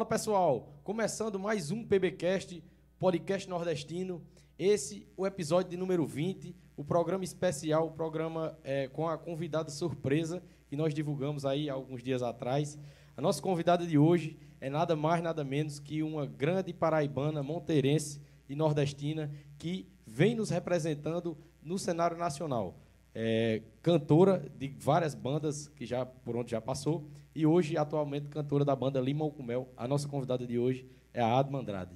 [0.00, 2.64] Fala pessoal, começando mais um PBcast,
[2.98, 4.22] podcast nordestino.
[4.58, 9.68] Esse o episódio de número 20, o programa especial, o programa é, com a convidada
[9.70, 12.78] surpresa que nós divulgamos aí alguns dias atrás.
[13.14, 18.22] A nossa convidada de hoje é nada mais nada menos que uma grande paraibana, monteirense
[18.48, 22.74] e nordestina que vem nos representando no cenário nacional
[23.14, 28.64] é, cantora de várias bandas que já por onde já passou e hoje atualmente cantora
[28.64, 29.68] da banda Limão com Mel.
[29.76, 31.94] A nossa convidada de hoje é a Adma Andrade.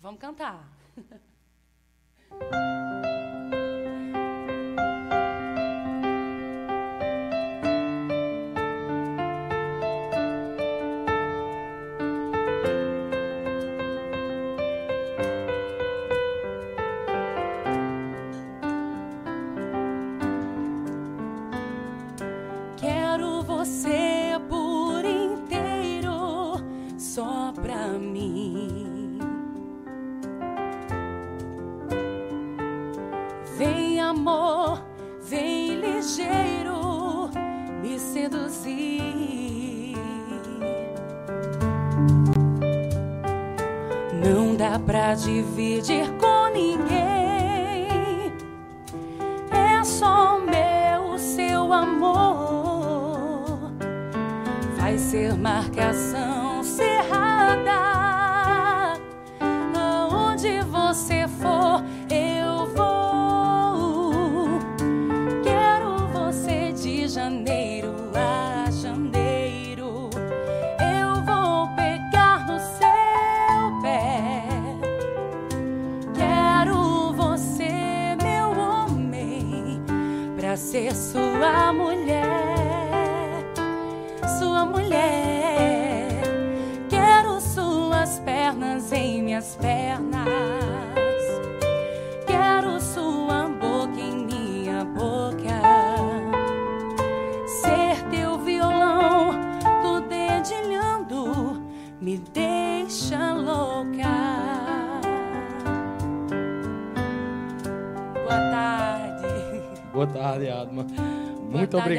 [0.00, 0.72] Vamos cantar.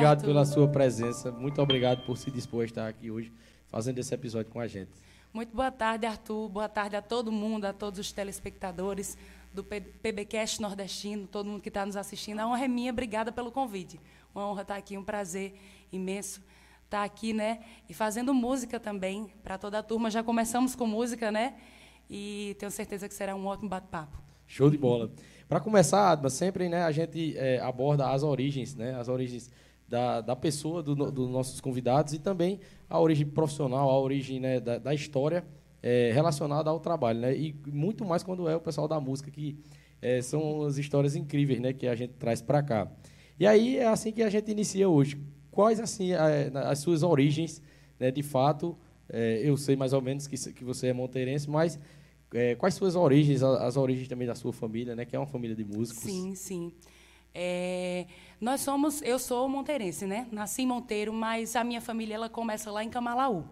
[0.08, 1.32] obrigado pela sua presença.
[1.34, 3.30] Muito obrigado por se dispor a estar aqui hoje
[3.68, 4.92] fazendo esse episódio com a gente.
[5.34, 6.48] Muito boa tarde, Arthur.
[6.48, 9.18] Boa tarde a todo mundo, a todos os telespectadores
[9.54, 12.40] do PBcast Nordestino, todo mundo que está nos assistindo.
[12.40, 14.00] A honra é minha, obrigada pelo convite.
[14.34, 15.54] Uma honra estar aqui, um prazer
[15.92, 16.42] imenso
[16.86, 17.60] estar aqui, né?
[17.90, 20.10] E fazendo música também para toda a turma.
[20.10, 21.56] Já começamos com música, né?
[22.10, 24.18] E tenho certeza que será um ótimo bate-papo.
[24.46, 25.12] Show de bola.
[25.50, 29.50] Para começar, Adma, sempre né, a gente é, aborda as origens, né, as origens
[29.88, 34.60] da, da pessoa, do dos nossos convidados e também a origem profissional, a origem né,
[34.60, 35.46] da, da história
[35.82, 37.20] é, relacionada ao trabalho.
[37.22, 39.58] Né, e muito mais quando é o pessoal da música, que
[40.02, 42.92] é, são as histórias incríveis né, que a gente traz para cá.
[43.40, 45.18] E aí é assim que a gente inicia hoje.
[45.52, 47.62] Quais assim é, as suas origens,
[48.00, 48.78] né, de fato?
[49.10, 51.80] É, eu sei mais ou menos que, que você é monteirense, mas
[52.34, 55.06] é, quais suas origens, a- as origens também da sua família, né?
[55.06, 56.04] Que é uma família de músicos.
[56.04, 56.74] Sim, sim.
[57.34, 58.06] É,
[58.40, 60.28] nós somos, eu sou monteirense, né?
[60.32, 63.46] Nasci em Monteiro, mas a minha família ela começa lá em Camalaú.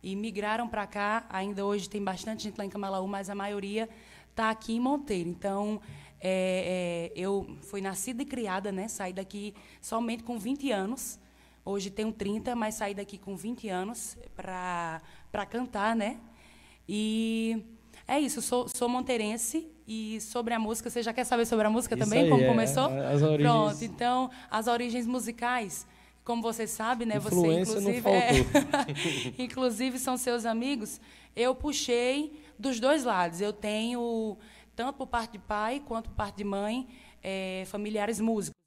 [0.00, 3.88] E migraram para cá, ainda hoje tem bastante gente lá em Camalaú, mas a maioria
[4.30, 5.28] está aqui em Monteiro.
[5.28, 5.80] Então,
[6.20, 8.86] é, é, eu fui nascida e criada, né?
[8.86, 11.18] Saí daqui somente com 20 anos.
[11.64, 16.20] Hoje tenho 30, mas saí daqui com 20 anos para cantar, né?
[16.88, 17.64] E
[18.06, 21.70] é isso, sou, sou monteirense e sobre a música, você já quer saber sobre a
[21.70, 22.84] música Isso também, aí, como é, começou?
[22.84, 25.84] as origens- Pronto, então, as origens musicais,
[26.24, 28.30] como você sabe, né, você Influência não inclusive, é,
[29.36, 31.00] inclusive são seus amigos,
[31.34, 33.40] eu puxei dos dois lados.
[33.40, 34.38] Eu tenho
[34.76, 36.86] tanto por parte de pai quanto por parte de mãe,
[37.20, 38.59] é, familiares músicos.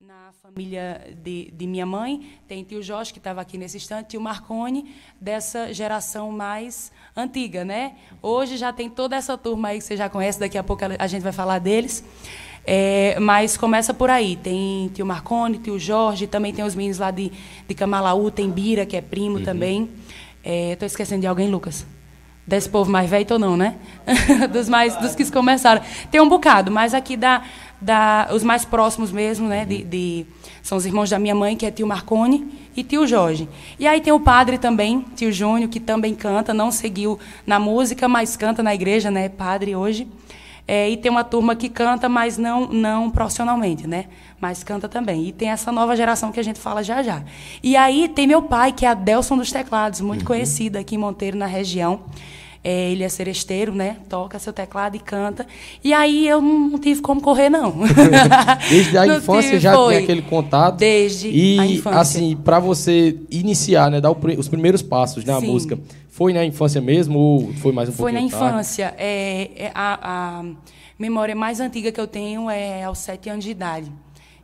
[0.00, 4.20] Na família de, de minha mãe, tem tio Jorge, que estava aqui nesse instante, tio
[4.20, 7.96] Marconi, dessa geração mais antiga, né?
[8.22, 11.06] Hoje já tem toda essa turma aí que você já conhece, daqui a pouco a
[11.08, 12.04] gente vai falar deles.
[12.64, 14.36] É, mas começa por aí.
[14.36, 17.32] Tem tio Marconi, tio Jorge, também tem os meninos lá de,
[17.66, 19.90] de Camalaú, tem Bira, que é primo também.
[20.44, 21.84] Estou esquecendo de alguém, Lucas?
[22.46, 23.76] Desse povo mais velho ou não, né?
[24.50, 25.82] dos mais dos que começaram.
[26.10, 27.42] Tem um bocado, mas aqui da,
[27.80, 29.64] da os mais próximos mesmo, né?
[29.64, 30.26] De, de-
[30.62, 32.46] são os irmãos da minha mãe, que é tio Marconi
[32.76, 33.48] e tio Jorge.
[33.78, 38.08] E aí tem o padre também, tio Júnior, que também canta, não seguiu na música,
[38.08, 39.28] mas canta na igreja, né?
[39.28, 40.06] Padre hoje.
[40.70, 44.04] É, e tem uma turma que canta, mas não, não profissionalmente, né?
[44.38, 45.26] Mas canta também.
[45.26, 47.22] E tem essa nova geração que a gente fala já já.
[47.62, 51.38] E aí tem meu pai, que é Adelson dos Teclados, muito conhecido aqui em Monteiro,
[51.38, 52.00] na região.
[52.68, 53.96] É, ele é seresteiro, né?
[54.10, 55.46] Toca seu teclado e canta.
[55.82, 57.72] E aí eu não tive como correr, não.
[58.68, 59.94] Desde a Não infância tive, já foi.
[59.94, 60.76] tinha aquele contato.
[60.76, 61.98] Desde e, a infância.
[62.00, 65.46] assim, para você iniciar, né, dar os primeiros passos na Sim.
[65.46, 65.78] música,
[66.10, 68.54] foi na infância mesmo ou foi mais um Foi na pouquinho tarde?
[68.54, 68.94] infância.
[68.98, 70.44] É, é, a, a
[70.98, 73.90] memória mais antiga que eu tenho é aos sete anos de idade.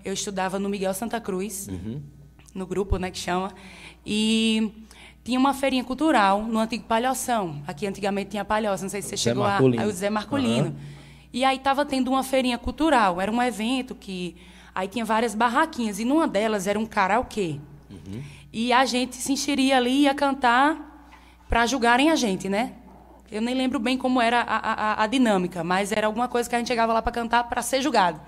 [0.02, 2.00] Eu estudava no Miguel Santa Cruz, Uhum.
[2.54, 3.50] no grupo, né, que chama,
[4.06, 4.70] e
[5.24, 7.62] tinha uma feirinha cultural no antigo Palhoção.
[7.66, 9.82] Aqui antigamente tinha Palhoça, não sei se você Zé chegou Marcolino.
[9.82, 9.84] a...
[9.84, 10.66] aí O Zé Marcolino.
[10.66, 10.74] Aham.
[11.32, 13.20] E aí estava tendo uma feirinha cultural.
[13.20, 14.36] Era um evento que...
[14.74, 17.58] Aí tinha várias barraquinhas, e numa delas era um karaokê.
[17.90, 18.22] Uhum.
[18.52, 21.08] E a gente se encheria ali e ia cantar
[21.48, 22.72] para julgarem a gente, né?
[23.30, 24.56] Eu nem lembro bem como era a,
[25.00, 27.62] a- a dinâmica, mas era alguma coisa que a gente chegava lá para cantar para
[27.62, 28.20] ser julgado.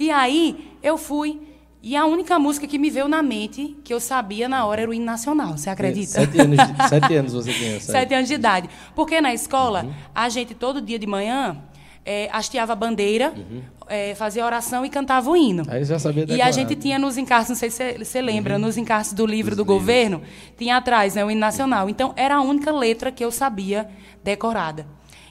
[0.00, 1.40] E aí eu fui,
[1.82, 4.90] e a única música que me veio na mente, que eu sabia na hora, era
[4.90, 5.56] o hino nacional.
[5.58, 6.12] Você acredita?
[6.12, 7.70] Sete anos, de- sete anos você tinha.
[7.80, 7.84] sete.
[7.92, 8.68] Sete anos de idade.
[8.94, 11.56] Porque na escola, a gente todo dia de manhã
[12.06, 13.32] eh, hasteava a bandeira,
[13.88, 15.64] eh, fazia oração e cantava o hino.
[15.68, 18.58] Aí você já sabia E a gente tinha nos encarces, não sei se você- lembra,
[18.58, 20.22] nos encarces do livro do governo,
[20.56, 21.88] tinha atrás né, o hino nacional.
[21.88, 23.88] Então, era a única letra que eu sabia
[24.22, 24.86] decorada.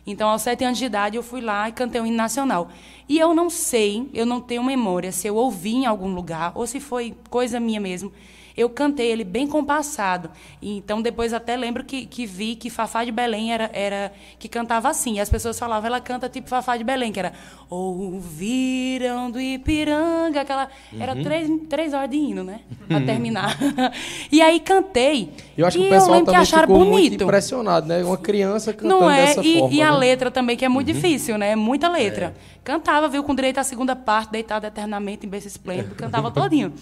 [0.05, 2.69] Então, aos sete anos de idade, eu fui lá e cantei o hino nacional.
[3.07, 6.65] E eu não sei, eu não tenho memória se eu ouvi em algum lugar ou
[6.65, 8.11] se foi coisa minha mesmo.
[8.55, 10.29] Eu cantei ele bem compassado.
[10.61, 14.47] E, então, depois até lembro que, que vi que Fafá de Belém era, era que
[14.47, 15.15] cantava assim.
[15.15, 17.33] E as pessoas falavam, ela canta tipo Fafá de Belém, que era
[17.69, 20.69] Ouviram do Ipiranga, aquela.
[20.99, 21.23] Era Uhum.
[21.23, 22.61] três, três horas de hino, né?
[22.87, 23.57] Pra terminar.
[24.31, 25.29] e aí cantei.
[25.57, 27.23] Eu acho e que o pessoal também ficou muito bonito.
[27.23, 28.03] impressionado, né?
[28.03, 29.27] Uma criança cantando Não é?
[29.27, 29.75] dessa E, forma.
[29.75, 29.97] e a né?
[29.97, 31.55] letra também, que é muito difícil, né?
[31.55, 32.33] Muita letra.
[32.37, 32.61] É.
[32.63, 36.73] Cantava, viu, com direito à segunda parte, deitado eternamente em berço esplêndido, cantava todinho.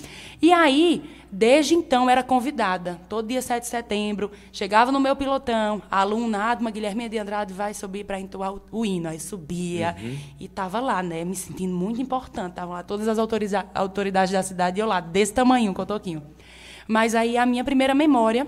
[0.41, 3.00] E aí, desde então, era convidada.
[3.10, 7.54] Todo dia 7 de setembro, chegava no meu pilotão, a aluna Adma Guilherme de Andrade
[7.54, 9.10] vai subir para entoar o, hino.
[9.10, 10.18] Aí subia Uhum.
[10.39, 11.24] e estava lá, né?
[11.24, 12.51] Me sentindo muito importante.
[12.51, 16.24] Estavam lá todas as autoridades da cidade e eu lá, desse tamanho, com o toquinho.
[16.88, 18.48] Mas aí a minha primeira memória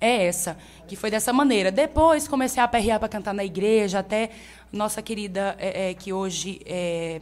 [0.00, 0.56] é essa,
[0.86, 1.72] que foi dessa maneira.
[1.72, 4.30] Depois comecei a aperrear para cantar na igreja, até
[4.72, 7.20] nossa querida, é, é, que hoje é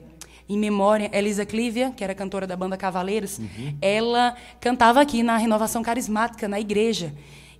[0.48, 3.76] em memória, Elisa Clívia, que era cantora da banda Cavaleiros, uhum.
[3.80, 7.12] ela cantava aqui na Renovação Carismática, na igreja.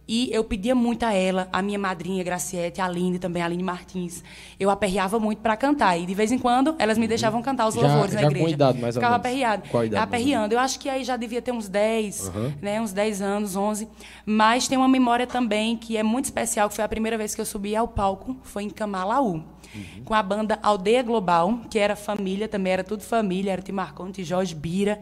[0.09, 3.63] E eu pedia muito a ela, a minha madrinha Graciete, a Aline também, a Aline
[3.63, 4.23] Martins.
[4.59, 5.99] Eu aperreava muito para cantar.
[5.99, 8.45] E de vez em quando elas me deixavam cantar os já, louvores já na igreja.
[8.45, 9.69] Com idade, mais Ficava aperreado.
[9.69, 10.03] Qual idade?
[10.03, 10.55] Aperreando.
[10.55, 12.53] Eu acho que aí já devia ter uns 10, uhum.
[12.63, 13.89] né, uns 10 anos, 11.
[14.25, 17.41] Mas tem uma memória também que é muito especial, que foi a primeira vez que
[17.41, 19.43] eu subi ao palco, foi em Camalaú.
[19.75, 20.05] Uhum.
[20.05, 24.55] Com a banda Aldeia Global, que era família, também era tudo família, era Timarconte, Jorge
[24.55, 25.01] Bira.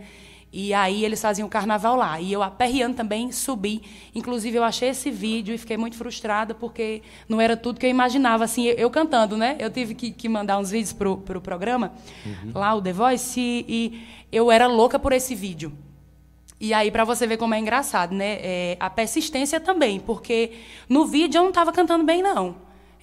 [0.56, 2.20] E aí eles faziam o carnaval lá.
[2.20, 3.82] E eu, aperreando também, subi.
[4.14, 7.90] Inclusive, eu achei esse vídeo e fiquei muito frustrada, porque não era tudo que eu
[7.90, 8.44] imaginava.
[8.44, 9.56] Assim, eu, eu cantando, né?
[9.58, 11.92] Eu tive que, que, mandar uns vídeos para o pro programa,
[12.24, 12.52] uhum.
[12.54, 15.72] lá, o The Voice, e, e eu era louca por esse vídeo.
[16.60, 18.38] E aí, para você ver como é engraçado, né?
[18.40, 20.52] É, a persistência também, porque
[20.88, 22.54] no vídeo eu não estava cantando bem, não.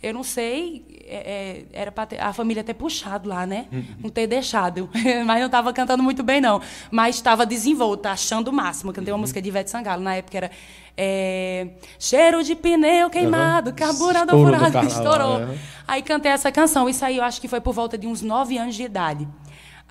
[0.02, 3.66] Eu não sei, é, é era para a família ter puxado lá, né?
[3.72, 3.84] Uhum.
[4.04, 4.90] Não ter deixado.
[5.26, 6.62] Mas não estava cantando muito bem, não.
[6.90, 8.94] Mas estava desenvolta, achando o máximo.
[8.94, 9.22] Cantei uma uhum.
[9.22, 10.52] música de Ivete Sangalo, na época era
[10.98, 11.68] é,
[12.00, 13.76] Cheiro de pneu queimado, uhum.
[13.76, 15.42] carburador furado, estourou.
[15.42, 15.58] É.
[15.88, 16.88] Aí cantei essa canção.
[16.88, 19.28] Isso aí eu acho que foi por volta de uns nove anos de idade.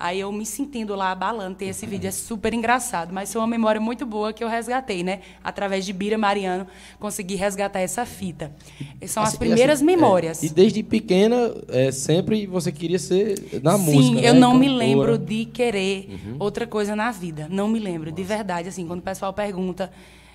[0.01, 3.47] Aí eu me sentindo lá abalando, tem esse vídeo, é super engraçado, mas foi uma
[3.47, 5.19] memória muito boa que eu resgatei, né?
[5.43, 6.65] Através de Bira Mariano,
[6.99, 8.51] consegui resgatar essa fita.
[9.05, 10.41] São assim, as primeiras assim, memórias.
[10.41, 14.39] É, e desde pequena, é, sempre você queria ser na Sim, música, Sim, eu né?
[14.39, 14.71] não Cantora.
[14.71, 16.35] me lembro de querer uhum.
[16.39, 17.47] outra coisa na vida.
[17.47, 18.21] Não me lembro, Nossa.
[18.21, 18.69] de verdade.
[18.69, 19.91] Assim, quando o pessoal pergunta,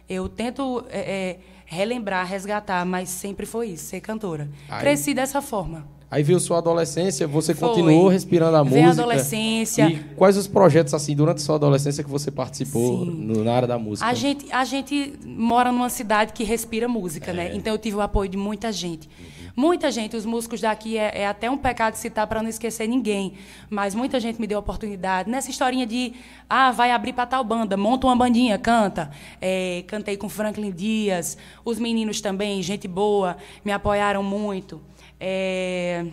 [0.08, 4.48] eu tento é, é, relembrar, resgatar, mas sempre foi isso, ser cantora.
[4.68, 4.78] Aí.
[4.78, 5.95] Cresci dessa forma.
[6.08, 7.68] Aí veio sua adolescência, você Foi.
[7.68, 9.02] continuou respirando a Veio música.
[9.02, 9.88] a adolescência.
[9.88, 13.66] E quais os projetos, assim, durante a sua adolescência que você participou no, na área
[13.66, 14.06] da música?
[14.06, 17.46] A gente, a gente mora numa cidade que respira música, né?
[17.46, 17.48] é.
[17.50, 17.56] né?
[17.56, 19.08] Então eu tive o apoio de muita gente.
[19.08, 19.36] Uhum.
[19.56, 23.32] Muita gente, os músicos daqui, é, é até um pecado citar para não esquecer ninguém.
[23.70, 25.30] Mas muita gente me deu oportunidade.
[25.30, 26.12] Nessa historinha de,
[26.48, 29.10] ah, vai abrir para tal banda, monta uma bandinha, canta.
[29.40, 34.80] É, cantei com Franklin Dias, os meninos também, gente boa, me apoiaram muito.
[35.18, 36.06] É,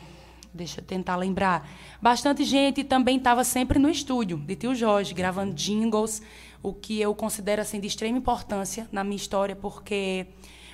[0.54, 1.70] deixa eu tentar lembrar.
[2.02, 6.22] Bastante gente também estava sempre no estúdio de Tio Jorge, gravando jingles,
[6.62, 10.28] o que eu considero assim, de extrema importância na minha história, porque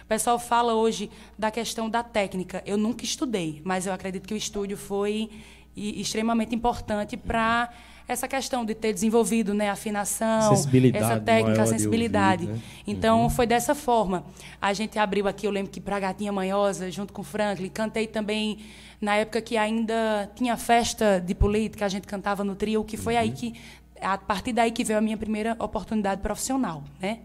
[0.04, 2.62] o pessoal fala hoje da questão da técnica.
[2.66, 5.30] Eu nunca estudei, mas eu acredito que o estúdio foi
[5.76, 7.72] extremamente importante para
[8.10, 12.48] essa questão de ter desenvolvido né, afinação, essa técnica, a sensibilidade.
[12.48, 12.62] Ouvir, né?
[12.88, 13.30] Então, uhum.
[13.30, 14.26] foi dessa forma.
[14.60, 18.08] A gente abriu aqui, eu lembro que para Gatinha Manhosa, junto com o Franklin, cantei
[18.08, 18.58] também
[19.00, 23.14] na época que ainda tinha festa de política, a gente cantava no trio, que foi
[23.14, 23.20] uhum.
[23.20, 23.54] aí que,
[24.02, 27.20] a partir daí que veio a minha primeira oportunidade profissional, né?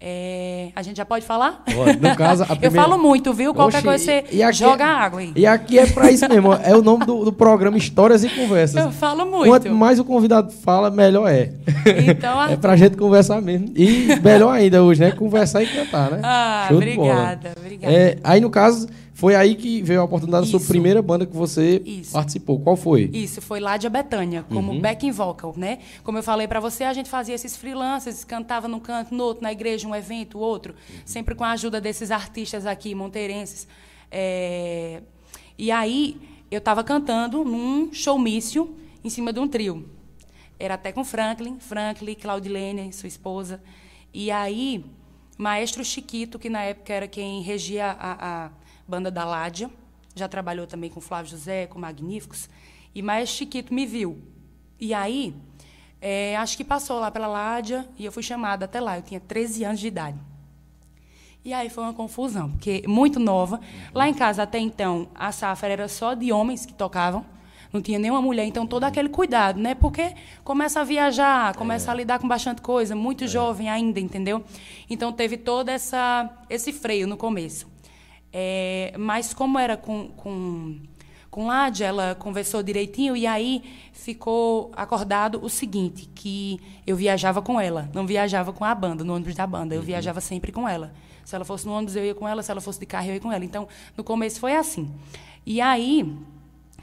[0.00, 1.64] É, a gente já pode falar?
[2.00, 2.66] No caso, primeira...
[2.66, 3.52] Eu falo muito, viu?
[3.52, 5.32] Qualquer Oxi, coisa você aqui, joga água aí.
[5.34, 6.52] E aqui é para isso mesmo.
[6.54, 8.76] É o nome do, do, programa Histórias e Conversas.
[8.76, 9.48] Eu falo muito.
[9.48, 11.52] Quanto mais o convidado fala, melhor é.
[12.08, 12.52] Então, a...
[12.52, 13.72] É pra gente conversar mesmo.
[13.74, 15.10] E melhor ainda hoje, né?
[15.10, 16.20] Conversar e cantar, né?
[16.22, 17.92] Ah, Show obrigada, obrigada.
[17.92, 18.86] É, aí, no caso,
[19.18, 20.52] foi aí que veio a oportunidade Isso.
[20.52, 22.12] da sua primeira banda que você Isso.
[22.12, 22.60] participou.
[22.60, 23.10] Qual foi?
[23.12, 24.80] Isso, foi lá de Betânia, como uhum.
[24.80, 25.80] backing vocal, né?
[26.04, 29.42] Como eu falei para você, a gente fazia esses freelancers, cantava num canto, no outro,
[29.42, 31.00] na igreja, um evento, outro, uhum.
[31.04, 33.66] sempre com a ajuda desses artistas aqui, monteirenses.
[34.08, 35.02] É...
[35.58, 36.16] E aí,
[36.48, 38.72] eu estava cantando num showmício
[39.02, 39.84] em cima de um trio.
[40.60, 43.60] Era até com Franklin, Franklin, Claudilene, sua esposa.
[44.14, 44.84] E aí,
[45.36, 48.50] Maestro Chiquito, que na época era quem regia a, a
[48.88, 49.70] banda da Ládia,
[50.14, 52.48] já trabalhou também com Flávio José, com Magníficos,
[52.94, 54.18] e mais Chiquito me viu.
[54.80, 55.34] E aí,
[56.00, 58.96] é, acho que passou lá pela Ládia e eu fui chamada até lá.
[58.96, 60.18] Eu tinha 13 anos de idade.
[61.44, 63.60] E aí foi uma confusão, porque muito nova.
[63.94, 67.24] Lá em casa, até então, a safra era só de homens que tocavam.
[67.72, 69.74] Não tinha nenhuma mulher, então todo aquele cuidado, né?
[69.74, 71.92] Porque começa a viajar, começa é.
[71.92, 73.26] a lidar com bastante coisa, muito é.
[73.26, 74.42] jovem ainda, entendeu?
[74.88, 77.66] Então teve todo essa, esse freio no começo.
[78.32, 80.76] É, mas como era com, com,
[81.30, 87.60] com Ládia, ela conversou direitinho e aí ficou acordado o seguinte, que eu viajava com
[87.60, 89.86] ela, não viajava com a banda, no ônibus da banda, eu uhum.
[89.86, 90.92] viajava sempre com ela.
[91.24, 93.14] Se ela fosse no ônibus, eu ia com ela, se ela fosse de carro, eu
[93.14, 93.44] ia com ela.
[93.44, 94.90] Então, no começo foi assim.
[95.44, 96.16] E aí,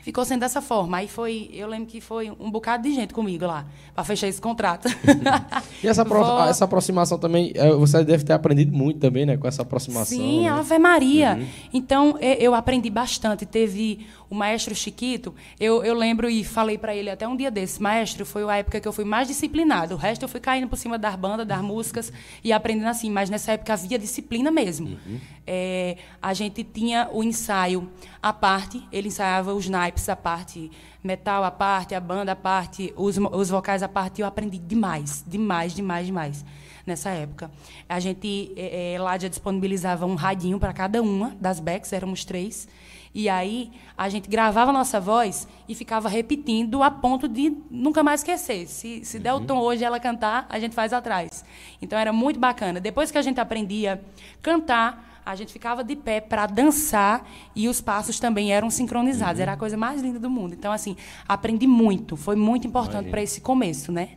[0.06, 0.98] ficou sendo dessa forma.
[0.98, 4.40] Aí foi, eu lembro que foi um bocado de gente comigo lá, para fechar esse
[4.40, 4.88] contrato.
[5.84, 6.44] e essa, Vou...
[6.44, 10.16] essa aproximação também, é, você deve ter aprendido muito também, né, com essa aproximação.
[10.16, 10.50] Sim, né?
[10.50, 11.38] Ave Maria.
[11.40, 11.48] Uhum.
[11.74, 13.48] Então, eu aprendi bastante.
[13.48, 17.80] Teve o maestro Chiquito, eu, eu lembro e falei para ele até um dia desses,
[17.80, 19.96] maestro, foi a época que eu fui mais disciplinado.
[19.96, 22.12] O resto eu fui caindo por cima das bandas, das músicas
[22.44, 23.10] e aprendendo assim.
[23.10, 24.88] Mas nessa época havia disciplina mesmo.
[24.88, 25.20] Uhum.
[25.46, 27.90] É, a gente tinha o ensaio
[28.22, 30.72] à parte, ele ensaiava os naipes à parte,
[31.04, 34.22] metal à parte, a banda à parte, os, os vocais à parte.
[34.22, 36.46] Eu aprendi demais, demais, demais, demais
[36.86, 37.52] nessa época.
[37.90, 42.68] A gente é, lá já disponibilizava um radinho para cada uma das backs, éramos três.
[43.16, 48.04] E aí a gente gravava a nossa voz e ficava repetindo a ponto de nunca
[48.04, 48.68] mais esquecer.
[48.68, 49.24] Se, se uhum.
[49.24, 49.46] der o uhum.
[49.46, 51.46] tom hoje ela cantar, a gente faz atrás.
[51.82, 52.78] Então era muito bacana.
[52.78, 57.70] Depois que a gente aprendia a cantar, a gente ficava de pé para dançar e
[57.70, 59.38] os passos também eram sincronizados.
[59.38, 59.44] Uhum.
[59.44, 60.54] Era a coisa mais linda do mundo.
[60.54, 62.18] Então, assim, aprendi muito.
[62.18, 64.10] Foi muito importante para esse começo, né?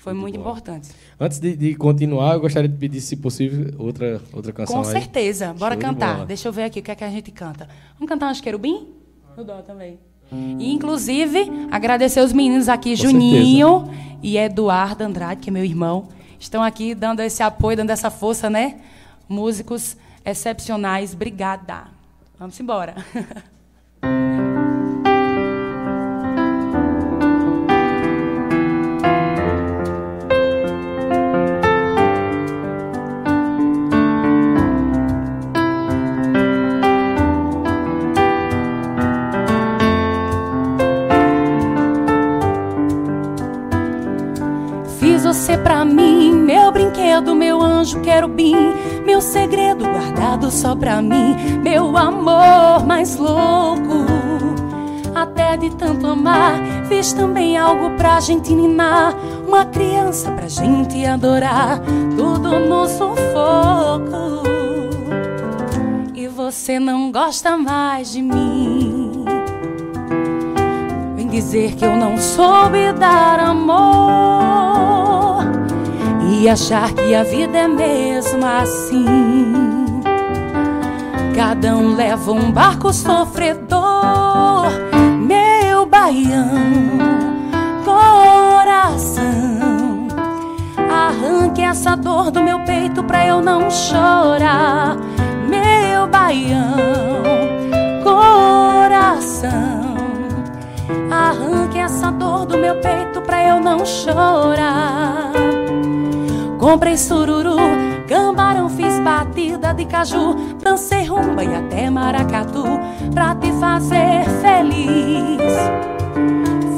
[0.00, 0.90] Foi muito, muito importante.
[1.18, 4.76] Antes de, de, continuar, eu gostaria de pedir, se possível, outra, outra canção.
[4.76, 5.52] Com certeza.
[5.54, 6.20] Bora Show cantar.
[6.20, 7.68] De Deixa eu ver aqui o que é que a gente canta.
[7.94, 8.88] Vamos cantar uns querubim?
[9.36, 9.98] No dó também.
[10.30, 14.18] E, inclusive, agradecer os meninos aqui, Com Juninho certeza.
[14.22, 16.08] e Eduardo Andrade, que é meu irmão.
[16.38, 18.80] Estão aqui dando esse apoio, dando essa força, né?
[19.28, 21.14] Músicos excepcionais.
[21.14, 21.88] Obrigada.
[22.38, 22.94] Vamos embora.
[47.88, 48.74] anjo querubim,
[49.06, 54.06] meu segredo guardado só pra mim, meu amor mais louco.
[55.14, 56.54] Até de tanto amar,
[56.86, 59.14] fiz também algo pra gente ninar,
[59.46, 61.80] uma criança pra gente adorar,
[62.16, 64.42] tudo no sufoco.
[66.14, 69.24] E você não gosta mais de mim.
[71.16, 74.67] Vem dizer que eu não soube dar amor
[76.40, 79.44] e achar que a vida é mesmo assim.
[81.34, 84.68] Cada um leva um barco sofredor,
[85.18, 86.48] meu baião,
[87.84, 89.26] coração.
[90.88, 94.96] Arranque essa dor do meu peito pra eu não chorar,
[95.48, 96.76] meu baião,
[98.04, 99.48] coração.
[101.10, 105.47] Arranque essa dor do meu peito pra eu não chorar.
[106.68, 107.56] Comprei sururu,
[108.06, 112.62] camarão, fiz batida de caju, dancei rumba e até maracatu
[113.14, 115.40] pra te fazer feliz.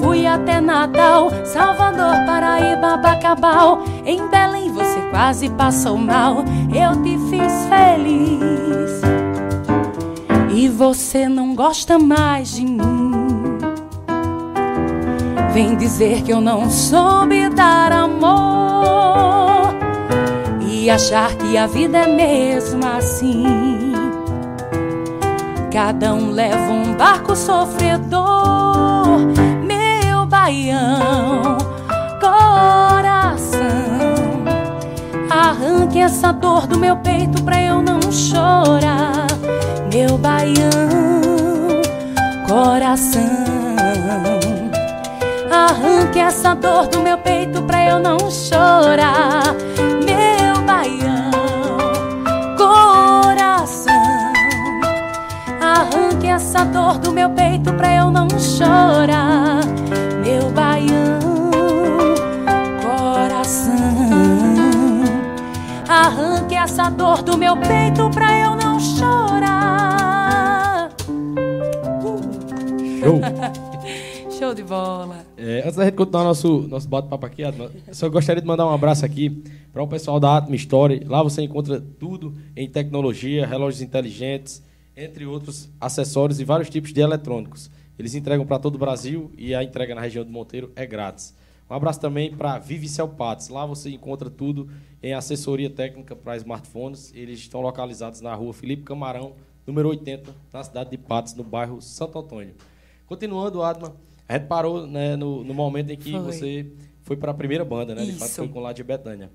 [0.01, 3.83] Fui até Natal, Salvador, Paraíba, Bacabal.
[4.07, 9.01] Em Belém você quase passou mal, eu te fiz feliz.
[10.55, 13.59] E você não gosta mais de mim.
[15.53, 19.30] Vem dizer que eu não soube dar amor
[20.81, 23.93] e achar que a vida é mesmo assim.
[25.71, 29.19] Cada um leva um barco sofredor,
[29.63, 31.59] meu baião,
[32.19, 33.61] coração.
[35.29, 39.27] Arranque essa dor do meu peito pra eu não chorar,
[39.93, 40.71] meu baião,
[42.49, 43.21] coração.
[45.53, 49.55] Arranque essa dor do meu peito pra eu não chorar
[56.41, 59.61] essa dor do meu peito pra eu não chorar,
[60.25, 61.21] meu baião,
[62.83, 63.75] coração.
[65.87, 69.31] Arranque essa dor do meu peito pra eu não chorar.
[73.01, 73.21] Show!
[74.39, 75.27] Show de bola.
[75.37, 77.43] É, antes da gente continuar nosso, nosso bate-papo aqui,
[77.93, 81.05] só gostaria de mandar um abraço aqui para o pessoal da Atma Story.
[81.07, 84.63] Lá você encontra tudo em tecnologia, relógios inteligentes,
[84.97, 87.71] entre outros acessórios e vários tipos de eletrônicos.
[87.99, 91.35] Eles entregam para todo o Brasil e a entrega na região do Monteiro é grátis.
[91.69, 93.49] Um abraço também para Vivicel Patos.
[93.49, 94.69] Lá você encontra tudo
[95.03, 97.13] em assessoria técnica para smartphones.
[97.15, 99.35] Eles estão localizados na rua Felipe Camarão,
[99.67, 102.55] número 80, na cidade de Patos, no bairro Santo Antônio.
[103.07, 103.95] Continuando, Adma,
[104.29, 106.21] a gente parou né, no, no momento em que foi.
[106.21, 106.73] você
[107.03, 108.05] foi para a primeira banda, né?
[108.05, 109.31] De fato, foi com lá de Betânia.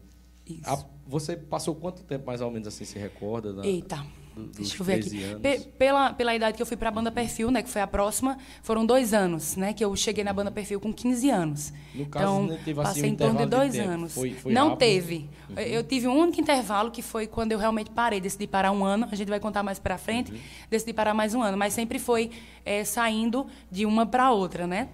[0.46, 0.70] Isso.
[0.70, 3.54] A, você passou quanto tempo, mais ou menos, assim, se recorda?
[3.54, 4.06] Da, Eita.
[4.36, 5.40] Do- Deixa eu ver 13 aqui.
[5.42, 7.88] Pe- pela, pela idade que eu fui para a banda Perfil, né, que foi a
[7.88, 11.74] próxima, foram dois anos, né, que eu cheguei na banda Perfil com 15 anos.
[11.94, 13.90] No caso, então, não teve, assim, passei um em torno de de dois tempo.
[13.90, 14.14] anos.
[14.14, 14.80] Foi- foi não rápido?
[14.80, 15.30] teve.
[15.58, 19.08] Eu tive um único intervalo que foi quando eu realmente parei, decidi parar um ano.
[19.12, 20.32] A gente vai contar mais para frente.
[20.32, 20.40] Uhum.
[20.70, 22.32] Decidi parar mais um ano, mas sempre foi
[22.66, 24.90] eh, saindo de uma para outra, né?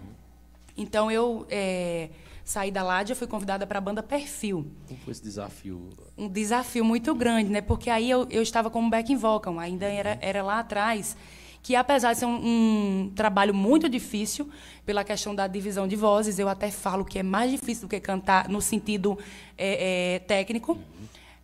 [0.77, 2.09] Então eu eh,
[2.43, 5.89] saí da Ládia, fui convidada para a banda Perfil Como foi esse desafio?
[6.17, 7.61] um desafio muito grande, né?
[7.61, 11.15] Porque aí eu, eu estava como backing vocal, ainda era, era lá atrás,
[11.63, 14.49] que apesar de ser um, um trabalho muito difícil,
[14.85, 17.99] pela questão da divisão de vozes, eu até falo que é mais difícil do que
[17.99, 19.17] cantar no sentido
[19.57, 20.77] é, é, técnico.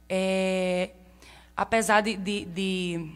[0.09, 0.91] É,
[1.55, 3.11] apesar de, de, de,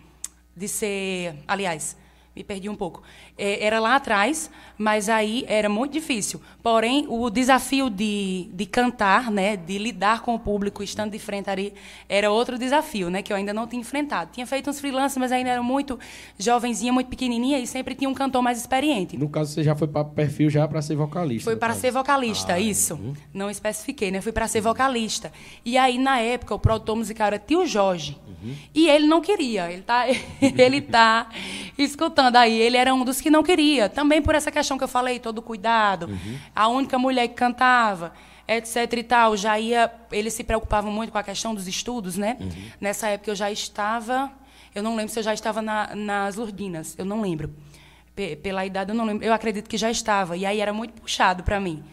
[0.56, 1.36] de ser.
[1.48, 1.98] Aliás,
[2.36, 3.02] me perdi um pouco.
[3.44, 6.40] É, era lá atrás, mas aí era muito difícil.
[6.62, 11.50] Porém, o desafio de, de cantar, né, de lidar com o público estando de frente
[11.50, 11.74] ali,
[12.08, 14.30] era outro desafio, né, que eu ainda não tinha enfrentado.
[14.32, 16.00] Tinha feito uns freelancers, mas ainda era muito
[16.38, 19.18] jovenzinha, muito pequenininha e sempre tinha um cantor mais experiente.
[19.18, 21.46] No caso, você já foi para perfil já para ser vocalista.
[21.46, 23.00] Foi para ser vocalista, isso.
[23.34, 24.22] Não especifiquei, né?
[24.22, 25.32] Fui para ser vocalista.
[25.66, 28.20] E aí, na época, o produtor musical era Tio Jorge.
[28.74, 29.72] E ele não queria.
[29.72, 30.06] Ele tá,
[30.42, 31.30] ele tá
[31.78, 32.60] escutando aí.
[32.60, 33.90] Ele era um dos que não queria.
[33.90, 36.08] Também por essa questão que eu falei, todo cuidado.
[36.56, 38.14] A única mulher que cantava,
[38.48, 39.36] etc e tal.
[39.38, 39.92] Já ia...
[40.12, 42.38] Eles se preocupavam muito com a questão dos estudos, né?
[42.80, 44.32] Nessa época, eu já estava...
[44.74, 46.96] Eu não lembro se eu já estava na, nas Lourdinas.
[46.98, 47.54] Eu não lembro.
[48.16, 49.26] Pe- pela idade, eu não lembro.
[49.26, 50.38] Eu acredito que já estava.
[50.38, 51.84] E aí era muito puxado para mim.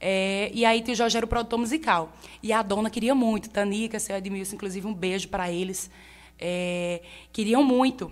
[0.00, 2.12] É, e aí tio Jorge era o produtor musical.
[2.42, 3.50] E a dona queria muito.
[3.50, 5.90] Tanica, seu Edmilson, inclusive, um beijo para eles.
[6.40, 7.02] É,
[7.32, 8.10] queriam muito.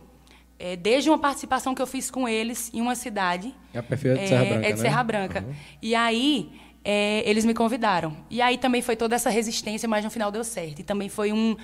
[0.62, 3.54] É, desde uma participação que eu fiz com eles em uma cidade.
[3.72, 4.82] É a perfil de Serra Branca, É de né?
[4.88, 5.44] Serra Branca.
[5.80, 6.52] E aí,
[6.84, 8.14] é, eles me convidaram.
[8.28, 10.80] E aí também foi toda essa resistência, mas no final deu certo.
[10.80, 11.56] E também foi um,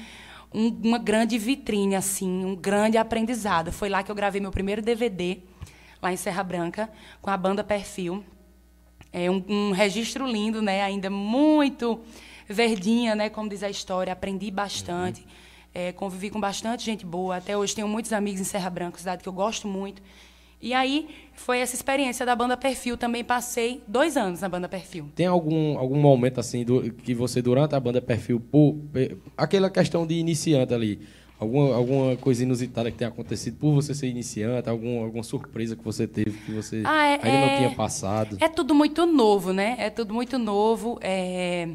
[0.55, 3.71] um- uma grande vitrine, assim, um grande aprendizado.
[3.71, 5.39] Foi lá que eu gravei meu primeiro DVD,
[6.01, 6.89] lá em Serra Branca,
[7.21, 8.25] com a banda Perfil.
[9.13, 10.83] É um, um registro lindo, né?
[10.83, 12.01] Ainda muito
[12.49, 13.29] verdinha, né?
[13.29, 14.13] Como diz a história.
[14.13, 15.27] Aprendi bastante.
[15.79, 17.37] É, convivi com bastante gente boa.
[17.37, 20.01] Até hoje tenho muitos amigos em Serra Branca, cidade que eu gosto muito.
[20.59, 22.97] E aí foi essa experiência da banda Perfil.
[22.97, 25.11] Também passei dois anos na banda Perfil.
[25.15, 29.69] Tem algum, algum momento assim do- que você, durante a banda perfil, por, pe- aquela
[29.69, 30.99] questão de iniciante ali,
[31.39, 35.85] alguma, alguma coisa inusitada que tenha acontecido por você ser iniciante, algum, alguma surpresa que
[35.85, 38.39] você teve que você Ah, é- ainda não é- tinha passado?
[38.41, 39.77] É tudo muito novo, né?
[39.79, 40.99] É tudo muito novo.
[41.03, 41.69] é,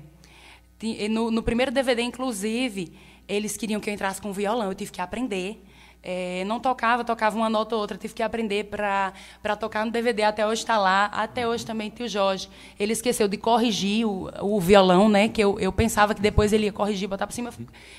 [1.07, 2.91] No, no primeiro DVD, inclusive,
[3.27, 4.67] eles queriam que eu entrasse com violão.
[4.67, 5.63] Eu tive que aprender.
[6.03, 7.97] É, não tocava, tocava uma nota ou outra.
[7.97, 10.23] Tive que aprender para tocar no DVD.
[10.23, 11.05] Até hoje está lá.
[11.05, 12.49] Até hoje também tio Jorge.
[12.79, 15.27] Ele esqueceu de corrigir o, o violão, né?
[15.27, 17.53] Que eu, eu pensava que depois ele ia corrigir, botar por cima.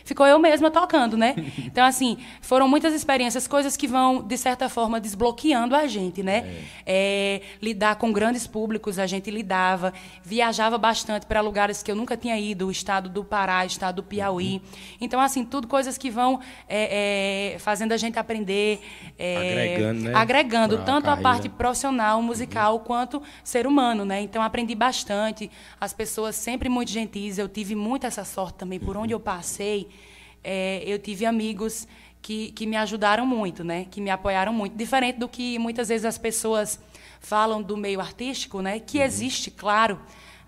[0.05, 1.35] Ficou eu mesma tocando, né?
[1.73, 6.65] Então, assim, foram muitas experiências, coisas que vão, de certa forma, desbloqueando a gente, né?
[6.85, 9.93] É, lidar com grandes públicos, a gente lidava.
[10.25, 13.97] Viajava bastante para lugares que eu nunca tinha ido, o estado do Pará, o estado
[13.97, 14.61] do Piauí.
[15.01, 18.81] Então, assim, tudo coisas que vão é, é, fazendo a gente aprender.
[19.19, 20.13] é, Agregando, né?
[20.15, 24.21] Agregando Pra tanto a parte profissional, musical, quanto ser humano, né?
[24.23, 25.51] Então aprendi bastante.
[25.81, 27.39] As pessoas sempre muito gentis.
[27.39, 29.89] Eu tive muito essa sorte também por onde eu passei.
[30.45, 31.87] é, eu tive amigos
[32.21, 33.87] que, que me ajudaram muito, né?
[33.91, 34.77] Que me apoiaram muito.
[34.77, 36.81] Diferente do que muitas vezes as pessoas
[37.21, 38.79] falam do meio artístico, né?
[38.81, 40.01] Que existe, claro.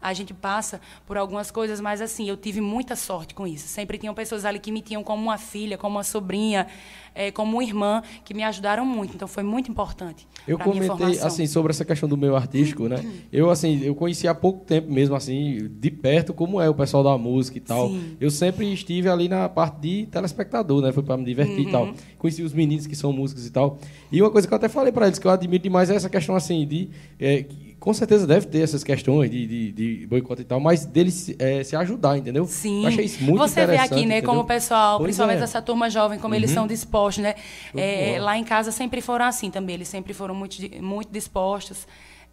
[0.04, 3.66] A gente passa por algumas coisas, mas assim, eu tive muita sorte com isso.
[3.66, 6.66] Sempre tinham pessoas ali que me tinham como uma filha, como uma sobrinha,
[7.14, 9.14] eh, como uma irmã, que me ajudaram muito.
[9.14, 10.28] Então foi muito importante.
[10.46, 13.02] Eu comentei assim sobre essa questão do meio artístico, né?
[13.32, 17.02] Eu assim, eu conheci há pouco tempo mesmo assim, de perto como é o pessoal
[17.02, 17.88] da música e tal.
[17.88, 18.14] Sim.
[18.20, 20.92] Eu sempre estive ali na parte de telespectador, né?
[20.92, 21.86] Foi para me divertir e tal.
[21.86, 21.94] Uhum.
[22.18, 23.78] Conheci os meninos que são músicos e tal.
[24.12, 26.10] E uma coisa que eu até falei para eles que eu admiro demais é essa
[26.10, 27.46] questão assim de é,
[27.84, 31.62] com certeza deve ter essas questões de, de, de boicote e tal, mas deles é,
[31.62, 32.46] se ajudar, entendeu?
[32.46, 32.80] Sim.
[32.82, 33.92] Eu achei isso muito Você vê interessante.
[33.92, 34.30] aqui, né, entendeu?
[34.30, 35.38] como o pessoal, Pois principalmente é.
[35.40, 35.44] Uhum.
[35.44, 37.34] essa turma jovem, como eles são dispostos, né?
[37.76, 41.86] É, lá em casa sempre foram assim também, eles sempre foram muito, muito dispostos.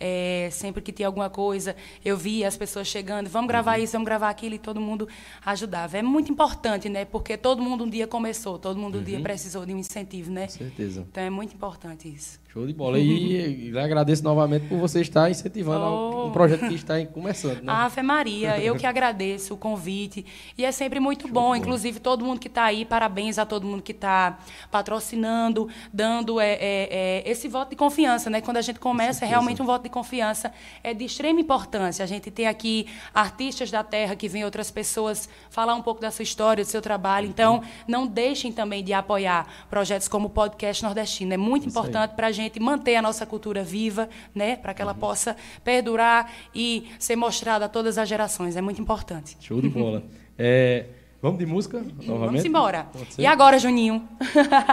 [0.04, 3.84] É, sempre que tinha alguma coisa, eu via as pessoas chegando, vamos gravar Uhum.
[3.84, 5.08] isso, vamos gravar aquilo, e todo mundo
[5.46, 5.96] ajudava.
[5.96, 7.06] É muito importante, né?
[7.06, 9.24] Porque todo mundo um dia começou, todo mundo um dia Uhum.
[9.24, 10.48] precisou de um incentivo, né?
[10.48, 11.06] Com certeza.
[11.12, 12.40] Então é muito importante isso.
[12.54, 13.00] Show de bola.
[13.00, 16.28] E, e agradeço novamente por você estar incentivando Oh.
[16.28, 17.72] um projeto que está começando, né?
[17.72, 20.26] Ave Maria, eu que agradeço o convite.
[20.58, 21.56] E é sempre muito de bom.
[21.56, 24.38] Inclusive, todo mundo que está aí, parabéns a todo mundo que está
[24.70, 28.30] patrocinando, dando é, é, é, esse voto de confiança.
[28.30, 28.42] Né?
[28.42, 30.52] Quando a gente começa, é realmente um voto de confiança
[30.84, 32.04] é de extrema importância.
[32.04, 36.12] A gente tem aqui artistas da terra que vêm outras pessoas falar um pouco da
[36.12, 37.30] sua história, do seu trabalho.
[37.30, 41.34] Então, não deixem também de apoiar projetos como o Podcast Nordestino.
[41.34, 44.56] É muito Isso importante para a gente manter a nossa cultura viva, né?
[44.56, 45.00] para que ela uhum.
[45.00, 48.56] possa perdurar e ser mostrada a todas as gerações.
[48.56, 49.38] É muito importante.
[49.40, 50.04] Show de bola.
[50.38, 50.86] é...
[51.22, 52.08] Vamos de música novamente?
[52.08, 52.88] Vamos embora.
[53.16, 54.10] E agora, Juninho?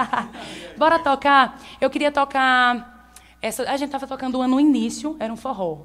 [0.78, 1.60] Bora tocar?
[1.78, 3.12] Eu queria tocar...
[3.42, 5.82] Essa, a gente estava tocando uma no início, era um forró.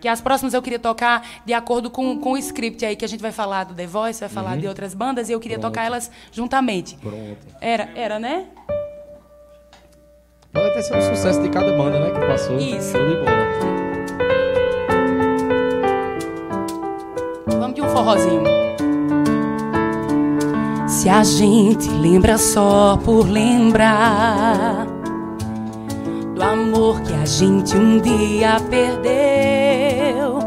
[0.00, 3.08] Que as próximas eu queria tocar de acordo com, com o script aí, que a
[3.08, 4.60] gente vai falar do The Voice, vai falar uhum.
[4.60, 5.74] de outras bandas, e eu queria Pronto.
[5.74, 6.96] tocar elas juntamente.
[6.96, 7.46] Pronto.
[7.60, 8.46] Era, era, né?
[10.52, 12.10] Pode até ser um sucesso de cada banda, né?
[12.10, 12.56] Que passou.
[12.56, 12.92] Isso.
[12.92, 13.48] Show de bola.
[17.46, 18.44] Vamos de um forrozinho.
[20.86, 24.86] Se a gente lembra só por lembrar
[26.34, 30.38] do amor que a gente um dia perdeu,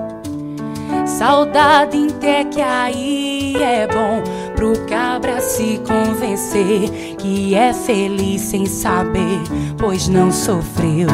[1.06, 4.22] saudade até que aí é bom
[4.62, 9.42] pro cabra se convencer que é feliz sem saber,
[9.76, 11.08] pois não sofreu.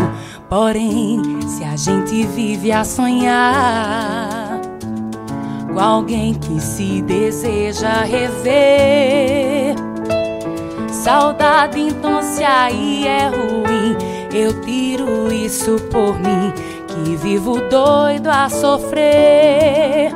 [0.49, 4.59] Porém, se a gente vive a sonhar
[5.73, 9.75] com alguém que se deseja rever.
[10.91, 13.95] Saudade, então, se aí é ruim,
[14.33, 16.51] eu tiro isso por mim,
[16.85, 20.11] que vivo doido a sofrer.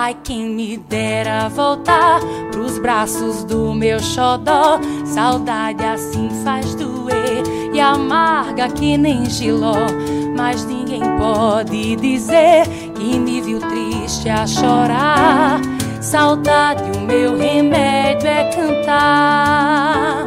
[0.00, 2.20] Ai, quem me dera voltar
[2.52, 4.78] pros braços do meu xodó.
[5.04, 7.42] Saudade assim faz doer
[7.74, 9.88] e amarga que nem giló.
[10.36, 12.62] Mas ninguém pode dizer
[12.94, 15.60] que me viu triste a chorar.
[16.00, 20.26] Saudade, o meu remédio é cantar.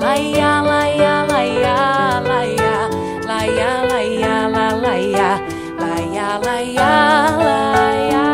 [0.00, 2.88] Laia, laia, laia, laia,
[3.26, 8.29] laia, laia, laia, laia, laia, laia,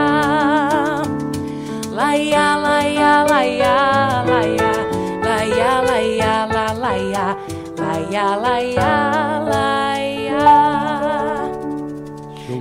[7.16, 11.52] laia, laia, laia, laia.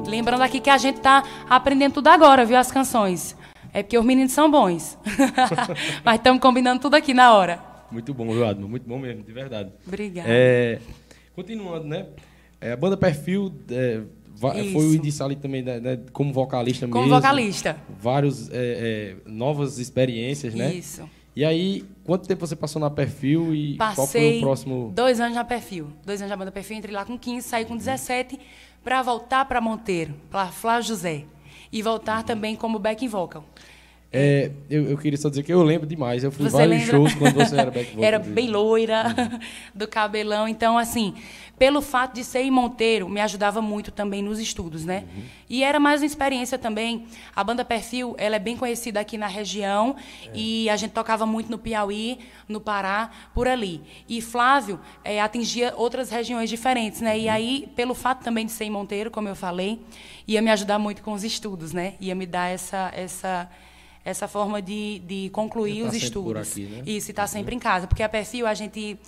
[0.08, 3.36] Lembrando aqui que a gente tá aprendendo tudo agora, viu, as canções.
[3.74, 4.98] É porque os meninos são bons.
[6.04, 7.60] Mas estamos combinando tudo aqui na hora.
[7.92, 8.68] Muito bom, viu, Admo?
[8.68, 9.72] Muito bom mesmo, de verdade.
[9.86, 10.28] Obrigada.
[10.30, 10.80] É,
[11.36, 12.08] continuando, né?
[12.62, 14.02] É, a banda Perfil é,
[14.40, 17.10] foi o início ali também, né, né, como vocalista como mesmo.
[17.10, 17.78] Como vocalista.
[18.02, 20.74] Várias é, é, novas experiências, né?
[20.74, 21.08] Isso.
[21.36, 24.92] E aí, quanto tempo você passou na Perfil e Passei qual foi o próximo?
[24.96, 25.92] dois anos na Perfil.
[26.06, 28.40] Dois anos na banda Perfil, entrei lá com 15, saí com 17
[28.84, 31.26] para voltar para Monteiro, para Flávio José.
[31.72, 33.44] E voltar também como backing vocal.
[34.16, 36.24] É, eu, eu, queria só dizer que eu lembro demais.
[36.24, 36.92] Eu fui você vários lembra?
[36.92, 37.96] shows quando você era back.
[38.02, 39.14] Era bem loira,
[39.76, 40.48] do cabelão.
[40.48, 41.14] Então, assim,
[41.58, 45.06] pelo fato de ser em Monteiro, me ajudava muito também nos estudos, né?
[45.16, 45.24] Uhum.
[45.50, 47.06] E era mais uma experiência também.
[47.36, 50.32] A banda Perfil, ela é bem conhecida aqui na região é.
[50.34, 53.82] e a gente tocava muito no Piauí, no Pará, por ali.
[54.08, 57.14] E Flávio é, atingia outras regiões diferentes, né?
[57.14, 57.22] Uhum.
[57.22, 59.80] E aí, pelo fato também de ser em Monteiro, como eu falei,
[60.28, 61.94] ia me ajudar muito com os estudos, né?
[62.02, 63.50] Ia me dar essa essa
[64.06, 66.52] essa forma de, de concluir tá os estudos.
[66.52, 66.84] Aqui, né?
[66.86, 67.88] Isso, e estar tá sempre em casa.
[67.88, 69.00] Porque a perfil, a gente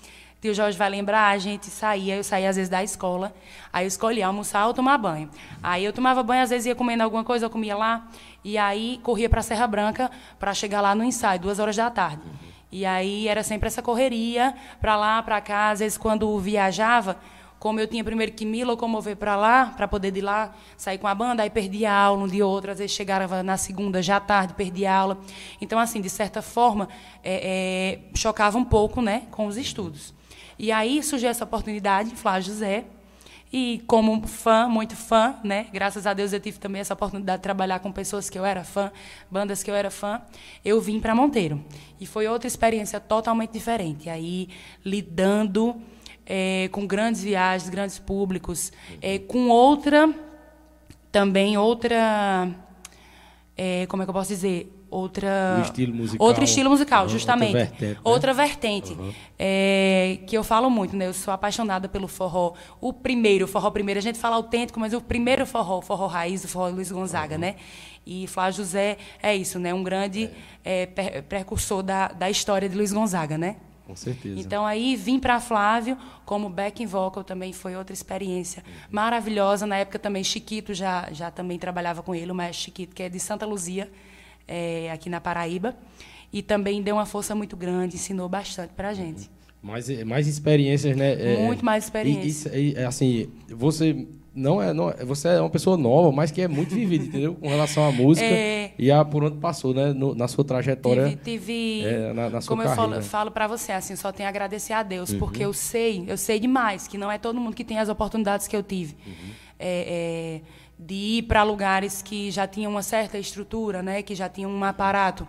[0.41, 3.33] Tio Jorge vai lembrar, a gente saía, eu saía às vezes da escola,
[3.73, 5.29] aí eu escolhia almoçar ou tomar banho.
[5.63, 8.07] Aí eu tomava banho, às vezes ia comendo alguma coisa, eu comia lá,
[8.43, 12.21] e aí corria para Serra Branca para chegar lá no ensaio, duas horas da tarde.
[12.71, 17.17] E aí era sempre essa correria, para lá, para cá, às vezes quando viajava,
[17.60, 21.08] como eu tinha primeiro que me locomover para lá, para poder de lá sair com
[21.08, 24.54] a banda, aí perdia aula um de outro, às vezes chegava na segunda já tarde,
[24.54, 25.17] perdia aula.
[25.60, 26.88] Então, assim, de certa forma,
[27.24, 30.13] é, é, chocava um pouco né, com os estudos.
[30.60, 32.86] E aí surgiu essa oportunidade, Flávio José.
[33.52, 35.67] E como fã, muito fã, né?
[35.72, 38.62] Graças a Deus eu tive também essa oportunidade de trabalhar com pessoas que eu era
[38.62, 38.91] fã,
[39.32, 40.22] bandas que eu era fã.
[40.65, 41.63] Eu vim para Monteiro.
[41.98, 44.10] E foi outra experiência totalmente diferente.
[44.10, 44.50] Aí
[44.84, 45.82] lidando
[46.27, 50.13] é, com grandes viagens, grandes públicos, é, com outra
[51.11, 52.49] também outra
[53.55, 57.55] é, como é que eu posso dizer outra estilo musical, outro estilo musical uhum, justamente
[57.55, 57.97] outra vertente, né?
[58.03, 59.13] outra vertente uhum.
[59.37, 63.71] é, que eu falo muito né eu sou apaixonada pelo forró o primeiro o forró
[63.71, 66.91] primeiro a gente fala autêntico mas o primeiro forró o forró raiz o forró Luiz
[66.91, 67.41] Gonzaga uhum.
[67.41, 67.55] né
[68.05, 70.29] e Flávio José é isso né um grande
[70.63, 70.87] é.
[70.95, 73.57] É, precursor da, da história de Luiz Gonzaga né
[73.88, 74.38] com certeza.
[74.38, 78.73] Então aí vim para Flávio como backing vocal também foi outra experiência uhum.
[78.91, 79.65] maravilhosa.
[79.65, 83.10] Na época também Chiquito já já também trabalhava com ele, o Maestro Chiquito que é
[83.10, 83.89] de Santa Luzia
[84.45, 85.73] é, aqui na Paraíba.
[86.34, 89.30] E também deu uma força muito grande, ensinou bastante para a gente.
[89.63, 91.36] Mais, mais experiências, né?
[91.36, 92.54] É, muito mais experiências.
[92.54, 94.06] E, e, assim, você
[94.38, 97.36] não é, não é- você é uma pessoa nova, mas que é muito vivida, entendeu?
[97.36, 98.71] Com relação à música É.
[98.78, 99.91] e a por onde passou, né?
[99.93, 102.91] No- na sua trajetória, Tive, tive é, na, na sua como eu carreira.
[102.91, 105.19] falo, falo para você, assim, só tenho a agradecer a Deus, Uhum.
[105.19, 108.47] porque eu sei, eu sei demais que não é todo mundo que tem as oportunidades
[108.47, 108.95] que eu tive.
[109.06, 109.13] Uhum.
[109.60, 110.41] É, é,
[110.80, 114.63] de ir para lugares que já tinham uma certa estrutura, né, que já tinham um
[114.63, 115.28] aparato.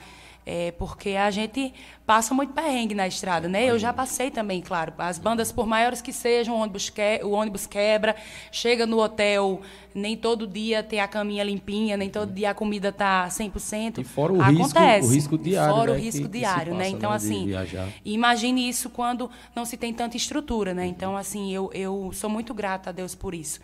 [0.50, 1.74] É, porque a gente
[2.06, 3.66] passa muito perrengue na estrada, né?
[3.66, 4.94] Eu já passei também, claro.
[4.96, 8.16] As bandas, por maiores que sejam, o ônibus, que, o ônibus quebra,
[8.50, 9.60] chega no hotel,
[9.94, 13.98] nem todo dia tem a caminha limpinha, nem todo dia a comida tá 100%.
[14.00, 15.06] E fora o risco- Acontece.
[15.06, 16.84] o risco diário, Fora né, o risco que- que diário, né?
[16.84, 17.88] passa, Então, né, assim, viajar.
[18.02, 20.86] imagine isso quando não se tem tanta estrutura, né?
[20.86, 23.60] Então, assim, eu, eu sou muito grata a Deus por isso.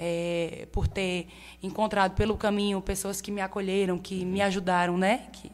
[0.00, 1.26] É, por ter
[1.60, 5.22] encontrado pelo caminho pessoas que me acolheram, que me ajudaram, né?
[5.32, 5.50] Que,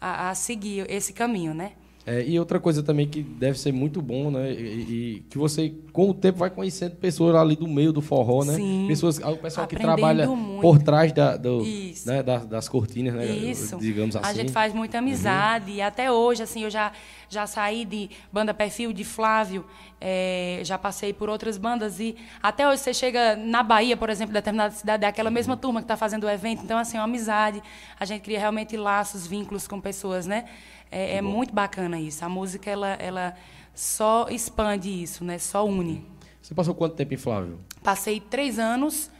[0.00, 1.72] a, a seguir esse caminho, né?
[2.10, 4.50] É, e outra coisa também que deve ser muito bom, né?
[4.50, 8.44] E, e que você, com o tempo, vai conhecendo pessoas ali do meio do forró,
[8.44, 8.54] né?
[8.54, 8.86] Sim.
[8.88, 10.60] Pessoas, o pessoal que Aprendendo trabalha muito.
[10.60, 11.62] por trás da, do,
[12.04, 13.26] né, das, das cortinas, né?
[13.26, 13.78] Isso.
[13.78, 14.28] Digamos assim.
[14.28, 15.70] A gente faz muita amizade.
[15.70, 16.90] E até hoje, assim, eu já,
[17.28, 19.64] já saí de banda Perfil, de Flávio,
[20.00, 22.00] eh, já passei por outras bandas.
[22.00, 25.78] E até hoje você chega na Bahia, por exemplo, determinada cidade, é aquela mesma turma
[25.78, 26.64] que está fazendo o evento.
[26.64, 27.62] Então, assim, é uma amizade.
[28.00, 30.46] A gente cria realmente laços, vínculos com pessoas, né?
[30.90, 32.24] É, é muito bacana isso.
[32.24, 33.34] A música, ela, ela
[33.74, 35.38] só expande isso, né?
[35.38, 36.04] Só une.
[36.42, 37.58] Você passou quanto tempo em Flávio?
[37.82, 39.10] Passei três anos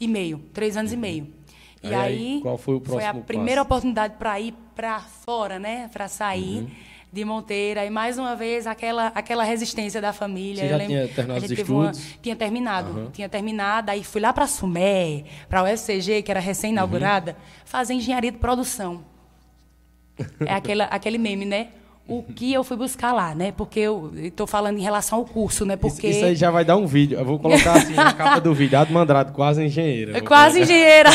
[0.00, 1.28] e meio, três anos e meio.
[1.82, 1.94] E Aí,
[2.34, 3.66] aí, qual foi o a próximo primeira passo?
[3.66, 5.88] oportunidade para ir para fora, né?
[5.92, 6.70] Para sair Uhum.
[7.12, 7.86] de Monteira.
[7.86, 10.56] E mais uma vez aquela, aquela resistência da família.
[10.56, 12.18] Você Eu já lembro- tinha terminado a os teve uma- estudos?
[12.20, 13.10] tinha terminado.
[13.14, 13.90] Tinha terminado.
[13.90, 17.38] Aí fui lá para Sumé, para o UFCG, que era recém-inaugurada, Uhum.
[17.64, 19.02] fazer engenharia de produção.
[20.40, 21.68] É aquela, aquele meme, né?
[22.06, 23.52] O que eu fui buscar lá, né?
[23.52, 25.74] Porque eu estou falando em relação ao curso, né?
[25.74, 27.16] Isso, Porque isso aí já vai dar um vídeo.
[27.16, 28.76] Eu vou colocar assim na capa do vídeo.
[28.76, 30.18] Ado Mandrado, quase engenheira.
[30.18, 31.10] É quase engenheira.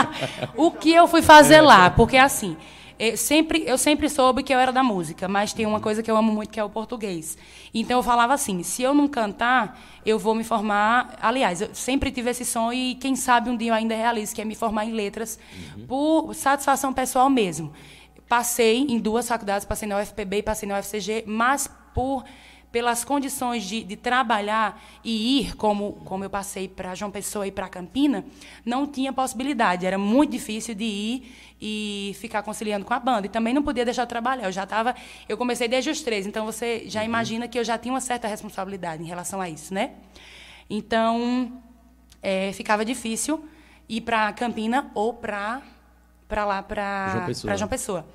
[0.54, 1.88] o que eu fui fazer lá?
[1.88, 2.58] Porque assim,
[2.98, 6.10] eu sempre, eu sempre soube que eu era da música, mas tem uma coisa que
[6.10, 7.36] eu amo muito que é o português.
[7.72, 11.16] Então eu falava assim: se eu não cantar, eu vou me formar.
[11.20, 14.40] Aliás, eu sempre tive esse sonho e quem sabe um dia eu ainda realizo, que
[14.40, 15.38] é me formar em letras
[15.88, 17.72] por satisfação pessoal mesmo.
[18.28, 22.24] Passei em duas faculdades, passei na UFPB e passei na UFCG, mas por
[22.74, 27.52] pelas condições de, de trabalhar e ir, como, como eu passei para João Pessoa e
[27.52, 28.24] para Campina,
[28.66, 29.86] não tinha possibilidade.
[29.86, 33.28] Era muito difícil de ir e ficar conciliando com a banda.
[33.28, 34.46] E também não podia deixar de trabalhar.
[34.46, 34.92] Eu já estava.
[35.28, 38.26] Eu comecei desde os três, então você já imagina que eu já tinha uma certa
[38.26, 39.92] responsabilidade em relação a isso, né?
[40.68, 41.62] Então,
[42.20, 43.48] é, ficava difícil
[43.88, 45.62] ir para Campina ou para
[46.28, 47.48] para lá João para Pessoa.
[47.48, 48.06] para João Pessoa.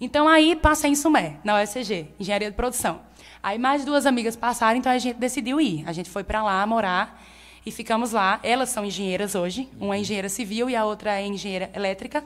[0.00, 3.00] Então aí passei em Sumé, na UFCG, Engenharia de Produção.
[3.42, 5.84] Aí mais duas amigas passaram, então a gente decidiu ir.
[5.86, 7.22] A gente foi para lá morar
[7.64, 8.40] e ficamos lá.
[8.42, 12.24] Elas são engenheiras hoje, uma é engenheira civil e a outra é engenheira elétrica.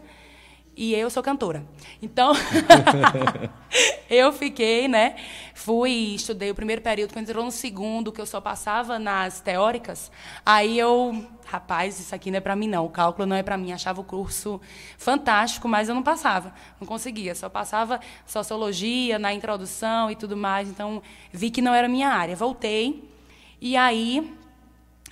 [0.80, 1.66] E eu sou cantora.
[2.00, 2.32] Então,
[4.08, 5.16] eu fiquei, né?
[5.52, 10.08] Fui, estudei o primeiro período, quando entrou no segundo, que eu só passava nas teóricas,
[10.46, 13.58] aí eu, rapaz, isso aqui não é para mim não, o cálculo não é para
[13.58, 13.72] mim.
[13.72, 14.60] Achava o curso
[14.96, 17.34] fantástico, mas eu não passava, não conseguia.
[17.34, 22.36] Só passava sociologia na introdução e tudo mais, então vi que não era minha área.
[22.36, 23.10] Voltei
[23.60, 24.32] e aí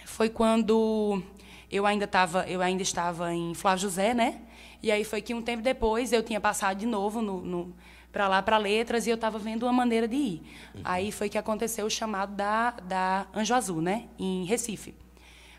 [0.05, 1.21] foi quando
[1.69, 4.43] eu ainda estava eu ainda estava em Flávio José, né?
[4.87, 7.75] E aí foi que um tempo depois eu tinha passado de novo no, no
[8.13, 10.43] para lá para letras e eu estava vendo uma maneira de ir.
[10.85, 14.05] Aí foi que aconteceu o chamado da da Anjo Azul, né?
[14.17, 14.95] Em Recife.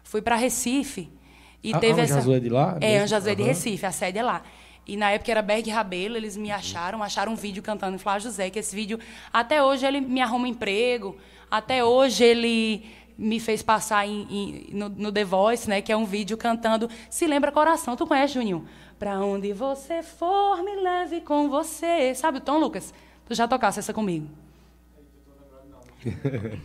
[0.02, 1.10] Fui para Recife
[1.62, 3.04] e A- a teve Anjo essa Azul é de lá É, mesmo?
[3.04, 3.44] Anjo Azul é de.
[3.44, 4.42] Recife, a sede é lá.
[4.88, 8.22] E na época era Berg Rabelo, eles me acharam, acharam um vídeo cantando em Flávio
[8.22, 8.98] José, que esse vídeo,
[9.34, 11.18] até hoje ele me arruma emprego,
[11.52, 12.86] até hoje ele
[13.18, 16.90] me fez passar em- em- no, no The Voice, né, que é um vídeo cantando
[17.10, 17.98] Se Lembra Coração.
[17.98, 18.66] Tu conhece, Juninho?
[19.00, 22.16] Pra onde você for, me leve com você.
[22.16, 22.94] Sabe o Tom, Lucas?
[23.28, 24.28] Tu já tocasse essa comigo?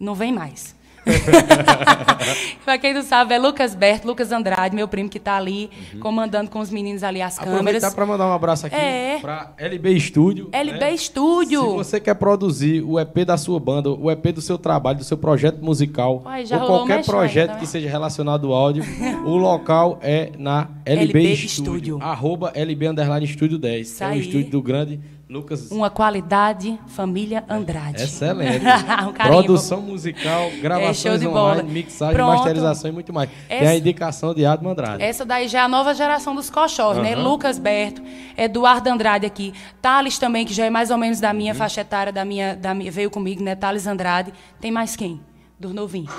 [0.00, 0.74] Não vem mais.
[2.64, 6.50] pra quem não sabe, é Lucas Berto, Lucas Andrade, meu primo que tá ali, comandando
[6.50, 7.58] com os meninos ali as câmeras.
[7.60, 9.18] Aproveitar para mandar um abraço aqui É.
[9.20, 10.48] para LB Studio.
[10.52, 10.94] LB né?
[10.94, 11.62] Estúdio.
[11.62, 15.04] Se você quer produzir o EP da sua banda, o EP do seu trabalho, do
[15.04, 18.84] seu projeto musical, Uai, ou qualquer projeto tá que seja relacionado ao áudio,
[19.24, 21.48] o local é na LB, LB Studio.
[21.48, 21.98] Studio.
[22.00, 23.86] Arroba LB Underline Estúdio 10.
[23.86, 24.20] Isso que é o aí.
[24.20, 25.00] estúdio do grande
[25.34, 25.70] Lucas.
[25.72, 28.02] Uma qualidade, família Andrade.
[28.04, 28.64] Excelente.
[29.08, 29.12] um.
[29.12, 31.54] Produção musical, gravações show de bola.
[31.54, 32.34] online, mixagem, Pronto.
[32.36, 33.28] masterização e muito mais.
[33.48, 35.02] Tem a Essa- indicação de Admo Andrade.
[35.02, 37.14] Essa daí já é a nova geração dos coxós, né?
[37.14, 37.22] Aham.
[37.24, 38.00] Lucas Berto,
[38.36, 41.58] Eduardo Andrade aqui, Thales também, que já é mais ou menos da minha Uhum.
[41.58, 43.56] faixa etária, da minha, da minha, veio comigo, né?
[43.56, 44.32] Thales Andrade.
[44.60, 45.20] Tem mais quem?
[45.58, 46.12] Dos novinhos.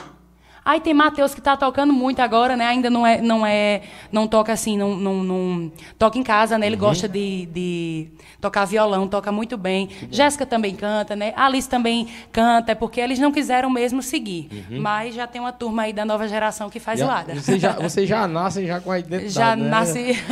[0.65, 2.65] Aí tem Matheus que está tocando muito agora, né?
[2.65, 6.65] Ainda não é, não é, não toca assim, não, não, não toca em casa, né?
[6.65, 6.81] Ele uhum.
[6.81, 8.07] gosta de, de
[8.41, 9.89] tocar violão, toca muito bem.
[10.09, 11.33] Jéssica também canta, né?
[11.35, 14.49] Alice também canta, é porque eles não quiseram mesmo seguir.
[14.51, 14.81] Uhum.
[14.81, 17.35] Mas já tem uma turma aí da nova geração que faz zoada.
[17.35, 19.69] Você já, você já nasce já com a identidade, Já né?
[19.69, 20.15] nasce...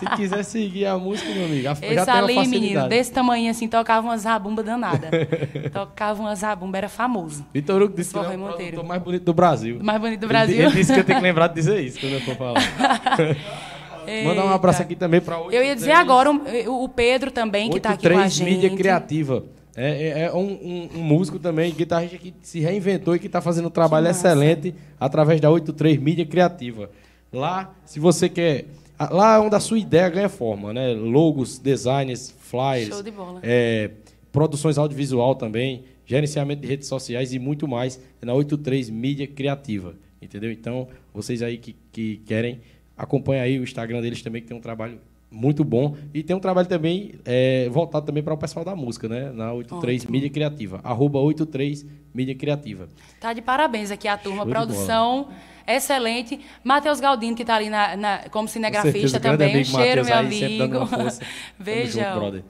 [0.00, 3.68] Se quiser seguir a música, meu amigo, Esse já tem ali, menino, desse tamanho assim,
[3.68, 5.10] tocava umas rabumba danada.
[5.72, 7.46] tocava umas rabumba, era famoso.
[7.54, 9.75] Vitor Hugo disse que é o mais bonito do Brasil.
[9.76, 9.84] Brasil.
[9.84, 10.56] Mais bonito do Brasil.
[10.56, 12.60] Ele, ele disse que eu tenho que lembrar de dizer isso quando eu for falar.
[14.24, 15.50] Mandar um abraço aqui também para o.
[15.50, 18.44] Eu ia dizer agora o, o Pedro também, que está aqui com a gente.
[18.44, 19.44] Mídia Criativa.
[19.76, 23.42] É, é, é um, um, um, músico também, guitarrista que se reinventou e que está
[23.42, 26.90] fazendo um trabalho excelente através da 83 Mídia Criativa.
[27.32, 28.64] Lá, se você quer.
[29.10, 30.94] Lá é onde a sua ideia ganha forma, né?
[30.94, 32.88] Logos, designs, flyers.
[32.88, 33.40] Show de bola.
[33.42, 33.90] É,
[34.32, 39.94] produções audiovisual também gerenciamento de redes sociais e muito mais na 83 Mídia Criativa.
[40.22, 40.50] Entendeu?
[40.50, 42.60] Então, vocês aí que, que querem,
[42.96, 44.98] acompanha aí o Instagram deles também, que tem um trabalho
[45.30, 45.96] muito bom.
[46.14, 49.30] E tem um trabalho também é, voltado também para o pessoal da música, né?
[49.32, 50.12] Na 83 Ótimo.
[50.12, 50.80] Mídia Criativa.
[50.82, 51.84] Arroba 83
[52.14, 52.88] Mídia Criativa.
[53.20, 54.44] Tá de parabéns aqui a turma.
[54.44, 55.28] Show Produção
[55.66, 56.40] excelente.
[56.62, 59.60] Matheus Galdino, que está ali na, na, como cinegrafista também.
[59.60, 60.88] Um cheiro, meu amigo.
[61.58, 62.42] Beijão.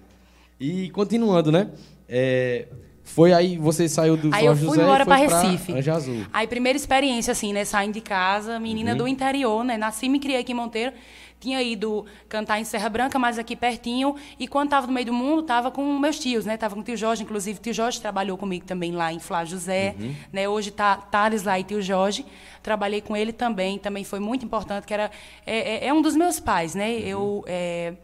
[0.61, 1.71] E continuando, né?
[2.09, 2.69] É,
[3.07, 5.73] foi aí, você saiu do Aí fui José embora para Recife.
[5.73, 6.27] Anja Azul.
[6.33, 7.65] Aí, primeira experiência, assim, né?
[7.65, 8.99] Saindo de casa, menina uhum.
[8.99, 9.79] do interior, né?
[9.79, 10.93] Nasci e me criei aqui em Monteiro.
[11.39, 14.17] Tinha ido cantar em Serra Branca, mas aqui pertinho.
[14.41, 16.57] E quando estava no meio do mundo, estava com meus tios, né?
[16.57, 17.59] Tava com o tio Jorge, inclusive.
[17.59, 19.95] O tio Jorge trabalhou comigo também lá em Flávio José.
[19.99, 20.15] Uhum.
[20.33, 20.49] Né?
[20.49, 22.27] Hoje tá Thales lá e tio Jorge.
[22.61, 23.79] Trabalhei com ele também.
[23.79, 25.11] Também foi muito importante, que era...
[25.47, 26.89] É, é, é um dos meus pais, né?
[26.89, 26.99] Uhum.
[26.99, 27.45] Eu...
[27.47, 27.95] É,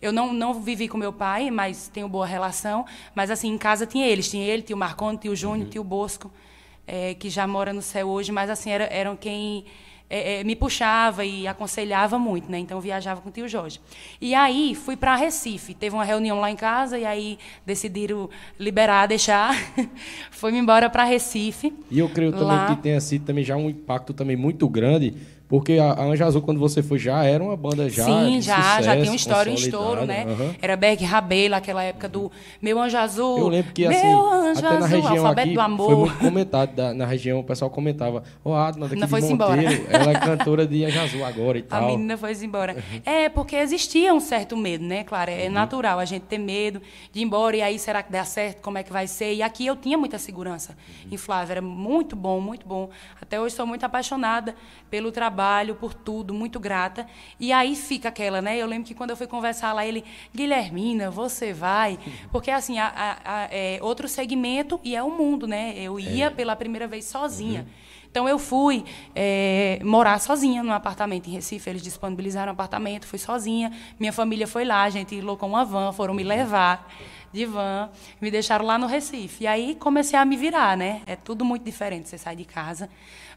[0.00, 2.86] eu não, não vivi com meu pai, mas tenho boa relação.
[3.14, 4.30] Mas, assim, em casa tinha eles.
[4.30, 5.70] Tinha ele, tio Marconi, tio Júnior, uhum.
[5.70, 6.32] tio Bosco,
[6.86, 8.32] é, que já mora no céu hoje.
[8.32, 9.66] Mas, assim, era, eram quem
[10.08, 12.58] é, é, me puxava e aconselhava muito, né?
[12.58, 13.78] Então, viajava com o tio Jorge.
[14.18, 15.74] E aí, fui para Recife.
[15.74, 19.54] Teve uma reunião lá em casa e aí decidiram liberar, deixar.
[20.32, 21.74] Fui-me embora para Recife.
[21.90, 22.74] E eu creio também lá...
[22.74, 25.14] que tenha sido também já um impacto também muito grande
[25.50, 28.04] porque a, Anja Azul, quando você foi, já era uma banda já.
[28.04, 30.24] Sim, já, sucesso, já tem uma história, um estouro, né?
[30.24, 30.54] Uhum.
[30.62, 32.30] Era Berg Rabelo, aquela época do
[32.62, 33.36] Meu Anjo Azul.
[33.36, 35.86] Eu lembro que, assim, até azul, na região aqui, do amor.
[35.86, 39.32] foi muito comentado, da, na região o pessoal comentava, ô, oh, Adma, daqui de Monteiro,
[39.32, 39.62] embora.
[39.90, 41.82] ela é cantora de Anja Azul agora e tal.
[41.82, 42.74] A menina foi embora.
[42.74, 43.00] Uhum.
[43.04, 45.02] É, porque existia um certo medo, né?
[45.02, 45.52] Claro, é uhum.
[45.52, 46.80] natural a gente ter medo
[47.12, 48.60] de ir embora, e aí, será que dá certo?
[48.60, 49.34] Como é que vai ser?
[49.34, 50.76] E aqui eu tinha muita segurança
[51.06, 51.08] uhum.
[51.10, 52.88] em Flávia, era muito bom, muito bom.
[53.20, 54.54] Até hoje sou muito apaixonada
[54.88, 55.39] pelo trabalho,
[55.74, 57.06] por tudo, muito grata.
[57.38, 58.58] E aí fica aquela, né?
[58.58, 61.98] Eu lembro que quando eu fui conversar lá, ele, Guilhermina, você vai.
[62.30, 65.74] Porque, assim, a, a, a, é outro segmento e é o mundo, né?
[65.76, 66.30] Eu ia é.
[66.30, 67.60] pela primeira vez sozinha.
[67.60, 67.90] Uhum.
[68.10, 68.84] Então eu fui
[69.14, 71.70] é, morar sozinha num apartamento em Recife.
[71.70, 73.72] Eles disponibilizaram um apartamento, fui sozinha.
[74.00, 76.92] Minha família foi lá, a gente locou uma van, foram me levar
[77.32, 77.88] de van,
[78.20, 79.44] me deixaram lá no Recife.
[79.44, 81.02] E aí comecei a me virar, né?
[81.06, 82.08] É tudo muito diferente.
[82.08, 82.88] Você sai de casa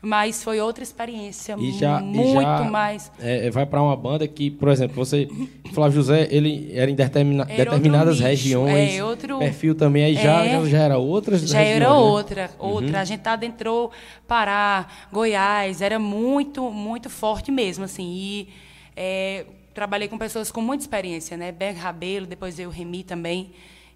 [0.05, 3.09] mas foi outra experiência e já, muito já, mais.
[3.17, 5.29] É, é vai para uma banda que, por exemplo, você,
[5.71, 10.43] Flávio José, ele era em determina, era determinadas regiões, é, outro, perfil também, aí já,
[10.43, 11.95] é, já, era outras Já regiões, era né?
[11.95, 12.89] outra, outra.
[12.89, 12.99] Uhum.
[12.99, 13.91] A gente adentrou
[14.27, 18.49] Pará, Goiás, era muito, muito forte mesmo, assim, e
[18.97, 21.49] é, trabalhei com pessoas com muita experiência, né?
[21.49, 23.51] Berg Rabelo, depois eu Remi também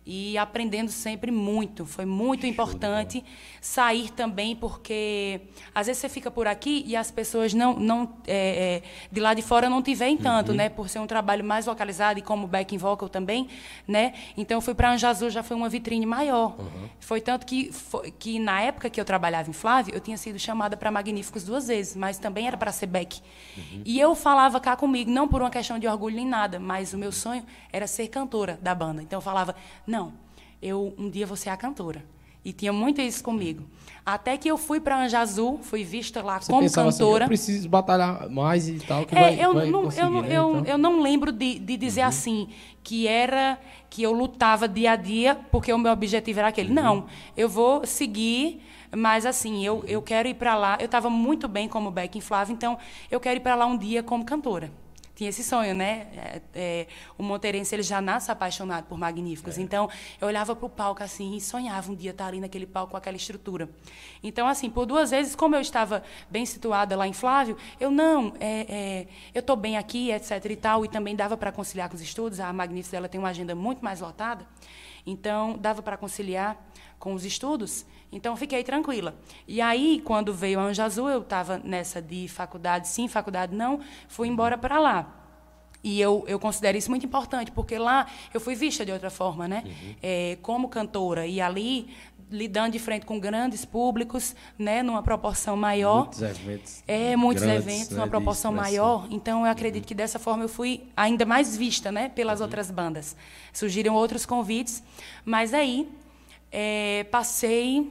[0.10, 1.86] e aprendendo sempre muito.
[1.86, 3.22] Foi muito importante
[3.60, 5.41] sair também, porque
[5.76, 9.34] às vezes você fica por aqui e as pessoas não, não é, é, de lá
[9.34, 10.58] de fora não te veem tanto, uhum.
[10.58, 10.70] né?
[10.70, 13.49] Por ser um trabalho mais localizado e como backing vocal também,
[13.86, 14.14] né?
[14.38, 16.58] Então eu fui para Anja Azul já foi uma vitrine maior.
[16.58, 16.88] Uhum.
[17.01, 20.39] Foi tanto que foi, que na época que eu trabalhava em Flávio eu tinha sido
[20.39, 23.20] chamada para Magníficos duas vezes, mas também era para ser back.
[23.58, 23.82] Uhum.
[23.84, 26.97] E eu falava cá comigo não por uma questão de orgulho nem nada, mas o
[26.97, 27.43] meu sonho
[27.74, 29.01] era ser cantora da banda.
[29.03, 29.53] Então eu falava
[29.86, 30.14] não não,
[30.62, 32.04] eu um dia vou ser a cantora.
[32.45, 33.64] E tinha muito isso comigo.
[34.06, 36.89] Até que eu fui para Anja Azul, fui vista lá Você como cantora.
[36.89, 39.06] Assim, eu preciso batalhar mais e tal.
[39.06, 40.66] Que é, vai, eu, vai não, eu, né, eu, então.
[40.66, 42.08] eu, não lembro de, de dizer uhum.
[42.08, 42.48] assim
[42.82, 46.70] que era que eu lutava dia a dia porque o meu objetivo era aquele.
[46.70, 46.76] Uhum.
[46.76, 48.62] Não, eu vou seguir,
[48.95, 50.78] mas assim eu, eu quero ir para lá.
[50.80, 52.78] Eu estava muito bem como Beck Flávia, então
[53.12, 54.72] eu quero ir para lá um dia como cantora
[55.18, 56.07] tinha esse sonho, né?
[56.15, 56.88] É, é,
[57.18, 59.57] o monteirense ele já nasce apaixonado por magníficos.
[59.57, 59.61] É.
[59.61, 59.89] Então,
[60.22, 62.97] eu olhava para o palco assim e sonhava um dia estar ali naquele palco com
[62.97, 63.68] aquela estrutura.
[64.22, 68.32] Então, assim, por duas vezes, como eu estava bem situada lá em Flávio, eu não,
[68.39, 70.45] é, é eu estou bem aqui, etc.
[70.51, 72.39] e tal, e também dava para conciliar com os estudos.
[72.39, 74.45] A Magníficos ela tem uma agenda muito mais lotada.
[75.03, 76.63] Então, dava para conciliar
[76.99, 79.16] com os estudos, então fiquei tranquila.
[79.47, 83.80] E aí, quando veio a Anja Azul, eu estava nessa de faculdade sim, faculdade não,
[84.08, 85.14] fui embora para lá.
[85.84, 89.47] E eu, eu considero isso muito importante, porque lá eu fui vista de outra forma,
[89.47, 89.64] né?
[89.66, 89.95] Uhum.
[90.01, 91.26] É, como cantora.
[91.26, 91.88] E ali
[92.30, 96.01] lidando de frente com grandes públicos, né, numa proporção maior.
[96.01, 96.84] Muitos eventos.
[96.88, 99.08] É, muitos eventos, né, numa proporção maior.
[99.10, 99.88] Então, eu acredito uhum.
[99.88, 102.45] que dessa forma eu fui ainda mais vista, né, pelas uhum.
[102.45, 103.16] outras bandas.
[103.53, 104.84] Surgiram outros convites,
[105.24, 105.89] mas aí
[106.60, 107.88] é, passei,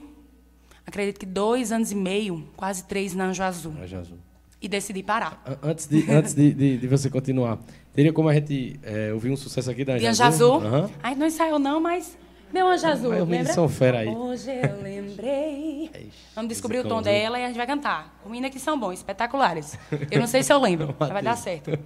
[0.85, 3.73] acredito que dois anos e meio, quase três na Anjo Azul.
[3.81, 4.17] Anjo Azul.
[4.61, 5.41] E decidi parar.
[5.63, 7.59] Antes de, antes de, de, de você continuar,
[7.93, 10.55] teria como a gente é, ouvir um sucesso aqui da Anjo Azul?
[10.55, 10.69] Azul.
[10.69, 10.89] Uhum.
[11.01, 12.17] Ai, não ensaiou não, mas
[12.51, 13.53] Deu anjo azul, Mas lembra?
[13.53, 14.07] são fera aí.
[14.07, 16.11] Hoje eu lembrei.
[16.33, 18.17] Vamos descobrir o tom dela e a gente vai cantar.
[18.23, 19.77] Os meninos aqui são bons, espetaculares.
[20.09, 21.77] Eu não sei se eu lembro, mas vai dar certo.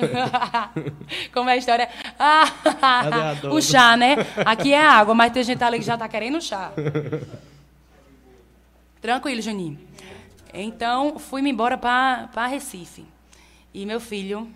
[1.32, 1.88] Como é a história?
[2.18, 2.44] Ah,
[3.52, 4.16] o chá, né?
[4.44, 6.72] Aqui é água, mas tem gente ali que já está querendo chá.
[9.00, 9.78] Tranquilo, Juninho.
[10.52, 13.04] Então, fui-me embora para Recife.
[13.72, 14.48] E meu filho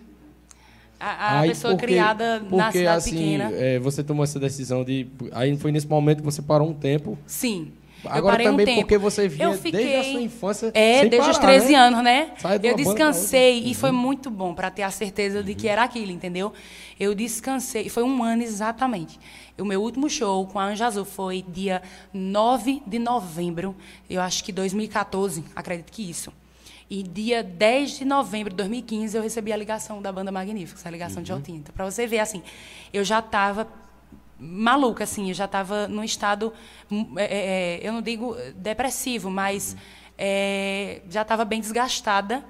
[0.99, 3.51] a, a aí, pessoa porque, criada porque, na cidade assim, pequena.
[3.53, 5.07] É, você tomou essa decisão de.
[5.31, 7.17] Aí foi nesse momento que você parou um tempo.
[7.25, 7.71] Sim.
[8.05, 10.71] Agora também um porque você via fiquei, desde a sua infância.
[10.73, 11.75] É, desde parar, os 13 né?
[11.75, 12.31] anos, né?
[12.61, 13.73] Eu descansei e uhum.
[13.73, 16.53] foi muito bom para ter a certeza de que era aquilo, entendeu?
[16.99, 19.19] Eu descansei, foi um ano exatamente.
[19.57, 21.81] O meu último show com a Anja Azul foi dia
[22.13, 23.75] 9 de novembro,
[24.09, 26.31] eu acho que 2014, acredito que isso.
[26.89, 30.89] E dia 10 de novembro de 2015 eu recebi a ligação da banda Magnífica, essa
[30.89, 31.41] ligação uhum.
[31.41, 31.51] de.
[31.51, 32.43] Então, para você ver, assim,
[32.93, 33.67] eu já estava
[34.39, 36.53] maluca, assim, eu já estava num estado,
[36.91, 39.75] hum, é, é, é, eu não digo depressivo, mas
[40.17, 42.43] é, já estava bem desgastada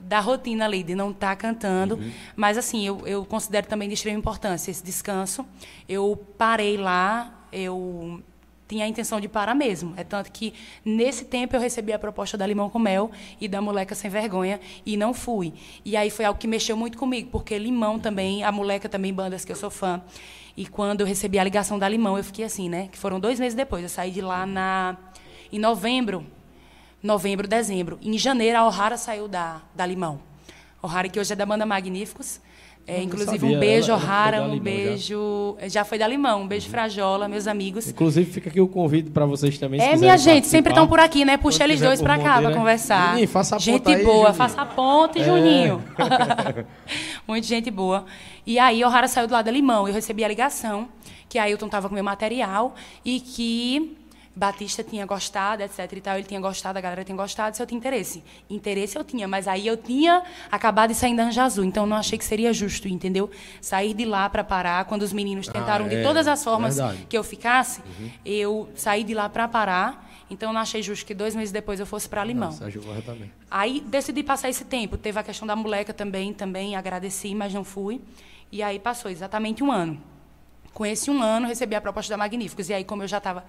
[0.00, 1.96] da rotina ali, de não estar tá cantando.
[1.96, 2.12] Uhum.
[2.34, 5.46] Mas, assim, eu, eu considero também de extrema importância esse descanso.
[5.88, 8.22] Eu parei lá, eu
[8.66, 9.94] tinha a intenção de parar mesmo.
[9.96, 13.60] É tanto que, nesse tempo, eu recebi a proposta da Limão com Mel e da
[13.60, 15.52] Moleca Sem Vergonha e não fui.
[15.84, 19.44] E aí foi algo que mexeu muito comigo, porque Limão também, a Moleca também, bandas
[19.44, 20.02] que eu sou fã.
[20.56, 22.88] E quando eu recebi a ligação da Limão, eu fiquei assim, né?
[22.92, 23.82] Que foram dois meses depois.
[23.82, 24.96] Eu saí de lá na,
[25.50, 26.26] em novembro,
[27.02, 27.98] novembro, dezembro.
[28.02, 30.20] Em janeiro, a O'Hara saiu da, da Limão.
[30.82, 32.40] O'Hara, que hoje é da banda Magníficos.
[32.86, 33.56] É, inclusive, sabia.
[33.56, 35.56] um beijo, O'Hara, um beijo.
[35.60, 35.68] Já.
[35.68, 35.84] já.
[35.84, 36.72] foi da Limão, um beijo, uhum.
[36.72, 37.88] Frajola, meus amigos.
[37.88, 39.80] Inclusive, fica aqui o convite para vocês também.
[39.80, 41.36] É, minha gente, sempre estão por aqui, né?
[41.36, 43.10] Puxa eles dois para cá para conversar.
[43.10, 44.34] Juninho, faça a gente aí, boa, Juninho.
[44.34, 45.24] faça a ponte, é.
[45.24, 45.82] Juninho.
[47.26, 48.04] Muita gente boa.
[48.44, 49.86] E aí, O'Hara saiu do lado da Limão.
[49.86, 50.88] Eu recebi a ligação
[51.28, 52.74] que a Ailton estava com meu material
[53.04, 53.96] e que
[54.34, 57.66] Batista tinha gostado, etc e tal, ele tinha gostado, a galera tinha gostado, se eu
[57.66, 58.24] tinha interesse.
[58.48, 61.96] Interesse eu tinha, mas aí eu tinha acabado de sair da Anja Azul, então não
[61.96, 63.30] achei que seria justo, entendeu?
[63.60, 66.42] Sair de lá para parar, quando os meninos ah, tentaram ah, é, de todas as
[66.42, 67.06] formas verdade.
[67.08, 68.10] que eu ficasse, uhum.
[68.24, 71.84] eu saí de lá para parar, então não achei justo que dois meses depois eu
[71.84, 72.48] fosse para Limão.
[72.50, 72.66] Nossa,
[73.50, 77.64] aí decidi passar esse tempo, teve a questão da moleca também, também agradeci, mas não
[77.64, 78.00] fui.
[78.50, 80.00] E aí passou exatamente um ano.
[80.72, 82.68] Com esse um ano, recebi a proposta da Magníficos.
[82.68, 83.44] E aí, como eu já estava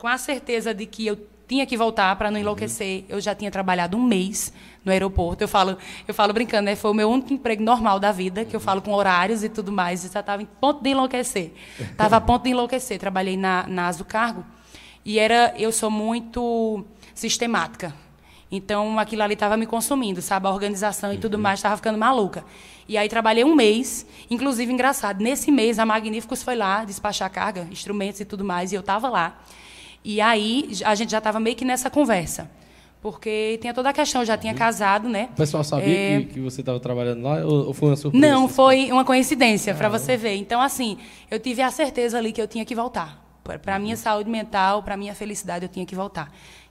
[0.00, 2.42] com a certeza de que eu tinha que voltar para não uhum.
[2.42, 3.00] enlouquecer.
[3.00, 3.04] Uhum.
[3.10, 4.50] Eu já tinha trabalhado um mês
[4.82, 5.44] no aeroporto.
[5.44, 5.76] Eu falo,
[6.08, 6.74] eu falo brincando, né?
[6.74, 9.70] Foi o meu único emprego normal da vida, que eu falo com horários e tudo
[9.70, 10.02] mais.
[10.02, 11.52] Eu já estava em ponto de enlouquecer.
[11.78, 12.98] Estava a ponto de enlouquecer.
[12.98, 14.42] Trabalhei na, na Aso Cargo
[15.04, 16.82] e era, eu sou muito
[17.14, 17.94] sistemática.
[18.50, 20.46] Então, aquilo ali estava me consumindo, sabe?
[20.46, 21.42] A organização e tudo uhum.
[21.42, 22.42] mais estava ficando maluca.
[22.88, 25.20] E aí trabalhei um mês, inclusive engraçado.
[25.20, 29.10] Nesse mês a Magníficos foi lá despachar carga, instrumentos e tudo mais, e eu estava
[29.10, 29.36] lá.
[30.04, 32.50] E aí a gente já estava meio que nessa conversa.
[33.02, 35.30] Porque tinha toda a questão, já tinha casado, né?
[35.32, 36.20] O pessoal sabia é...
[36.20, 38.26] que, que, você estava trabalhando lá ou, foi uma surpresa?
[38.26, 40.36] Não, foi uma coincidência, para você ver.
[40.36, 40.98] Então, assim,
[41.30, 43.26] eu tive a certeza ali que eu tinha que voltar.
[43.42, 46.30] Para a minha saúde mental, para a minha felicidade, eu tinha que voltar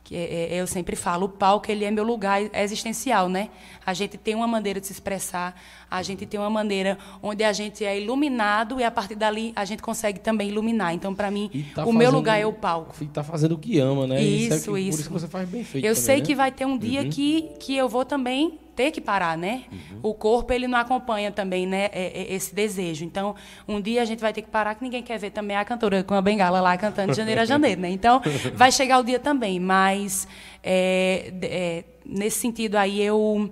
[0.09, 3.49] que é, é, eu sempre falo, o palco ele é meu lugar existencial, né?
[3.85, 5.55] A gente tem uma maneira de se expressar,
[5.89, 9.65] a gente tem uma maneira onde a gente é iluminado e a partir dali a
[9.65, 10.93] gente consegue também iluminar.
[10.93, 12.95] Então, para mim, tá o meu lugar é o palco.
[13.01, 14.21] E tá fazendo o que ama, né?
[14.21, 14.53] Isso, isso.
[14.53, 14.89] É que, isso.
[14.89, 15.85] Por isso que você faz bem feito.
[15.85, 16.21] Eu também, sei né?
[16.21, 17.09] que vai ter um dia uhum.
[17.09, 19.63] que, que eu vou também ter que parar, né?
[19.69, 19.99] Uhum.
[20.03, 21.89] O corpo ele não acompanha também, né?
[21.91, 23.03] É, é, esse desejo.
[23.03, 23.35] Então,
[23.67, 26.01] um dia a gente vai ter que parar, que ninguém quer ver também a cantora
[26.01, 27.89] com a bengala lá cantando de janeiro a janeiro, né?
[27.89, 28.21] Então,
[28.55, 29.59] vai chegar o dia também.
[29.59, 30.25] Mas
[30.63, 33.51] é, é, nesse sentido aí eu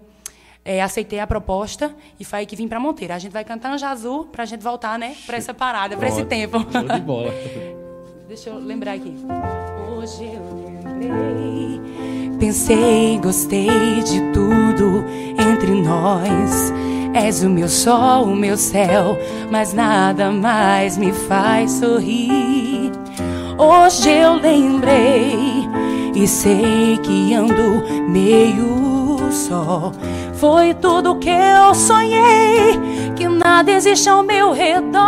[0.68, 3.13] é, aceitei a proposta e foi aí que vim para Monteiro.
[3.13, 5.15] A gente vai cantar Anja Azul para a gente voltar, né?
[5.26, 6.59] Para essa parada, para esse tempo.
[6.70, 7.34] Show de bola.
[8.28, 9.15] Deixa eu lembrar aqui.
[9.97, 15.03] Hoje eu lembrei Pensei, gostei de tudo
[15.39, 16.74] entre nós.
[17.13, 19.18] És o meu sol, o meu céu,
[19.49, 22.91] mas nada mais me faz sorrir.
[23.57, 25.36] Hoje eu lembrei
[26.13, 29.91] e sei que ando meio só.
[30.39, 32.79] Foi tudo que eu sonhei,
[33.15, 35.01] que nada existe ao meu redor.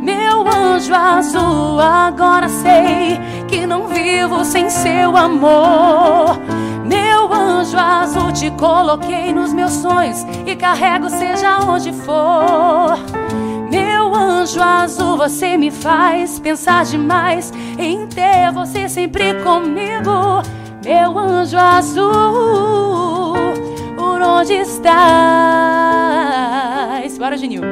[0.00, 6.38] Meu anjo azul, agora sei que não vivo sem seu amor.
[6.84, 12.96] Meu anjo azul, te coloquei nos meus sonhos e carrego seja onde for.
[13.68, 20.40] Meu anjo azul, você me faz pensar demais em ter você sempre comigo.
[20.84, 23.07] Meu anjo azul,
[24.22, 24.88] onde estás?
[27.18, 27.62] Bora, Genil.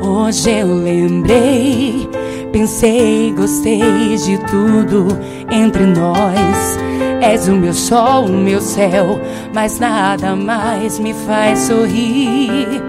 [0.00, 2.08] Hoje eu lembrei,
[2.52, 5.08] pensei, gostei de tudo
[5.50, 6.78] entre nós.
[7.20, 9.18] És o meu sol, o meu céu,
[9.54, 12.82] mas nada mais me faz sorrir.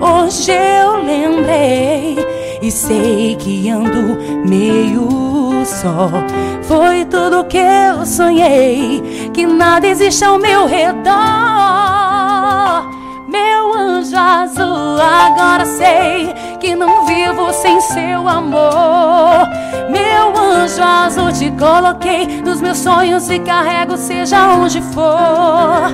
[0.00, 2.16] Hoje eu lembrei
[2.62, 4.16] e sei que ando
[4.48, 5.25] meio
[5.66, 6.08] só.
[6.62, 11.14] Foi tudo que eu sonhei, que nada existe ao meu redor.
[13.28, 19.48] Meu anjo azul, agora sei que não vivo sem seu amor.
[19.90, 25.90] Meu anjo azul, te coloquei nos meus sonhos e carrego, seja onde for.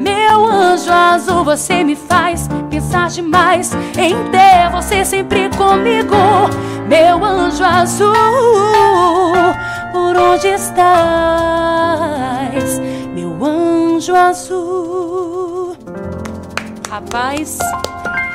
[0.00, 2.48] Meu anjo azul, você me faz
[2.82, 6.14] pensar demais em ter você sempre comigo.
[6.88, 8.12] Meu anjo azul,
[9.92, 10.82] por onde estás?
[13.14, 15.76] Meu anjo azul.
[16.90, 17.58] Rapaz,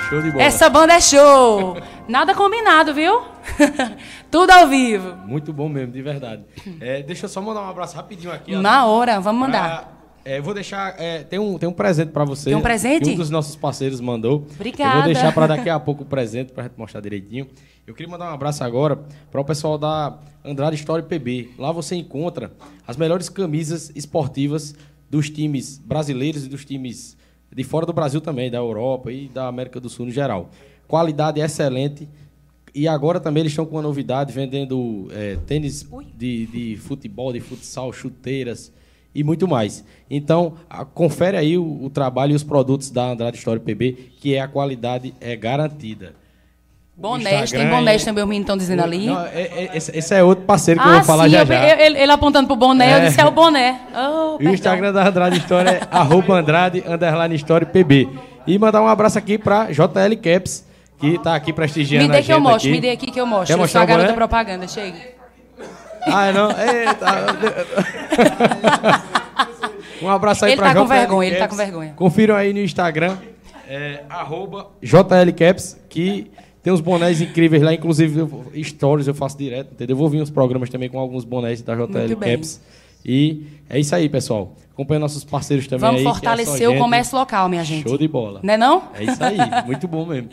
[0.09, 0.43] Show de bola.
[0.43, 1.77] essa banda é show.
[2.07, 3.21] Nada combinado, viu?
[4.31, 5.13] Tudo ao vivo.
[5.27, 6.43] Muito bom mesmo, de verdade.
[6.81, 8.55] É, deixa eu só mandar um abraço rapidinho aqui.
[8.55, 8.61] ó.
[8.61, 9.69] Na hora, vamos mandar.
[9.81, 9.96] Pra-
[10.27, 10.99] é, eu vou deixar.
[10.99, 12.49] é, tem, um, tem um presente pra você.
[12.49, 13.11] Tem um presente?
[13.11, 14.45] Um dos nossos parceiros mandou.
[14.49, 14.95] Eu Obrigada.
[14.95, 17.47] vou deixar pra daqui a pouco o presente gente mostrar direitinho.
[17.85, 18.99] Eu queria mandar um abraço agora
[19.31, 21.51] para o pessoal da Andrade História PB.
[21.57, 22.51] Lá você encontra
[22.85, 24.75] as melhores camisas esportivas
[25.09, 27.15] dos times brasileiros e dos times
[27.49, 30.49] de fora do Brasil também, da Europa e da América do Sul no geral.
[30.89, 32.09] Qualidade excelente.
[32.75, 37.39] E agora também eles estão com uma novidade, vendendo é, tênis de, de futebol, de
[37.39, 38.73] futsal, chuteiras
[39.19, 39.83] e muito mais.
[40.09, 44.35] Então, a- confere aí o, o trabalho e os produtos da Andrade História PB, que
[44.35, 46.13] é a qualidade é garantida.
[46.95, 49.05] Bonés, tem bonés também, os meninos estão dizendo ali.
[49.05, 51.41] Não, é- é- esse, esse é outro parceiro que eu ah, vou falar sim, já
[51.41, 51.69] eu- já.
[51.69, 53.05] eu- ele, ele apontando pro boné, eu É.
[53.05, 53.81] disse é o boné.
[53.95, 54.53] Oh, E o.
[54.53, 58.09] Instagram da Andrade História é arroba Andrade, underline História PB.
[58.47, 60.65] E mandar um abraço aqui para JL Caps,
[60.99, 62.71] que está aqui prestigiando Me a dê que eu mostro, aqui.
[62.71, 63.47] me dê aqui que eu mostro.
[63.47, 64.97] Quer eu sou mostrar a o garota propaganda, chega.
[66.11, 66.49] Ah, é não?
[66.51, 67.27] Eita.
[70.01, 71.93] um abraço aí Ele pra tá com JL vergonha, ele tá com vergonha.
[71.95, 73.17] Confiram aí no Instagram,
[73.67, 76.29] é, arroba JL Caps, que
[76.63, 79.93] tem uns bonés incríveis lá, inclusive eu- stories eu faço direto, entendeu?
[79.93, 82.15] Eu vou vir uns programas também com alguns bonés da JL.
[82.17, 82.61] Caps.
[83.05, 84.53] E é isso aí, pessoal.
[84.73, 86.03] Acompanha nossos parceiros também Vamos aí.
[86.03, 86.81] que é fortalecer o gente.
[86.81, 87.87] comércio local, minha gente.
[87.87, 88.41] Show de bola.
[88.43, 88.83] Né não?
[88.93, 90.29] É isso aí, muito bom mesmo.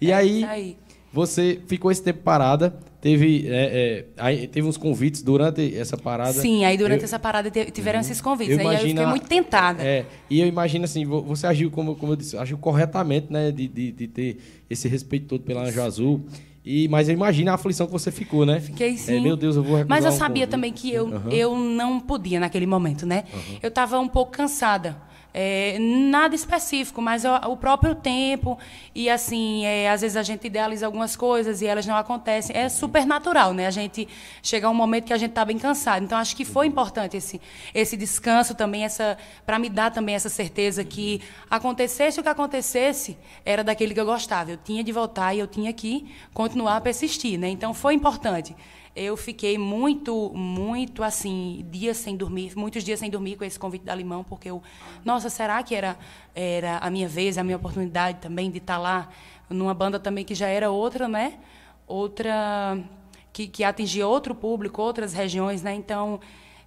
[0.00, 0.76] E aí, Isso aí.
[1.12, 6.32] você ficou esse tempo parada, teve, é, é, teve uns convites durante essa parada.
[6.32, 8.56] Sim, aí durante Eu- essa parada tiveram esses convites.
[8.58, 9.82] eu aí eu fiquei muito tentada.
[9.82, 13.52] É, e eu imagino assim, vo- você agiu, como, como eu disse, agiu corretamente, né?
[13.52, 14.38] De, de, de ter
[14.70, 16.24] esse respeito todo pela Anjo Azul.
[16.64, 18.58] E, mas eu imagino a aflição que você ficou, né?
[18.58, 19.20] Fiquei É, sim.
[19.20, 21.28] meu Deus, eu vou Mas eu sabia também que eu, Aham.
[21.30, 23.24] eu não podia naquele momento, né?
[23.62, 24.96] Eu estava um pouco cansada.
[25.36, 28.56] É, nada específico, mas o, próprio tempo.
[28.94, 32.56] E assim, é, às vezes a gente idealiza algumas coisas e elas não acontecem.
[32.56, 33.66] É super natural, né?
[33.66, 34.06] A gente
[34.40, 36.04] chega a um momento que a gente está bem cansado.
[36.04, 37.40] Então, acho que foi importante esse,
[37.74, 41.20] esse descanso também, essa para me dar também essa certeza que
[41.50, 44.52] acontecesse o que acontecesse, era daquele que eu gostava.
[44.52, 47.48] Eu tinha de voltar e eu tinha que continuar a persistir, né?
[47.48, 48.54] Então, foi importante.
[48.96, 53.84] Eu fiquei muito, muito assim, dias sem dormir, muitos dias sem dormir com esse convite
[53.84, 54.62] da Limão, porque eu,
[55.04, 55.98] nossa, será que era,
[56.32, 59.08] era a minha vez, a minha oportunidade também de estar lá
[59.50, 61.34] numa banda também que já era outra, né?
[61.88, 62.78] Outra
[63.32, 65.74] que, que atingia outro público, outras regiões, né?
[65.74, 66.20] Então,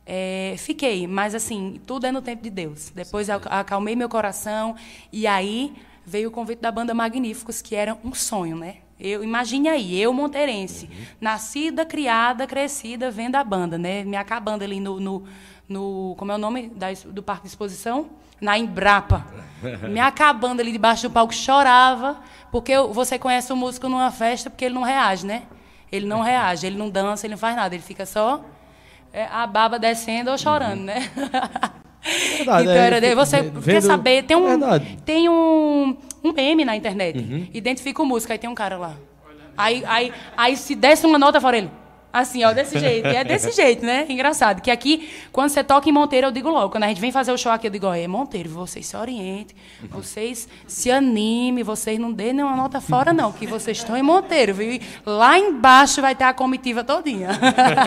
[0.06, 2.90] é, fiquei, mas assim, tudo é no tempo de Deus.
[2.90, 4.76] Depois acalmei meu coração
[5.12, 5.74] e aí
[6.06, 8.78] veio o convite da banda Magníficos, que era um sonho, né?
[9.00, 10.90] Eu imagine aí, eu monteirense,
[11.22, 14.04] nascida, criada, crescida, vendo a banda, né?
[14.04, 15.24] Me acabando ali no, no,
[15.70, 18.10] no como é o nome da, do parque de exposição?
[18.42, 19.26] Na Embrapa.
[19.90, 22.18] Me acabando ali debaixo do palco, chorava,
[22.52, 25.44] porque você conhece o músico numa festa porque ele não reage, né?
[25.92, 28.44] Ele não reage, ele não dança, ele não faz nada, ele fica só
[29.14, 31.10] é, a baba descendo ou chorando, né?
[32.38, 33.16] Verdade, então é, era.
[33.16, 34.24] Você vendo- quer saber?
[34.24, 34.98] Tem um, Verdade.
[35.06, 35.98] tem um,
[36.28, 37.18] um meme na internet.
[37.20, 37.48] Uhum.
[37.54, 38.94] Identifica o músico, aí tem um cara lá.
[39.58, 41.72] Aí, aí, aí se desce uma nota fora ele.
[42.14, 43.08] Assim, ó, desse jeito.
[43.10, 44.06] E é desse jeito, né?
[44.10, 44.62] Engraçado.
[44.62, 46.72] Que aqui, quando você toca em Monteiro, eu digo logo.
[46.72, 48.96] Quando a gente vem fazer o show aqui, eu digo, ó, é Monteiro, vocês se
[48.98, 49.56] orientem,
[49.90, 54.54] vocês se animem, vocês não dêem nenhuma nota fora, não, que vocês estão em Monteiro,
[54.56, 54.72] viu?
[54.74, 57.30] E lá embaixo vai ter a comitiva todinha.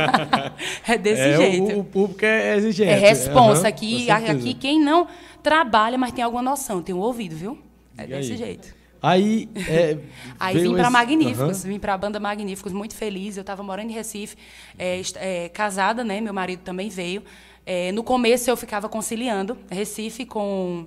[0.87, 1.79] é desse É, o- jeito.
[1.81, 2.91] O, público é exigente.
[2.91, 3.63] É responsa.
[3.63, 5.09] Aham, aqui, aqui quem não
[5.43, 7.59] trabalha, mas tem alguma noção, tem um ouvido, viu?
[8.01, 8.39] É E desse aí?
[8.39, 8.75] jeito.
[9.03, 9.99] Aí, é,
[10.39, 11.73] Aí vim para esse- Magníficos, Aham.
[11.73, 13.37] vim para a banda Magníficos, muito feliz.
[13.37, 14.37] Eu estava morando em Recife,
[14.79, 16.21] é, é, casada, né?
[16.21, 17.23] Meu marido também veio.
[17.65, 20.87] É, no começo eu ficava conciliando Recife com,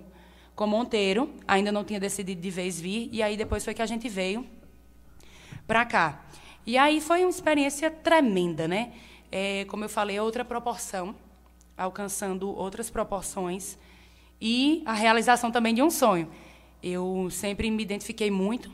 [0.56, 3.86] com Monteiro, ainda não tinha decidido de vez vir, e aí depois foi que a
[3.86, 4.46] gente veio
[5.66, 6.22] para cá.
[6.66, 8.92] E aí foi uma experiência tremenda, né?
[9.32, 11.16] É, como eu falei, outra proporção,
[11.78, 13.78] alcançando outras proporções
[14.40, 16.30] e a realização também de um sonho.
[16.84, 18.70] Eu sempre me identifiquei muito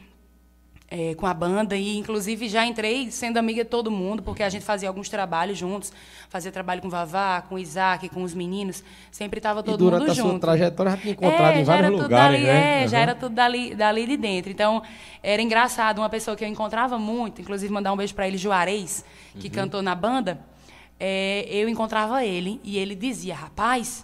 [0.90, 4.50] é, com a banda e, inclusive, já entrei sendo amiga de todo mundo, porque a
[4.50, 5.94] gente fazia alguns trabalhos juntos,
[6.28, 9.78] fazia trabalho com o Vavá, com o Isaac, com os meninos, sempre estava E todo
[9.78, 10.40] durante mundo a sua junto.
[10.42, 12.84] trajetória já tinha encontrado É, em já vários lugares, dali, né?
[12.84, 13.04] É, já Aham.
[13.04, 14.52] era tudo dali, dali de dentro.
[14.52, 14.82] Então,
[15.22, 16.00] era engraçado.
[16.00, 19.06] Uma pessoa que eu encontrava muito, inclusive mandar um beijo para ele, Juarez,
[19.40, 19.54] que Uhum.
[19.54, 20.40] cantou na banda,
[21.00, 24.04] é, eu encontrava ele e ele dizia, rapaz,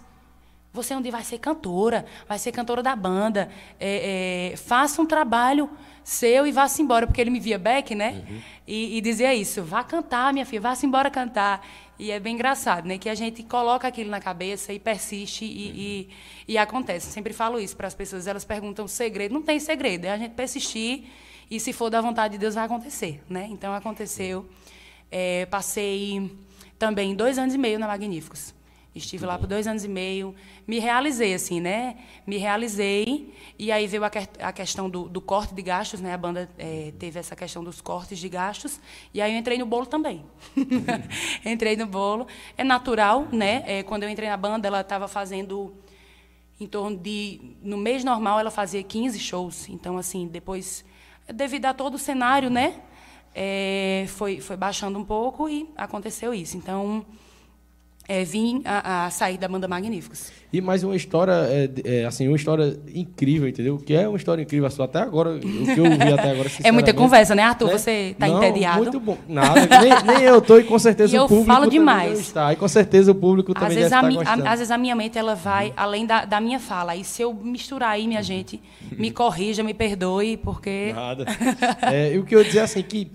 [0.76, 3.48] você um dia vai ser cantora, vai ser cantora da banda,
[3.80, 5.68] é, é, faça um trabalho
[6.04, 8.24] seu e vá-se embora, porque ele me via back, né?
[8.64, 11.66] E, e dizia isso, vá cantar, minha filha, vá-se embora cantar.
[11.98, 12.96] E é bem engraçado, né?
[12.96, 16.08] Que a gente coloca aquilo na cabeça e persiste e,
[16.46, 17.10] e, e acontece.
[17.10, 20.32] Sempre falo isso para as pessoas, elas perguntam segredo, não tem segredo, é a gente
[20.32, 21.06] persistir
[21.50, 23.48] e se for da vontade de Deus vai acontecer, né?
[23.50, 24.46] Então aconteceu.
[25.10, 26.30] É, passei
[26.78, 28.55] também dois anos e meio na Magníficos.
[28.96, 30.34] Estive lá por dois anos e meio,
[30.66, 31.96] me realizei, assim, né?
[32.26, 36.14] Me realizei, e aí veio a, que- a questão do, do corte de gastos, né?
[36.14, 38.80] A banda eh, teve essa questão dos cortes de gastos,
[39.12, 40.24] e aí eu entrei no bolo também.
[41.44, 42.26] entrei no bolo.
[42.56, 43.62] É natural, né?
[43.66, 45.74] Eh, quando eu entrei na banda, ela estava fazendo
[46.58, 47.56] em torno de.
[47.62, 49.68] No mês normal, ela fazia 15 shows.
[49.68, 50.84] Então, assim, depois,
[51.32, 52.80] devido a todo o cenário, né?
[53.34, 56.56] eh, foi, foi baixando um pouco e aconteceu isso.
[56.56, 57.04] Então,
[58.08, 60.30] eh, vim a, a sair da banda Magníficos.
[60.52, 63.76] E mais uma história, é, é, assim, uma história incrível, entendeu?
[63.78, 66.48] Que é uma história incrível, a sua, até agora, o que eu vi até agora,
[66.64, 67.66] É muita conversa, né, Arthur?
[67.66, 67.78] né?
[67.78, 68.78] Você está entediado?
[68.78, 69.18] muito bom.
[69.28, 72.20] Nada, nem, nem eu tô e com certeza E o eu público falo também demais.
[72.20, 72.52] estar.
[72.52, 74.78] E com certeza o público Às também vezes, deve a estar a- às vezes a
[74.78, 76.94] minha mente ela vai além da, da minha fala.
[76.96, 78.60] E se eu misturar aí, minha gente,
[78.96, 80.92] me corrija, me perdoe, porque.
[80.94, 81.26] Nada.
[81.82, 83.10] É, e o que eu ia dizer assim que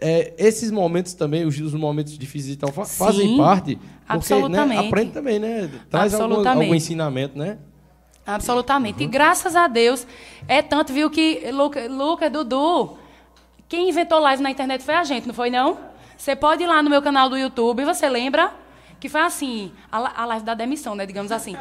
[0.00, 3.78] é, esses momentos também, os, os momentos difíceis e tal, fa- fazem Sim, parte.
[4.06, 4.48] Porque.
[4.48, 5.70] Né, aprende também, né?
[5.90, 7.58] Traz algum, algum ensinamento, né?
[8.26, 9.00] Absolutamente.
[9.00, 9.04] Uhum.
[9.04, 10.06] E graças a Deus,
[10.48, 12.96] é tanto, viu, que Luca, Luca, Dudu,
[13.68, 15.78] quem inventou live na internet foi a gente, não foi não?
[16.16, 18.52] Você pode ir lá no meu canal do YouTube, você lembra?
[18.98, 21.04] Que foi assim, a, a live da demissão, né?
[21.04, 21.54] Digamos assim.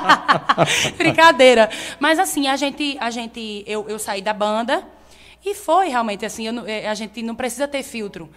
[0.96, 1.68] Brincadeira.
[1.98, 4.82] Mas assim, a gente, a gente eu, eu saí da banda.
[5.42, 8.28] E foi realmente assim, não- eh, a gente não precisa ter filtro.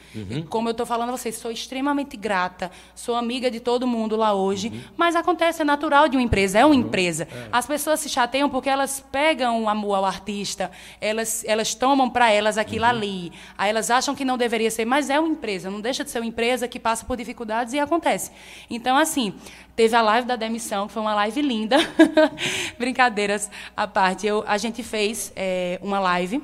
[0.49, 4.33] Como eu estou falando a vocês, sou extremamente grata, sou amiga de todo mundo lá
[4.33, 7.27] hoje, mas acontece, é natural de uma empresa, é uma empresa.
[7.51, 12.31] As pessoas se chateiam porque elas pegam o amor ao artista, elas, elas tomam para
[12.31, 15.81] elas aquilo ali, aí elas acham que não deveria ser, mas é uma empresa, não
[15.81, 18.31] deixa de ser uma empresa que passa por dificuldades e acontece.
[18.69, 19.33] Então, assim,
[19.75, 21.75] teve a live da demissão, que foi uma live linda,
[22.79, 26.41] brincadeiras à parte, eu, a gente fez eh, uma live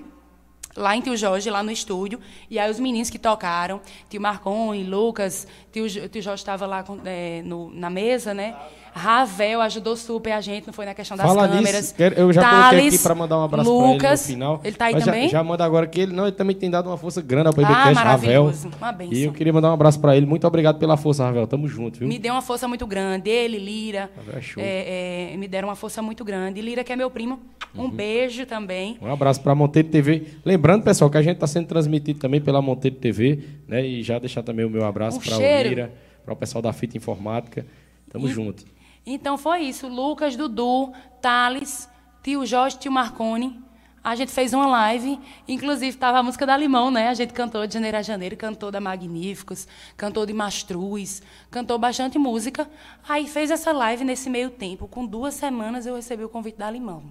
[0.79, 2.19] lá em Tio Jorge, lá no estúdio.
[2.49, 6.83] E aí os meninos que tocaram, tio Marcon e Lucas, tio, tio Jorge estava lá
[7.05, 8.55] é, no- na mesa, né?
[8.93, 11.95] Ravel ajudou super a gente, não foi na questão das Fala câmeras.
[11.97, 14.61] eu já coloquei Thales, aqui para mandar um abraço para ele no final.
[14.63, 15.29] Ele tá aí Mas já- também?
[15.29, 17.55] Já, manda agora que ele, não, ele também tem dado uma força grande ao Ah,
[17.55, 17.95] PBcast, Ravel.
[18.43, 18.69] maravilhoso.
[18.77, 19.13] Uma benção.
[19.13, 20.25] E eu queria mandar um abraço para ele.
[20.25, 21.47] Muito obrigado pela força, Ravel.
[21.47, 22.07] Tamo junto, viu?
[22.07, 23.29] Me deu uma força muito grande.
[23.29, 24.09] Ele, Lira,
[24.57, 26.61] é é, é, me deram uma força muito grande.
[26.61, 27.39] Lira, que é meu primo,
[27.75, 27.89] um Uhum.
[27.89, 28.97] beijo também.
[29.01, 30.25] Um abraço para Monteiro TV.
[30.43, 33.85] Lembrando, pessoal, que a gente está sendo transmitido também pela Monteiro TV, né?
[33.85, 35.39] E já deixar também o meu abraço Um para o.
[35.67, 35.91] Lira,
[36.25, 37.65] para o pessoal da Fita Informática.
[38.11, 38.63] Tamo E- junto.
[39.11, 39.87] Então foi isso.
[39.87, 41.89] Lucas, Dudu, Thales,
[42.21, 43.59] tio Jorge, tio Marconi.
[44.03, 47.09] A gente fez uma live, inclusive estava a música da Limão, né?
[47.09, 52.19] A gente cantou de janeiro a janeiro, cantou da Magníficos, cantou de Mastruz, cantou bastante
[52.19, 52.69] música.
[53.07, 54.87] Aí fez essa live nesse meio tempo.
[54.87, 57.03] Com duas semanas eu recebi o convite da Limão.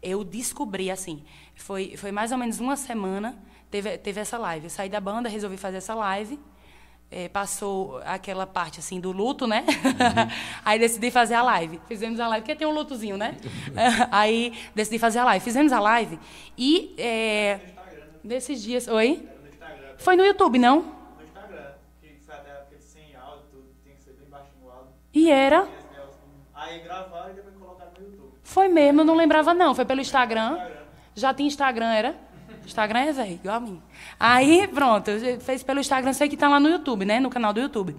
[0.00, 1.24] Eu descobri, assim,
[1.56, 3.36] foi, foi mais ou menos uma semana,
[3.68, 4.66] teve, teve essa live.
[4.66, 6.38] Eu saí da banda, resolvi fazer essa live.
[7.10, 9.64] É, passou aquela parte assim do luto, né?
[9.68, 10.30] Uhum.
[10.64, 11.80] aí decidi fazer a live.
[11.86, 13.36] Fizemos a live, porque tem um lutozinho, né?
[14.10, 15.44] aí decidi fazer a live.
[15.44, 16.18] Fizemos a live
[16.58, 17.60] e é,
[18.22, 19.22] desses dias, oi?
[19.22, 20.82] No foi no YouTube, não?
[20.82, 22.50] No Instagram, que foi até
[22.80, 24.92] sem áudio, tudo tem que ser bem baixinho o áudio.
[25.14, 25.68] E era?
[26.54, 28.32] Aí gravaram e depois colocaram no YouTube.
[28.42, 29.74] Foi mesmo, eu não lembrava não.
[29.74, 30.52] Foi pelo Instagram.
[30.52, 30.76] Instagram.
[31.14, 32.25] Já tinha Instagram, era?
[32.66, 33.82] Instagram é velho, igual a mim.
[34.18, 35.10] Aí, pronto,
[35.40, 37.20] fez pelo Instagram, sei que tá lá no YouTube, né?
[37.20, 37.96] No canal do YouTube.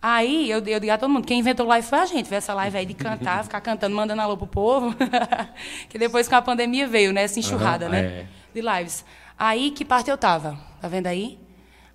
[0.00, 2.52] Aí eu, eu digo a todo mundo, quem inventou live foi a gente, ver essa
[2.52, 4.94] live aí de cantar, ficar cantando, mandando alô pro povo.
[5.88, 7.22] que depois com a pandemia veio, né?
[7.22, 8.00] Essa enxurrada, uhum, né?
[8.00, 8.26] É.
[8.52, 9.04] De lives.
[9.38, 10.58] Aí que parte eu tava?
[10.80, 11.38] Tá vendo aí?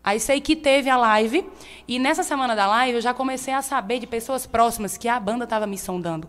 [0.03, 1.45] Aí sei que teve a live,
[1.87, 5.19] e nessa semana da live eu já comecei a saber de pessoas próximas que a
[5.19, 6.27] banda estava me sondando.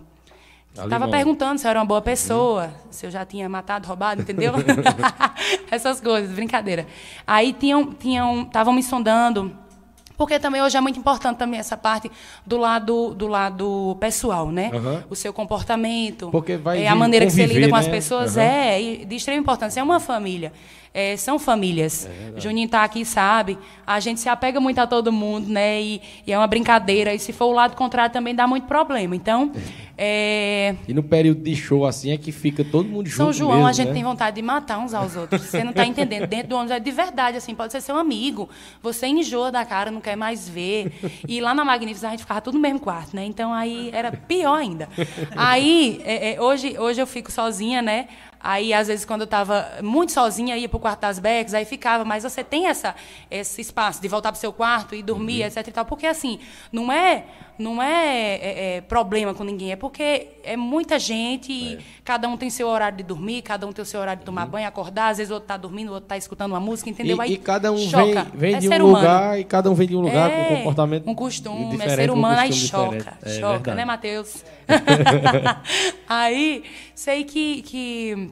[0.72, 2.92] Estava perguntando se eu era uma boa pessoa, uhum.
[2.92, 4.52] se eu já tinha matado, roubado, entendeu?
[5.70, 6.86] Essas coisas, brincadeira.
[7.26, 9.56] Aí tinham, tinham, estavam me sondando,
[10.20, 12.12] porque também hoje é muito importante também essa parte
[12.44, 14.70] do lado do lado pessoal, né?
[14.70, 15.02] Uhum.
[15.08, 17.80] O seu comportamento, porque vai é, a maneira que você lida com né?
[17.80, 18.42] as pessoas uhum.
[18.42, 19.80] é de extrema importância.
[19.80, 20.52] É uma família
[20.92, 22.08] é, são famílias.
[22.36, 23.56] É Juninho está aqui, sabe?
[23.86, 25.80] A gente se apega muito a todo mundo, né?
[25.80, 27.14] E, e, é uma brincadeira.
[27.14, 29.14] E se for o lado contrário, também dá muito problema.
[29.14, 29.52] Então.
[29.96, 30.74] É...
[30.88, 33.18] E no período de show, assim, é que fica todo mundo junto.
[33.18, 33.94] São João, mesmo, a gente né?
[33.94, 35.42] tem vontade de matar uns aos outros.
[35.42, 36.26] Você não está entendendo.
[36.26, 38.48] Dentro do ônibus é de verdade, assim, pode ser seu amigo.
[38.82, 40.92] Você enjoa da cara, não quer mais ver.
[41.26, 43.24] E lá na Magnífica a gente ficava tudo no mesmo quarto, né?
[43.24, 44.88] Então aí era pior ainda.
[45.36, 48.08] Aí, é, é, hoje, hoje eu fico sozinha, né?
[48.42, 51.64] Aí, às vezes, quando eu estava muito sozinha, ia para o quarto das becas, aí
[51.64, 52.04] ficava.
[52.04, 52.94] Mas você tem essa,
[53.30, 55.46] esse espaço de voltar para o seu quarto e dormir, uhum.
[55.46, 55.68] etc.
[55.68, 56.40] E tal, porque, assim,
[56.72, 57.24] não é
[57.60, 61.78] não é, é, é, problema com ninguém, é porque é muita gente e é.
[62.02, 64.46] cada um tem seu horário de dormir, cada um tem o seu horário de tomar
[64.46, 64.50] uhum.
[64.52, 67.18] banho, acordar, às vezes o outro está dormindo, o outro está escutando uma música, entendeu?
[67.18, 68.26] E, Aí e cada um choca.
[68.32, 70.40] vem, vem é de um lugar e cada um vem de um lugar com um
[70.40, 74.42] é, comportamento Um costume, é ser humano, um aí choca, é choca, né, Matheus?
[76.08, 76.64] aí,
[77.00, 78.30] sei que, que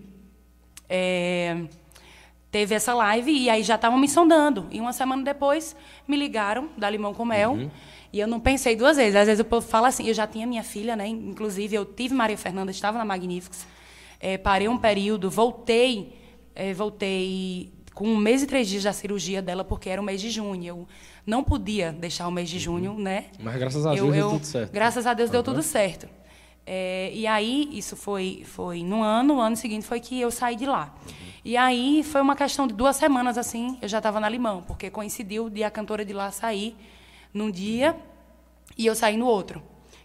[2.50, 4.66] teve essa live e aí já estavam me sondando.
[4.70, 5.74] E uma semana depois
[6.06, 7.52] me ligaram da Limão com Mel.
[7.52, 7.70] Uhum
[8.12, 9.14] e eu não pensei duas vezes.
[9.14, 11.06] Às vezes o povo fala assim, eu já tinha minha filha, né?
[11.06, 13.66] Inclusive, eu tive Maria Fernanda, estava na Magníficos.
[14.20, 16.16] É, parei um período, voltei,
[16.54, 20.20] é, voltei com um mês e três dias da cirurgia dela, porque era o mês
[20.20, 20.64] de junho.
[20.64, 20.88] Eu
[21.26, 22.98] não podia deixar o mês de junho, uhum.
[22.98, 23.26] né?
[23.38, 24.72] Mas graças a Deus eu, deu tudo certo.
[24.72, 25.32] Graças a Deus uhum.
[25.32, 26.08] deu tudo certo.
[26.70, 30.54] É, e aí, isso foi, foi no ano, o ano seguinte foi que eu saí
[30.54, 30.94] de lá.
[31.06, 31.14] Uhum.
[31.42, 34.90] E aí, foi uma questão de duas semanas, assim, eu já estava na Limão, porque
[34.90, 36.76] coincidiu de a cantora de lá sair
[37.32, 37.96] num dia
[38.76, 39.62] e eu saí no outro.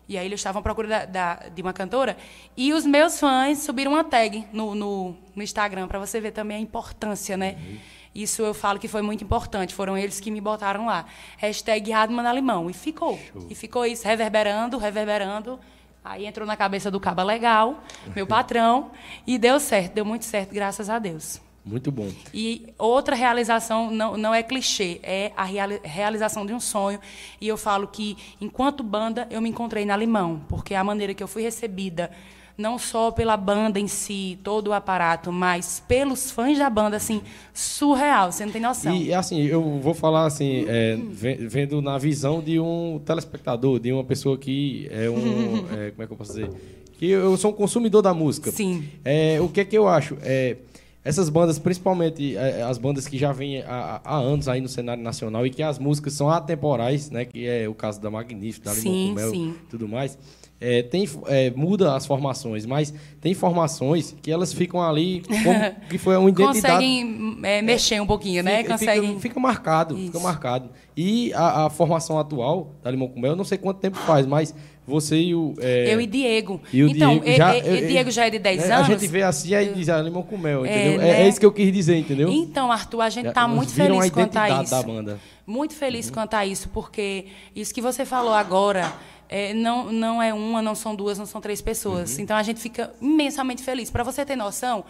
[0.08, 2.16] E aí eles estavam à procura da, da, de uma cantora.
[2.56, 6.56] E os meus fãs subiram uma tag no, no, no Instagram, para você ver também
[6.56, 7.58] a importância, né?
[7.58, 7.78] Uhum.
[8.16, 9.74] Isso eu falo que foi muito importante.
[9.74, 11.06] Foram eles que me botaram lá.
[11.38, 12.70] Hashtag Radman Alemão.
[12.70, 13.20] E ficou.
[13.32, 13.48] Show.
[13.50, 15.60] E ficou isso, reverberando, reverberando.
[16.04, 17.82] Aí entrou na cabeça do Caba Legal,
[18.16, 18.92] meu patrão,
[19.26, 21.42] e deu certo, deu muito certo, graças a Deus.
[21.66, 22.12] Muito bom.
[22.34, 27.00] E outra realização não, não é clichê, é a realização de um sonho.
[27.40, 31.24] E eu falo que, enquanto banda, eu me encontrei na Limão, porque a maneira que
[31.24, 32.12] eu fui recebida,
[32.58, 37.22] não só pela banda em si, todo o aparato, mas pelos fãs da banda, assim,
[37.54, 38.96] surreal, você não tem noção.
[38.96, 40.98] E, assim, eu vou falar assim, é,
[41.40, 45.66] vendo na visão de um telespectador, de uma pessoa que é um.
[45.74, 46.50] é, como é que eu posso dizer?
[46.94, 48.52] Que eu sou um consumidor da música.
[48.52, 48.84] Sim.
[49.04, 50.18] É, o que é que eu acho?
[50.22, 50.58] É
[51.04, 54.70] essas bandas, principalmente é, é, as bandas que já vêm há, há, anos aí no
[54.70, 57.26] cenário nacional e que as músicas são atemporais, né?
[57.26, 60.18] Que é o caso da Magnífica, da Limão com Mel tudo mais.
[60.62, 65.98] É, tem, é, muda as formações, mas tem formações que elas ficam ali como que
[65.98, 66.62] foi uma identidade.
[66.62, 68.60] Conseguem é, mexer um pouquinho, né?
[68.60, 69.08] Fica, Conseguem...
[69.10, 70.06] fica, fica marcado, Isso.
[70.06, 70.70] fica marcado.
[70.96, 74.26] E a, a, formação atual da Limão com Mel, eu não sei quanto tempo faz,
[74.26, 75.54] mas você e o.
[75.60, 75.94] É...
[75.94, 76.62] Eu e Diego.
[76.72, 78.90] E o então, Diego já, e, e, Diego já é de 10 né, anos.
[78.90, 81.02] A gente vê assim e diz, ah, limão com mel, é, entendeu?
[81.02, 81.22] É, né?
[81.22, 82.30] é, isso que eu quis dizer, entendeu?
[82.30, 84.72] Então, Arthur, a gente está muito feliz quanto a isso.
[84.72, 85.20] Da banda.
[85.46, 86.14] Muito feliz uhum.
[86.14, 87.26] quanto a isso, porque
[87.56, 88.94] isso que você falou agora.
[89.30, 92.18] É, não, não é uma, não são duas, não são três pessoas.
[92.18, 92.24] Uhum.
[92.24, 93.90] Então a gente fica imensamente feliz.
[93.90, 94.86] Para você ter noção,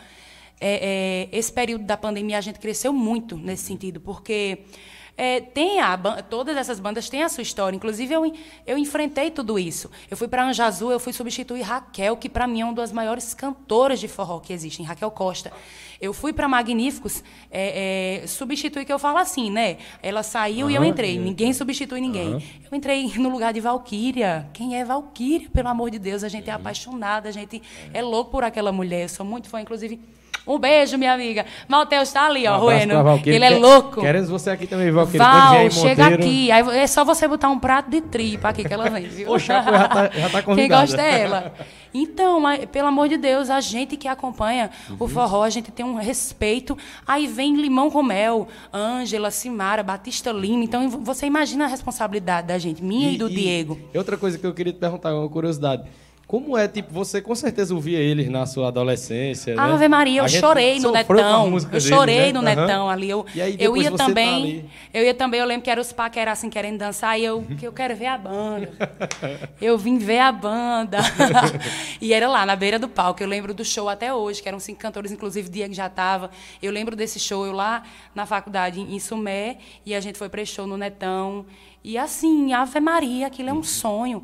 [0.60, 4.60] é, é, esse período da pandemia a gente cresceu muito nesse sentido, porque
[5.16, 7.76] é, tem a, todas essas bandas têm a sua história.
[7.76, 8.34] Inclusive, eu,
[8.66, 9.90] eu enfrentei tudo isso.
[10.10, 12.92] Eu fui para Anja Azul, eu fui substituir Raquel, que para mim é uma das
[12.92, 15.52] maiores cantoras de forró que existem, Raquel Costa.
[16.02, 19.78] Eu fui para Magníficos é, é, substituir, que eu falo assim, né?
[20.02, 21.18] Ela saiu uhum, e eu entrei.
[21.18, 22.34] Ninguém substitui ninguém.
[22.34, 22.42] Uhum.
[22.72, 24.50] Eu entrei no lugar de Valquíria.
[24.52, 25.50] Quem é Valquíria?
[25.50, 27.62] Pelo amor de Deus, a gente é apaixonada, a gente
[27.94, 29.04] é louco por aquela mulher.
[29.04, 30.02] Eu sou muito fã, inclusive
[30.46, 31.46] Um beijo, minha amiga.
[31.70, 32.72] Malteus está ali, ó, Um.
[33.26, 34.02] Ele é louco.
[34.02, 35.26] Queremos você aqui também, Valquíria.
[35.26, 36.52] Val, chega aqui.
[36.52, 39.40] Aí é só você botar um prato de tripa aqui que ela vem, viu?
[39.40, 40.82] Chaco já tá- já tá Quem convidada.
[40.82, 41.54] gosta é ela.
[41.94, 44.98] Então, mas, pelo amor de Deus, a gente que acompanha Uhum.
[45.00, 46.76] o forró, a gente tem um respeito.
[47.08, 50.64] Aí vem Limão com Mel, Ângela, Simara, Batista Lima.
[50.64, 53.80] Então, você imagina a responsabilidade da gente, minha e, do Diego.
[53.94, 55.84] E outra coisa que eu queria te perguntar, uma curiosidade.
[56.26, 59.62] Como é, tipo, você com certeza ouvia eles na sua adolescência, né?
[59.62, 61.58] Ave Maria, eu chorei no Netão.
[61.72, 62.32] Eu chorei né?
[62.32, 62.56] no Aham.
[62.56, 63.10] Netão ali.
[63.10, 64.36] Eu, E aí eu ia tá também.
[64.36, 64.70] ali.
[64.94, 67.68] eu ia também, eu lembro que eram os paqueras assim querendo dançar e eu que
[67.68, 68.72] eu quero ver a banda.
[69.62, 71.00] eu vim ver a banda.
[72.02, 73.22] e era lá na beira do palco.
[73.22, 76.32] Eu lembro do show até hoje, que eram cinco cantores, inclusive Diego já estava.
[76.62, 77.84] Eu lembro desse show eu lá
[78.16, 81.46] na faculdade em Sumé e a gente foi para show no Netão.
[81.84, 84.24] E assim, Ave Maria, aquilo é um sonho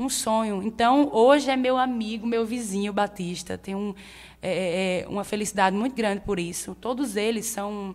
[0.00, 0.62] um sonho.
[0.62, 3.58] Então, hoje é meu amigo, meu vizinho Batista.
[3.58, 3.94] Tenho um,
[4.42, 6.74] é, é, uma felicidade muito grande por isso.
[6.74, 7.94] Todos eles são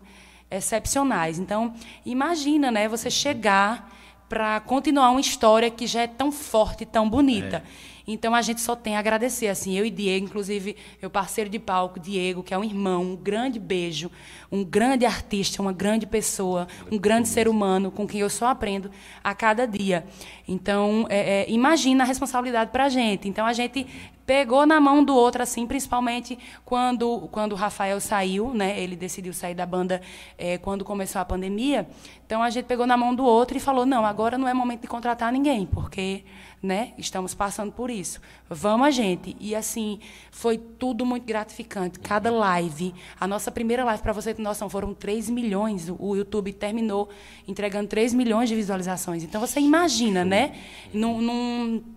[0.49, 1.39] excepcionais.
[1.39, 1.73] Então,
[2.05, 3.91] imagina, né, você chegar
[4.29, 7.63] para continuar uma história que já é tão forte, tão bonita.
[8.07, 11.57] Então a gente só tem a agradecer, assim, eu e Diego, inclusive meu parceiro de
[11.57, 14.11] palco, Diego, que é um irmão, um grande beijo,
[14.51, 18.91] um grande artista, uma grande pessoa, um grande ser humano com quem eu só aprendo
[19.23, 20.05] a cada dia.
[20.47, 23.27] Então, é, é, imagina a responsabilidade para a gente.
[23.27, 23.87] Então a gente
[24.25, 28.79] pegou na mão do outro, assim, principalmente quando, quando o Rafael saiu, né?
[28.79, 30.01] Ele decidiu sair da banda
[30.37, 31.87] é, quando começou a pandemia.
[32.25, 34.81] Então a gente pegou na mão do outro e falou: não, agora não é momento
[34.81, 36.23] de contratar ninguém, porque
[36.65, 38.19] né, estamos passando por isso.
[38.49, 39.35] Vamos a gente.
[39.39, 39.99] E assim,
[40.31, 41.99] foi tudo muito gratificante.
[41.99, 45.89] Cada live, a nossa primeira live, para você ter noção, foram 3 milhões.
[45.99, 47.09] O YouTube terminou
[47.47, 49.23] entregando 3 milhões de visualizações.
[49.23, 50.55] Então você imagina, né?
[50.93, 51.94] Num, num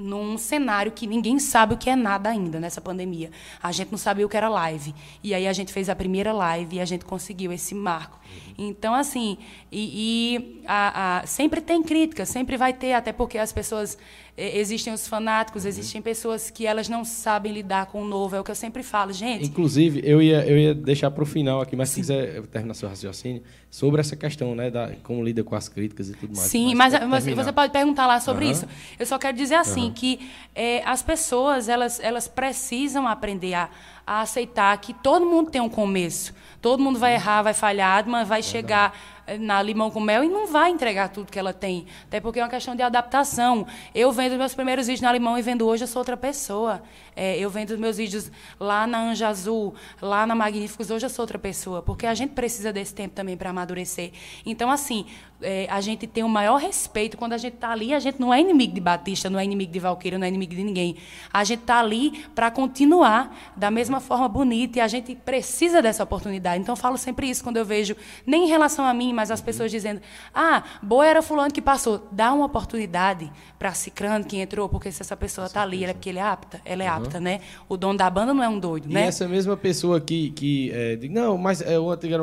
[0.00, 3.30] num cenário que ninguém sabe o que é nada ainda nessa pandemia.
[3.62, 4.94] A gente não sabia o que era live.
[5.22, 8.18] E aí a gente fez a primeira live e a gente conseguiu esse marco.
[8.56, 9.38] Então, assim,
[9.70, 13.98] e, e a, a, sempre tem crítica, sempre vai ter, até porque as pessoas.
[14.36, 18.36] Existem os fanáticos, existem pessoas que elas não sabem lidar com o novo.
[18.36, 19.46] É o que eu sempre falo, gente.
[19.46, 22.88] Inclusive, eu ia, eu ia deixar para o final aqui, mas se quiser terminar seu
[22.88, 26.48] raciocínio, sobre essa questão, né, da como lida com as críticas e tudo mais.
[26.48, 28.52] Sim, mas, mas você pode perguntar lá sobre Aham.
[28.52, 28.66] isso.
[28.98, 30.18] Eu só quero dizer assim que
[30.54, 33.68] eh, as pessoas elas, elas precisam aprender a,
[34.06, 36.34] a aceitar que todo mundo tem um começo.
[36.60, 40.28] Todo mundo vai errar, vai falhar, mas vai chegar eh, na limão com mel e
[40.28, 41.86] não vai entregar tudo que ela tem.
[42.06, 43.66] Até porque é uma questão de adaptação.
[43.94, 46.82] Eu vendo meus primeiros vídeos na limão e vendo hoje, eu sou outra pessoa.
[47.16, 51.10] Eh, eu vendo os meus vídeos lá na Anja Azul, lá na Magníficos, hoje eu
[51.10, 51.82] sou outra pessoa.
[51.82, 54.12] Porque a gente precisa desse tempo também para amadurecer.
[54.44, 55.06] Então, assim,
[55.42, 57.94] eh, a gente tem o maior respeito quando a gente está ali.
[57.94, 60.54] A gente não é inimigo de Batista, não é inimigo de Valqueira, não é inimigo
[60.54, 60.96] de ninguém.
[61.32, 66.02] A gente está ali para continuar da mesma forma bonita e a gente precisa dessa
[66.02, 66.62] oportunidade.
[66.62, 67.96] Então, eu falo sempre isso quando eu vejo,
[68.26, 70.00] nem em relação a mim, mas as pessoas dizendo:
[70.34, 72.08] ah, boa era fulano que passou.
[72.10, 76.08] Dá uma oportunidade para Cicrano que entrou, porque se essa pessoa está ali, é porque
[76.08, 77.40] ele é apta, ela é apta, né?
[77.68, 79.02] O dono da banda não é um doido, E né?
[79.06, 82.14] essa mesma pessoa que, que é, não, mas é o antigo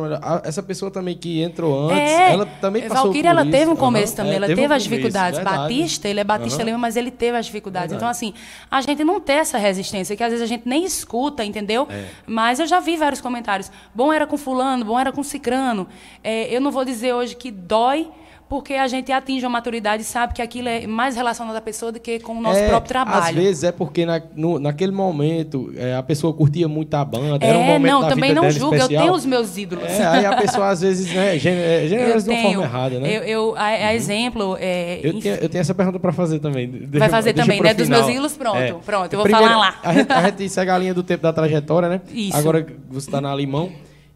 [0.43, 3.75] Essa pessoa também que entrou antes, É, ela também passou Valquíria, por ela teve um
[3.75, 5.37] começo Aham, também, é, ela um teve, as começo, dificuldades.
[5.39, 5.57] verdade.
[5.57, 6.65] Batista, ele é Batista Aham.
[6.65, 7.91] Lima, mas ele teve as dificuldades.
[7.91, 7.97] Verdade.
[7.97, 8.33] Então, assim,
[8.69, 11.87] a gente não tem essa resistência, que às vezes a gente nem escuta, entendeu?
[11.89, 12.05] É.
[12.25, 13.71] Mas eu já vi vários comentários.
[13.93, 15.87] Bom era com fulano, bom era com cicrano.
[16.23, 18.07] É, eu não vou dizer hoje que dói,
[18.49, 21.91] porque a gente atinge uma maturidade e sabe que aquilo é mais relacionado à pessoa
[21.91, 23.25] do que com o nosso É, próprio trabalho.
[23.25, 27.45] Às vezes é porque na, no- naquele momento é, a pessoa curtia muito a banda.
[27.45, 29.03] era um é, momento não, da também vida não dela julga, eu especial.
[29.03, 29.83] tenho os meus ídolos.
[29.85, 33.17] É, aí a pessoa às vezes, né, gen- é, generaliza de uma forma errada, né?
[33.17, 36.67] Eu, eu, a, a exemplo, é, Eu tenho, eu tenho essa pergunta para fazer também.
[36.69, 37.73] Deixa Vai fazer também, né?
[37.73, 37.99] Dos final.
[38.01, 39.79] meus ídolos, pronto, pronto, eu vou Primeiro, falar lá.
[39.83, 42.01] A gente, a gente segue a linha do tempo da trajetória, né?
[42.13, 42.37] Isso.
[42.37, 43.69] Agora você está na Limão.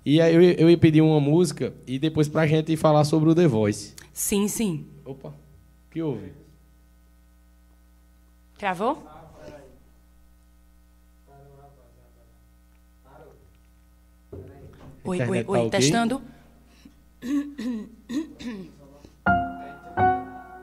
[0.05, 3.35] E aí eu, eu ia pedir uma música e depois pra gente falar sobre o
[3.35, 3.93] The Voice.
[4.13, 4.87] sim, sim.
[5.05, 5.33] Opa, o
[5.91, 6.31] que houve?
[8.57, 9.03] Travou?
[15.03, 15.69] Oi, oi, tá oi, ok?
[15.69, 16.21] testando.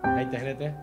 [0.03, 0.74] A internet é?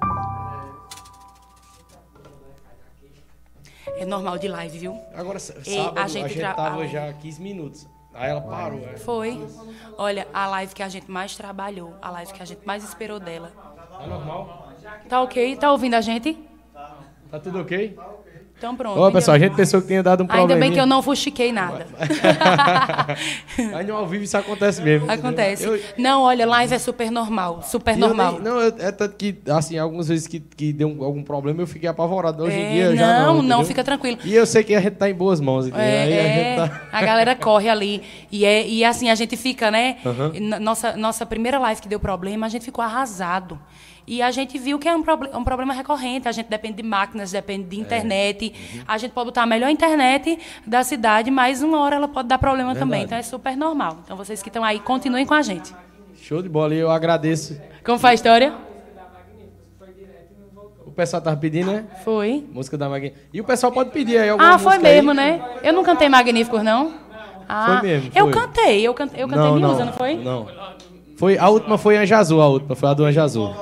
[3.97, 4.99] É normal de live, viu?
[5.13, 7.87] Agora, sábado, a a gente gente, tra- tava a- já 15 minutos.
[8.15, 8.79] Aí ela parou.
[8.79, 8.97] é.
[8.97, 9.47] Foi.
[9.97, 13.19] Olha, a live que a gente mais trabalhou, a live que a gente mais esperou
[13.19, 13.51] dela.
[13.97, 14.73] Tá normal?
[15.07, 15.55] Tá ok?
[15.57, 16.37] Tá ouvindo a gente?
[17.29, 17.97] Tá tudo ok?
[18.57, 18.99] Então pronto.
[18.99, 20.53] Ó, pessoal, a gente pensou que tinha dado um problema.
[20.53, 21.85] Ainda bem que eu não fuxiquei nada.
[23.75, 25.09] Aí no ao vivo isso acontece mesmo.
[25.11, 25.65] Acontece.
[25.65, 27.61] Eu- Não, olha, live é super normal.
[27.63, 28.33] Super e eu normal.
[28.33, 31.61] nem- não, eu- é tanto que, assim, algumas vezes que, que deu um- algum problema
[31.61, 32.43] eu fiquei apavorado.
[32.43, 33.35] Hoje em É, dia eu já não.
[33.35, 34.17] não, não, fica tranquilo.
[34.23, 35.85] E eu sei que a gente tá em boas mãos, entendeu?
[35.85, 36.81] É, Aí a é, gente tá.
[36.91, 38.01] a galera corre ali.
[38.31, 39.97] E, é, e assim, a gente fica, né?
[40.41, 43.59] Na- Nossa, nossa primeira live que deu problema, a gente ficou arrasado.
[44.07, 46.27] E a gente viu que é um, proble- um problema recorrente.
[46.27, 47.69] A gente depende de máquinas, depende É.
[47.69, 48.53] de internet.
[48.75, 48.81] Uhum.
[48.87, 52.37] A gente pode botar a melhor internet da cidade, mas uma hora ela pode dar
[52.37, 52.99] problema também.
[53.01, 53.05] Verdade.
[53.05, 53.97] Então é super normal.
[54.05, 55.73] Então vocês que estão aí, continuem com a gente.
[56.21, 57.59] Show de bola, e eu agradeço.
[57.83, 58.53] Como foi a história?
[60.85, 61.85] O pessoal tava pedindo, né?
[62.03, 62.45] Foi.
[62.51, 63.19] Música da Magnífica.
[63.33, 64.95] E o pessoal pode pedir aí alguma Ah, foi música aí.
[64.95, 65.41] mesmo, né?
[65.63, 66.93] Eu não cantei Magníficos, não?
[67.47, 68.33] Ah, Foi mesmo, Eu foi.
[68.33, 70.15] cantei, eu cantei, eu cantei Miúza, não foi?
[70.15, 70.47] Não.
[71.17, 73.53] Foi, a última foi Anja Azul, a última foi a do Anja Azul.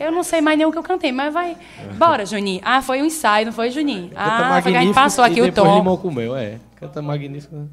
[0.00, 1.54] Eu não sei mais nem o que eu cantei, mas vai.
[1.98, 2.62] Bora, Juninho.
[2.64, 4.10] Ah, foi um ensaio, não foi, Juninho?
[4.16, 5.76] Ah, foi que a gente passou aqui o tom.
[5.76, 6.58] Limão com mel, é.
[6.76, 7.68] Canta magnífico.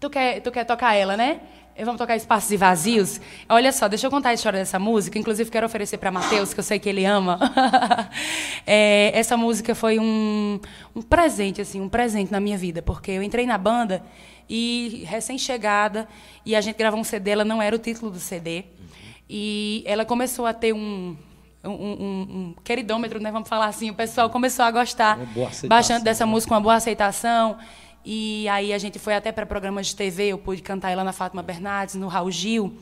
[0.00, 1.40] Tu quer, tu quer tocar ela, né?
[1.78, 3.20] Vamos tocar Espaços e Vazios.
[3.48, 5.16] Olha só, deixa eu contar a história dessa música.
[5.16, 7.38] Inclusive, quero oferecer para Matheus, que eu sei que ele ama.
[8.70, 10.60] É, essa música foi um,
[10.94, 14.02] um presente, assim, um presente na minha vida, porque eu entrei na banda
[14.46, 16.06] e recém-chegada,
[16.44, 18.64] e a gente gravou um CD, ela não era o título do CD.
[19.30, 21.16] E ela começou a ter um,
[21.64, 23.30] um, um- um queridômetro, né?
[23.32, 23.90] Vamos falar assim.
[23.90, 25.18] O pessoal começou a gostar
[25.68, 27.56] bastante dessa música, uma boa aceitação.
[28.04, 31.12] E aí a gente foi até para programas de TV, eu pude cantar ela na
[31.12, 32.72] Fátima Bernardes, no Raul Gil.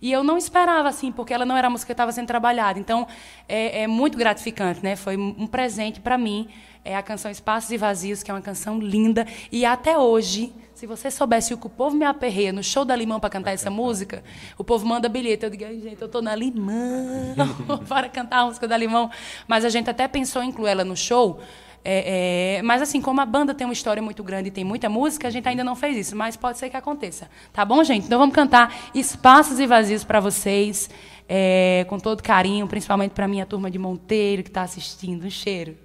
[0.00, 2.76] E eu não esperava, assim, porque ela não era a música que estava sendo trabalhada.
[2.80, 3.06] Então,
[3.48, 4.96] é, é muito gratificante, né?
[4.96, 6.48] Foi um presente para mim.
[6.84, 9.24] É a canção Espaços e Vazios, que é uma canção linda.
[9.52, 10.52] E até hoje,
[10.82, 13.52] se você soubesse o que o povo me aperreia no show da Limão para cantar
[13.52, 14.24] essa música,
[14.58, 15.44] o povo manda bilhete.
[15.44, 17.36] Eu digo, "Ai, gente, eu tô na Limão
[17.86, 19.08] para cantar a música da Limão.
[19.46, 21.38] Mas a gente até pensou em incluir ela no show.
[21.84, 24.88] É, é, mas assim, como a banda tem uma história muito grande e tem muita
[24.88, 27.30] música, a gente ainda não fez isso, mas pode ser que aconteça.
[27.52, 28.06] Tá bom, gente?
[28.06, 30.90] Então vamos cantar Espaços e Vazios para vocês,
[31.28, 35.24] é, com todo carinho, principalmente para minha turma de Monteiro que está assistindo.
[35.26, 35.76] Um cheiro.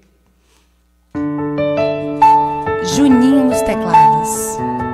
[2.95, 4.86] Juninho nos teclados.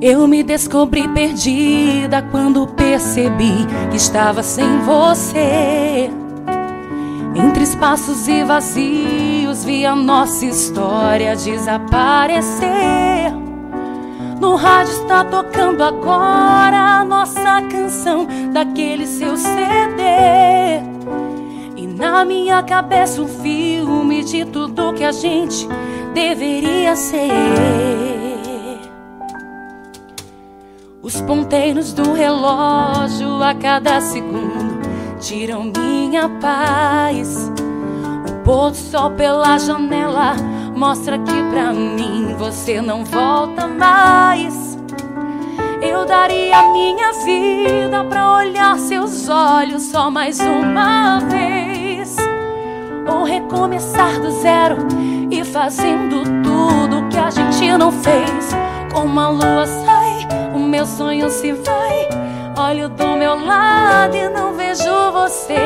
[0.00, 6.08] Eu me descobri perdida quando percebi que estava sem você.
[7.34, 12.68] Entre espaços e vazios vi a nossa história desaparecer.
[14.40, 20.02] No rádio está tocando agora a nossa canção daquele seu CD.
[21.76, 25.66] E na minha cabeça um filme de tudo que a gente
[26.14, 28.17] deveria ser.
[31.08, 34.78] Os ponteiros do relógio a cada segundo
[35.18, 37.50] tiram minha paz.
[38.28, 40.36] O pôr do sol pela janela
[40.76, 44.78] mostra que pra mim você não volta mais.
[45.80, 52.16] Eu daria minha vida pra olhar seus olhos só mais uma vez.
[53.10, 54.76] Ou recomeçar do zero
[55.30, 58.50] e fazendo tudo que a gente não fez.
[58.92, 59.66] Como a lua
[60.68, 62.08] meu sonho se vai.
[62.56, 65.56] Olho do meu lado e não vejo você.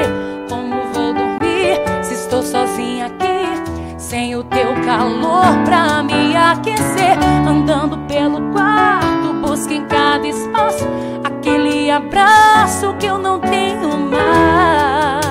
[0.49, 3.99] Como vou dormir se estou sozinha aqui?
[3.99, 7.19] Sem o teu calor pra me aquecer.
[7.47, 10.87] Andando pelo quarto, busco em cada espaço
[11.25, 15.25] aquele abraço que eu não tenho mais.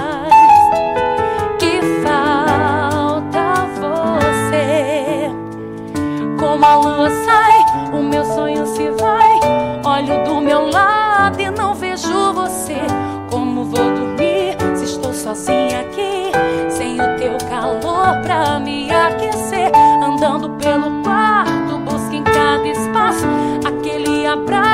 [1.57, 5.31] Que falta você.
[6.37, 7.50] Como a lua sai,
[15.35, 16.31] sozinha aqui?
[16.69, 19.71] Sem o teu calor pra me aquecer.
[20.03, 23.25] Andando pelo quarto, busco em cada espaço
[23.65, 24.70] aquele abraço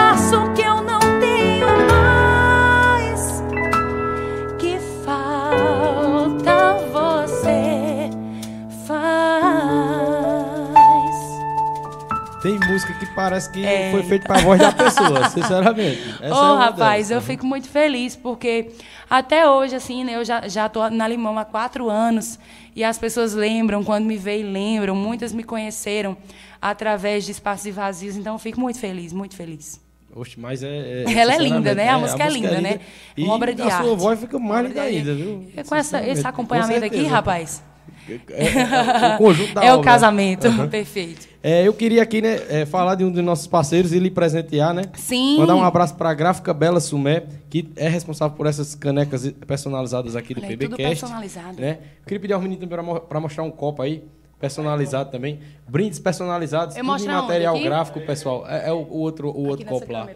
[12.77, 13.91] música que parece que É.
[13.91, 15.99] foi feita pra voz da pessoa, sinceramente.
[16.21, 17.23] Essa Ô, é rapaz, delas.
[17.23, 18.69] eu fico muito feliz, porque
[19.09, 22.37] até hoje, assim, né, eu já, já tô na Limão há quatro anos,
[22.75, 24.95] e as pessoas lembram, quando me veem, lembram.
[24.95, 26.15] Muitas me conheceram
[26.61, 29.81] através de Espaços Vazios, então eu fico muito feliz, muito feliz.
[30.15, 31.03] Oxe, mas é.
[31.07, 31.89] é, Ela é linda, né?
[31.89, 32.79] A música é linda, né?
[33.15, 33.95] E Uma obra de a sua arte.
[33.99, 35.47] voz fica mais linda ainda, viu?
[35.55, 37.63] E Com essa, esse acompanhamento com aqui, rapaz,
[38.09, 39.85] É, é, o conjunto da É o obra.
[39.91, 41.27] casamento, perfeito.
[41.43, 44.73] É, eu queria aqui né, é, falar de um dos nossos parceiros e lhe presentear,
[44.73, 44.83] né?
[44.95, 45.37] Sim.
[45.37, 50.15] Mandar um abraço para a Gráfica Bela Sumé, que é responsável por essas canecas personalizadas
[50.15, 51.01] aqui do Olha aí, tudo PBcast.
[51.01, 51.61] personalizado.
[51.61, 51.79] Né?
[52.05, 52.67] Queria pedir aos meninos
[53.07, 54.03] para mostrar um copo aí,
[54.39, 55.39] personalizado também.
[55.67, 58.45] Brindes personalizados, Eu tudo em material gráfico, pessoal.
[58.47, 60.07] É, é o, outro, o outro copo lá.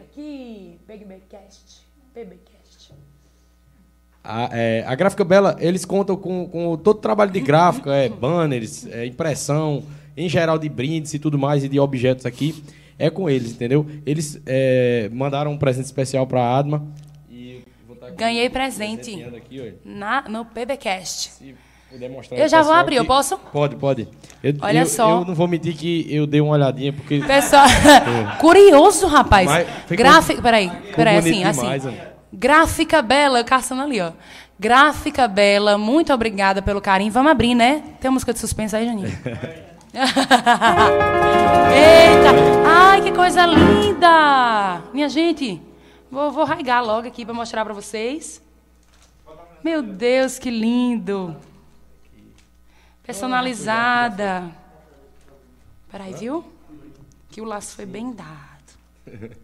[0.00, 1.84] Aqui, PBcast.
[2.14, 2.53] PBcast.
[4.26, 8.08] A, é, a Gráfica Bela, eles contam com, com todo o trabalho de gráfica, é,
[8.08, 9.82] banners, é, impressão,
[10.16, 12.64] em geral de brindes e tudo mais, e de objetos aqui.
[12.98, 13.86] É com eles, entendeu?
[14.06, 16.86] Eles é, mandaram um presente especial para a Adma.
[17.30, 17.62] E
[18.00, 19.22] tá Ganhei presente.
[19.36, 19.74] Aqui.
[19.84, 21.30] Na, no PBcast.
[21.32, 21.54] Se
[21.90, 23.36] puder mostrar Eu já vou abrir, eu posso?
[23.52, 24.08] Pode, pode.
[24.42, 25.20] Eu, Olha eu- só.
[25.20, 27.66] Eu não vou mentir que eu dei uma olhadinha, porque Pessoal,
[28.40, 29.46] curioso, rapaz.
[29.46, 31.96] Mas ficou- Gráfica, peraí, peraí, bonito assim, demais, assim.
[32.10, 32.13] ó.
[32.36, 34.10] Gráfica Bela, eu caçando ali, ó.
[34.58, 37.12] Gráfica Bela, muito obrigada pelo carinho.
[37.12, 37.82] Vamos abrir, né?
[38.00, 39.06] Tem uma música de suspense aí, Janinho?
[41.70, 42.30] Eita!
[42.66, 44.82] Ai, que coisa linda!
[44.92, 45.62] Minha gente,
[46.10, 48.42] vou, vou raigar logo aqui para mostrar para vocês.
[49.62, 51.36] Meu Deus, que lindo!
[53.04, 54.50] Personalizada.
[55.88, 56.44] Peraí, viu?
[57.30, 58.34] Que o laço foi bem dado.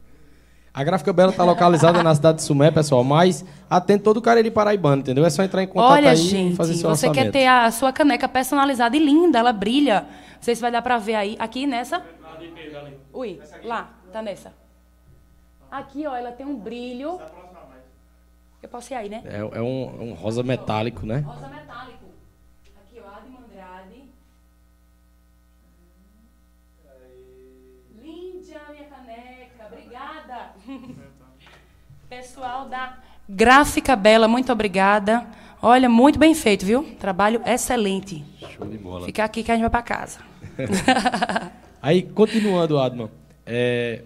[0.72, 4.50] a Gráfica Bela está localizada na cidade de Sumé, pessoal, mas atende todo o Cariri
[4.50, 5.24] Paraibano, entendeu?
[5.24, 7.32] É só entrar em contato Olha, aí gente, e fazer seu você orçamento.
[7.32, 10.02] quer ter a sua caneca personalizada e linda, ela brilha.
[10.02, 11.36] Não sei se vai dar pra ver aí.
[11.38, 12.02] Aqui nessa?
[13.12, 14.52] Ui, lá, tá nessa.
[15.70, 17.20] Aqui, ó, ela tem um brilho.
[18.62, 19.22] Eu posso ir aí, né?
[19.24, 21.24] É, é um, é um rosa metálico, né?
[21.26, 21.99] Rosa metálico.
[32.08, 32.98] Pessoal da
[33.28, 35.26] Gráfica Bela, muito obrigada.
[35.62, 36.82] Olha, muito bem feito, viu?
[36.98, 38.24] Trabalho excelente.
[38.56, 39.06] Show de bola.
[39.06, 40.18] Fica aqui que a gente vai pra casa.
[41.82, 43.08] Aí, continuando, Adman,
[43.46, 44.02] é,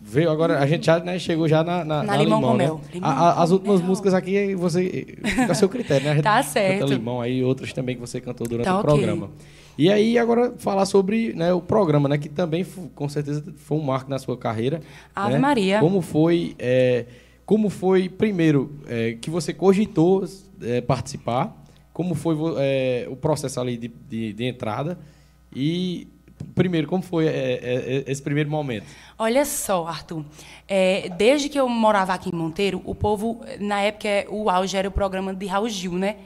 [0.00, 2.56] veio agora, a gente já né, chegou já na, na, Na na Limão limão, com
[2.58, 2.64] né?
[2.64, 2.80] Mel.
[2.92, 3.88] Limão A- a- as últimas Mel.
[3.88, 6.10] músicas aqui, você fica a seu critério, né?
[6.10, 6.86] A gente Tá canta certo.
[6.86, 8.90] Limão aí, outras também que você cantou durante Tá o ok.
[8.90, 9.30] programa.
[9.78, 12.16] E aí, agora, falar sobre né, o programa, né?
[12.16, 14.80] Que também, com certeza, foi um marco na sua carreira.
[15.14, 15.38] Ave né?
[15.38, 15.80] Maria.
[15.80, 17.04] Como foi, é,
[17.44, 20.24] como foi primeiro, é, que você cogitou
[20.62, 21.62] é, participar?
[21.92, 24.98] Como foi é, o processo ali de, de, de entrada?
[25.54, 26.08] E,
[26.54, 28.86] primeiro, como foi é, é, esse primeiro momento?
[29.18, 30.24] Olha só, Arthur.
[30.66, 34.88] é, desde que eu morava aqui em Monteiro, o povo, na época, o auge era
[34.88, 36.16] o programa de Raul Gil, né?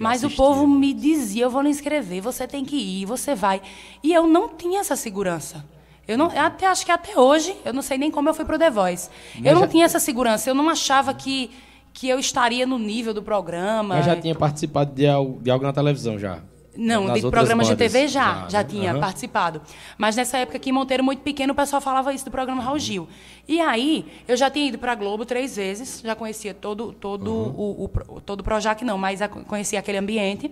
[0.00, 3.60] Mas o povo me dizia, eu vou lhe inscrever, você tem que ir, você vai.
[4.02, 5.64] E eu não tinha essa segurança.
[6.06, 8.44] Eu não, eu até acho que até hoje, eu não sei nem como eu fui
[8.44, 9.10] pro The Voice.
[9.44, 11.50] eu não já- tinha essa segurança, eu não achava que,
[11.92, 13.96] que eu estaria no nível do programa.
[13.96, 16.40] Mas já tinha participado de algo, de algo na televisão já?
[16.80, 17.74] Não, de outras programas de?
[17.76, 18.64] TV já, já, né?
[18.64, 19.60] tinha participado.
[19.98, 22.78] Mas nessa época aqui em Monteiro, muito pequeno, o pessoal falava isso do programa Raul
[22.78, 23.08] Gil.
[23.48, 27.32] E aí, eu já tinha ido para a Globo três vezes, já conhecia todo, todo
[27.32, 30.50] o, o, pro- todo o Projac, não, mas a- conhecia aquele ambiente.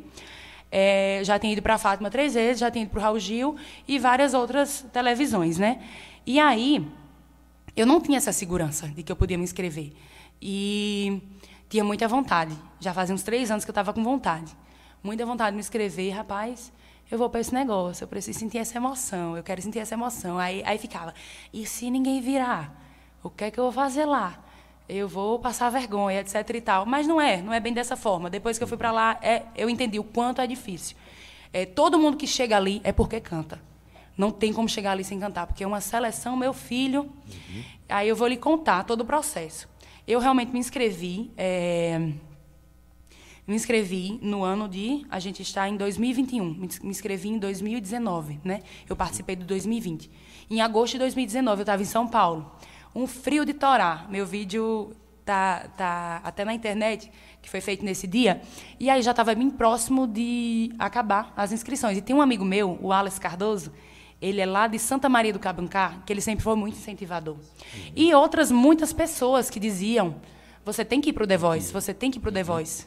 [0.72, 3.20] É, já tinha ido para a Fátima três vezes, já tinha ido para o Raul
[3.20, 3.54] Gil
[3.86, 5.80] e várias outras televisões, né?
[6.26, 6.84] E aí,
[7.76, 9.92] eu não tinha essa segurança de que eu podia me inscrever.
[10.42, 11.22] E
[11.68, 12.52] tinha muita vontade.
[12.80, 14.50] Já fazia uns três anos que eu estava com vontade.
[15.06, 16.12] Muita vontade de me inscrever.
[16.12, 16.72] Rapaz,
[17.08, 20.36] eu vou para esse negócio, eu preciso sentir essa emoção, eu quero sentir essa emoção.
[20.36, 21.14] Aí, aí ficava,
[21.52, 22.74] e se ninguém virar?
[23.22, 24.36] O que é que eu vou fazer lá?
[24.88, 26.84] Eu vou passar vergonha, etc e tal.
[26.84, 28.28] Mas não é, não é bem dessa forma.
[28.28, 30.96] Depois que eu fui para lá, é, eu entendi o quanto é difícil.
[31.52, 33.60] É, todo mundo que chega ali é porque canta.
[34.18, 37.08] Não tem como chegar ali sem cantar, porque é uma seleção, meu filho.
[37.88, 39.68] Aí eu vou lhe contar todo o processo.
[40.04, 41.30] Eu realmente me inscrevi.
[41.36, 42.10] é,
[43.46, 45.06] me inscrevi no ano de.
[45.10, 46.44] A gente está em 2021.
[46.54, 48.60] Me ins- me inscrevi em 2019, né?
[48.88, 50.10] Eu participei do 2020.
[50.50, 52.50] Em agosto de 2019, eu estava em São Paulo.
[52.94, 54.10] Um frio de torar.
[54.10, 54.92] Meu vídeo
[55.24, 57.10] tá, tá até na internet,
[57.42, 58.40] que foi feito nesse dia.
[58.80, 61.98] E aí já estava bem próximo de acabar as inscrições.
[61.98, 63.72] E tem um amigo meu, o Alex Cardoso,
[64.20, 67.36] ele é lá de Santa Maria do Cabancá, que ele sempre foi muito incentivador.
[67.94, 70.16] E outras muitas pessoas que diziam:
[70.64, 72.42] você tem que ir para o The Voice, você tem que ir para o The
[72.42, 72.86] Voice.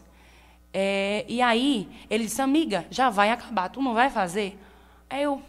[0.74, 4.60] É, e aí, ele disse, amiga, já vai acabar, tu não vai fazer?
[5.10, 5.42] Aí eu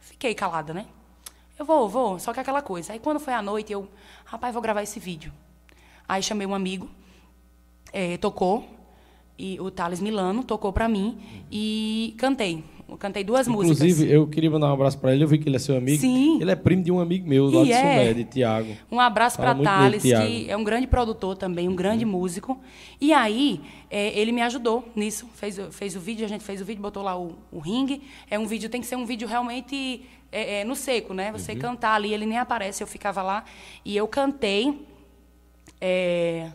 [0.00, 0.86] fiquei calada, né?
[1.58, 2.92] Eu vou, vou, só que aquela coisa.
[2.92, 3.88] Aí quando foi à noite, eu,
[4.24, 5.32] rapaz, vou gravar esse vídeo.
[6.08, 6.88] Aí chamei um amigo,
[7.92, 8.68] eh, tocou,
[9.38, 13.90] e o Thales Milano tocou para mim, e cantei Eu cantei duas Inclusive, músicas.
[13.90, 15.24] Inclusive, eu queria mandar um abraço para ele.
[15.24, 16.00] Eu vi que ele é seu amigo.
[16.00, 16.40] Sim.
[16.40, 17.78] Ele é primo de um amigo meu, lá E de é.
[17.80, 18.76] Sumé, de Tiago.
[18.90, 22.58] Um abraço para Thales, dele, que é um grande produtor também, um grande músico.
[23.00, 23.60] E aí,
[23.90, 25.26] é, ele me ajudou nisso.
[25.34, 28.02] Fez, o- fez o vídeo, a gente fez o vídeo, botou lá o, o ringue.
[28.30, 31.32] É um vídeo, tem que ser um vídeo realmente é, é, no seco, né?
[31.32, 31.58] Você Uhum.
[31.58, 33.44] cantar ali, ele nem aparece, eu ficava lá.
[33.84, 34.86] E eu cantei.
[35.80, 36.50] é,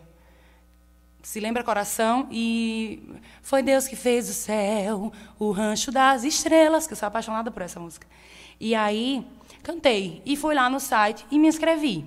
[1.21, 3.03] se lembra coração e
[3.41, 7.61] foi Deus que fez o céu, o rancho das estrelas, que eu sou apaixonada por
[7.61, 8.07] essa música.
[8.59, 9.25] E aí
[9.63, 12.05] cantei e fui lá no site e me inscrevi.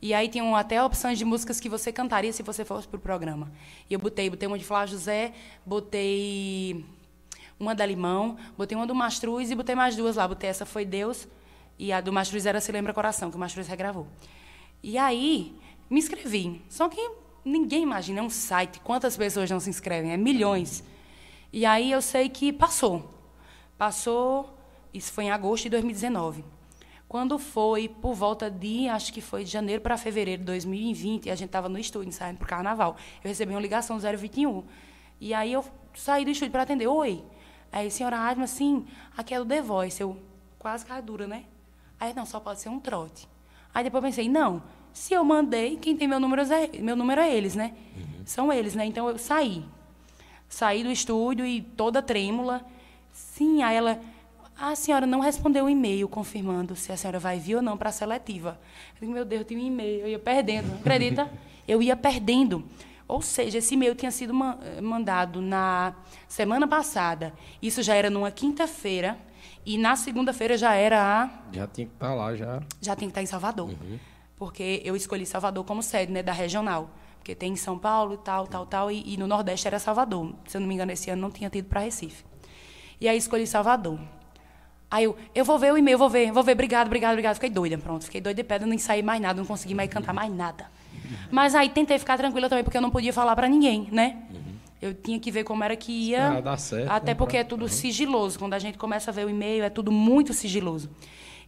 [0.00, 3.50] E aí tinham até opções de músicas que você cantaria se você fosse pro programa.
[3.88, 5.32] E eu botei, botei uma de Flávio José,
[5.64, 6.84] botei
[7.58, 10.28] uma da Limão, botei uma do Mastruz e botei mais duas lá.
[10.28, 11.26] Botei essa foi Deus
[11.78, 14.06] e a do Mastruz era Se Lembra Coração, que o Mastruz regravou.
[14.82, 15.56] E aí
[15.88, 16.62] me inscrevi.
[16.68, 20.12] Só que ninguém imagina, é um site, quantas pessoas não se inscrevem?
[20.12, 20.82] É milhões.
[21.52, 23.14] E aí eu sei que passou.
[23.76, 24.56] Passou,
[24.92, 26.44] isso foi em agosto de 2019.
[27.06, 31.34] Quando foi por volta de, acho que foi de janeiro para fevereiro de 2020, a
[31.34, 32.96] gente estava no estúdio, saindo para o carnaval.
[33.22, 34.64] Eu recebi uma ligação 021.
[35.20, 35.64] E aí eu
[35.94, 36.88] saí do estúdio para atender.
[36.88, 37.24] Oi.
[37.70, 40.00] Aí, senhora Adma, sim, aqui é do The Voice.
[40.00, 40.16] Eu
[40.58, 41.44] quase caí dura, né?
[42.00, 43.28] Aí, não, só pode ser um trote.
[43.72, 44.62] Aí depois pensei, não,
[44.94, 47.74] se eu mandei, quem tem meu número é, meu número é eles, né?
[48.24, 48.86] São eles, né?
[48.86, 49.62] Então eu saí.
[50.48, 52.64] Saí do estúdio e toda trêmula.
[53.12, 54.00] Sim, aí ela.
[54.56, 57.88] A senhora não respondeu o e-mail confirmando se a senhora vai vir ou não para
[57.88, 58.56] a seletiva.
[58.94, 60.72] Eu digo, meu Deus, eu tinha um e-mail, eu ia perdendo.
[60.76, 61.30] Acredita?
[61.66, 62.62] Eu ia perdendo.
[63.08, 65.94] Ou seja, esse e-mail tinha sido ma- eh, mandado na
[66.28, 67.32] semana passada.
[67.62, 69.18] Isso já era numa quinta-feira.
[69.64, 72.62] E na segunda-feira já era a Já tinha que estar lá, já.
[72.82, 73.70] já tem que estar em Salvador.
[74.36, 76.90] Porque eu escolhi Salvador como sede, né, da regional.
[77.18, 80.34] Porque tem em São Paulo tal, tal, tal, e, e no Nordeste era Salvador.
[80.46, 82.24] Se eu não me engano, esse ano não tinha tido para Recife.
[83.00, 83.98] E aí escolhi Salvador.
[84.90, 87.34] Aí eu, eu vou ver o e-mail, vou ver, vou ver, obrigado, obrigado, obrigado.
[87.34, 88.04] Fiquei doida, pronto.
[88.04, 90.66] Fiquei doida de pedra, nem saí mais nada, não consegui mais cantar mais nada.
[91.30, 94.22] Mas aí tentei ficar tranquila também, porque eu não podia falar para ninguém, né?
[94.80, 96.28] Eu tinha que ver como era que ia.
[96.28, 98.38] Ah, dá certo, Até né, porque é tudo sigiloso.
[98.38, 100.90] Quando a gente começa a ver o e-mail, é tudo muito sigiloso.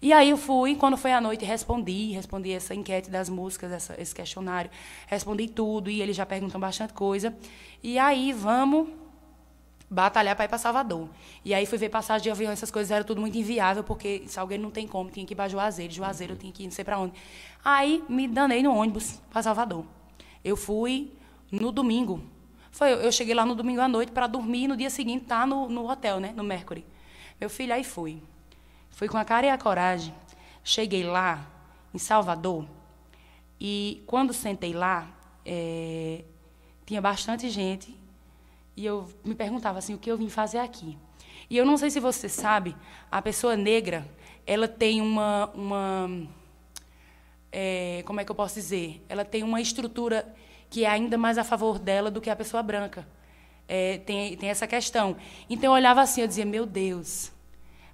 [0.00, 4.00] E aí eu fui, quando foi à noite, respondi, respondi essa enquete das músicas, essa-
[4.00, 4.70] esse questionário,
[5.06, 7.34] respondi tudo, e eles já perguntam bastante coisa.
[7.82, 8.88] E aí vamos
[9.88, 11.08] batalhar para ir para Salvador.
[11.44, 14.62] E aí fui ver passagem de avião, essas coisas era tudo muito inviável, porque Salgueiro
[14.62, 16.84] não tem como, tinha que ir para Juazeiro, Juazeiro eu tinha que ir não sei
[16.84, 17.14] para onde.
[17.64, 19.84] Aí me danei no ônibus para Salvador.
[20.44, 21.12] Eu fui
[21.50, 22.20] no domingo.
[22.72, 25.46] Foi, eu cheguei lá no domingo à noite para dormir e no dia seguinte estar
[25.46, 26.84] no, no hotel, né, no Mercury.
[27.40, 28.20] Meu filho aí fui.
[28.96, 30.14] Fui com a cara e a coragem.
[30.64, 31.46] Cheguei lá,
[31.92, 32.66] em Salvador,
[33.60, 35.06] e quando sentei lá,
[35.44, 36.24] eh,
[36.86, 37.94] tinha bastante gente
[38.74, 40.96] e eu me perguntava assim, o que eu vim fazer aqui?
[41.50, 42.74] E eu não sei se você sabe,
[43.12, 44.08] a pessoa negra,
[44.46, 46.26] ela tem uma, uma
[47.52, 49.04] é, como é que eu posso dizer?
[49.10, 50.34] Ela tem uma estrutura
[50.70, 53.06] que é ainda mais a favor dela do que a pessoa branca.
[53.68, 55.18] É, tem, tem essa questão.
[55.50, 57.35] Então eu olhava assim, eu dizia, meu Deus.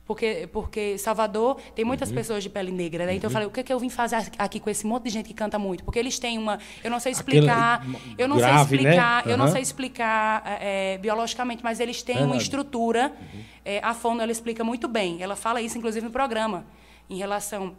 [0.05, 2.15] Porque, porque Salvador tem muitas Uhum.
[2.17, 3.15] pessoas de pele negra, né?
[3.15, 5.11] Então eu falei, o que, é que eu vim fazer aqui com esse monte de
[5.11, 5.85] gente que canta muito?
[5.85, 6.59] Porque eles têm uma.
[6.83, 7.87] Eu não sei explicar.
[8.19, 8.91] Eu não grave, sei né?
[8.91, 9.27] explicar.
[9.29, 13.13] Eu não sei explicar é, biologicamente, mas eles têm uma estrutura.
[13.65, 15.23] é, a Fono ela explica muito bem.
[15.23, 16.67] Ela fala isso, inclusive, no programa,
[17.09, 17.75] em relação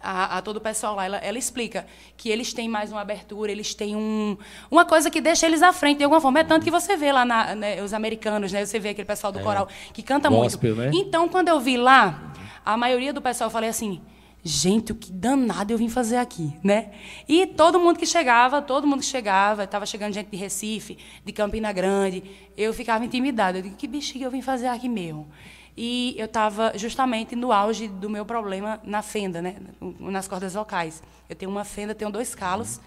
[0.00, 1.04] a, a todo o pessoal lá.
[1.04, 1.86] Ela, ela explica
[2.16, 4.36] que eles têm mais uma abertura, eles têm um,
[4.70, 6.40] uma coisa que deixa eles à frente de alguma forma.
[6.40, 8.64] É tanto que você vê lá na- né, os americanos, né?
[8.64, 10.92] Você vê aquele pessoal do coral que canta Gospel, muito.
[10.94, 11.00] né?
[11.00, 12.32] Então, quando eu vi lá,
[12.64, 14.00] a maioria do pessoal eu falei assim.
[14.48, 16.92] Gente, o que danado eu vim fazer aqui, né?
[17.28, 21.32] E todo mundo que chegava, todo mundo que chegava, estava chegando gente de Recife, de
[21.32, 22.22] Campina Grande,
[22.56, 23.58] eu ficava intimidada.
[23.58, 25.26] Eu digo, que bexiga eu vim fazer aqui mesmo?
[25.76, 29.56] E eu estava justamente no auge do meu problema na fenda, né?
[30.00, 31.02] nas cordas vocais.
[31.28, 32.80] Eu tenho uma fenda, tenho dois calos.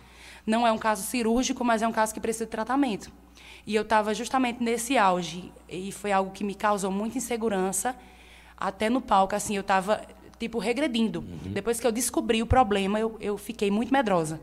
[0.46, 3.12] Não é um caso cirúrgico, mas é um caso que precisa de tratamento.
[3.68, 5.52] E eu estava justamente nesse auge.
[5.70, 7.96] E foi algo que me causou muita insegurança.
[8.58, 10.02] Até no palco, assim, eu estava,
[10.40, 11.22] tipo, regredindo.
[11.22, 14.42] Depois que eu descobri o problema, eu, eu fiquei muito medrosa.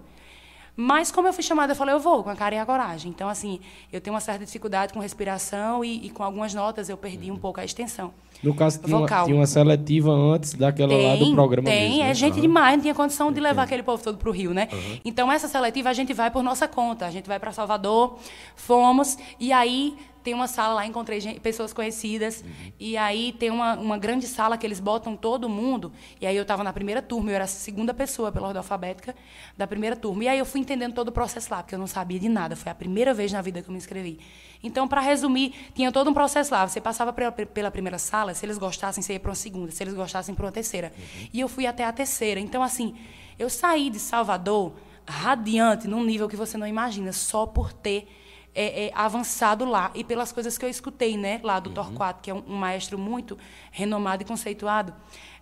[0.77, 3.11] Mas como eu fui chamada, eu falei, eu vou, com a cara e a coragem.
[3.11, 6.97] Então, assim, eu tenho uma certa dificuldade com respiração e, e com algumas notas eu
[6.97, 8.12] perdi um pouco a extensão.
[8.43, 9.24] No caso, tinha uma, Vocal.
[9.24, 12.11] tinha uma seletiva antes daquela lá do programa tem, mesmo, né?
[12.11, 12.43] é gente Aham.
[12.43, 14.69] demais, não tinha condição de levar aquele povo todo para o Rio, né?
[15.05, 17.07] Então, essa seletiva a gente vai por nossa conta.
[17.07, 18.19] A gente vai para Salvador,
[18.55, 19.97] fomos, e aí
[20.27, 22.43] tem uma sala lá, encontrei gente, pessoas conhecidas.
[22.43, 22.73] Uhum.
[22.81, 25.93] E aí tem uma, uma grande sala que eles botam todo mundo.
[26.20, 29.15] E aí eu estava na primeira turma, eu era a segunda pessoa pela ordem alfabética
[29.57, 30.24] da primeira turma.
[30.24, 32.57] E aí eu fui entendendo todo o processo lá, porque eu não sabia de nada.
[32.57, 34.19] Foi a primeira vez na vida que eu me inscrevi.
[34.65, 36.66] Então, para resumir, tinha todo um processo lá.
[36.66, 39.70] Você passava pela primeira sala, se eles gostassem, você ia para uma segunda.
[39.70, 40.93] Se eles gostassem, para uma terceira.
[40.98, 41.28] Uhum.
[41.32, 42.40] E eu fui até a terceira.
[42.40, 42.97] Então, assim,
[43.39, 44.73] eu saí de Salvador
[45.07, 48.09] radiante, num nível que você não imagina, só por ter
[48.57, 51.74] é, é, avançado lá e pelas coisas que eu escutei, né, lá do uhum.
[51.74, 53.37] Torquato, que é um, um, maestro muito
[53.70, 54.95] renomado e conceituado,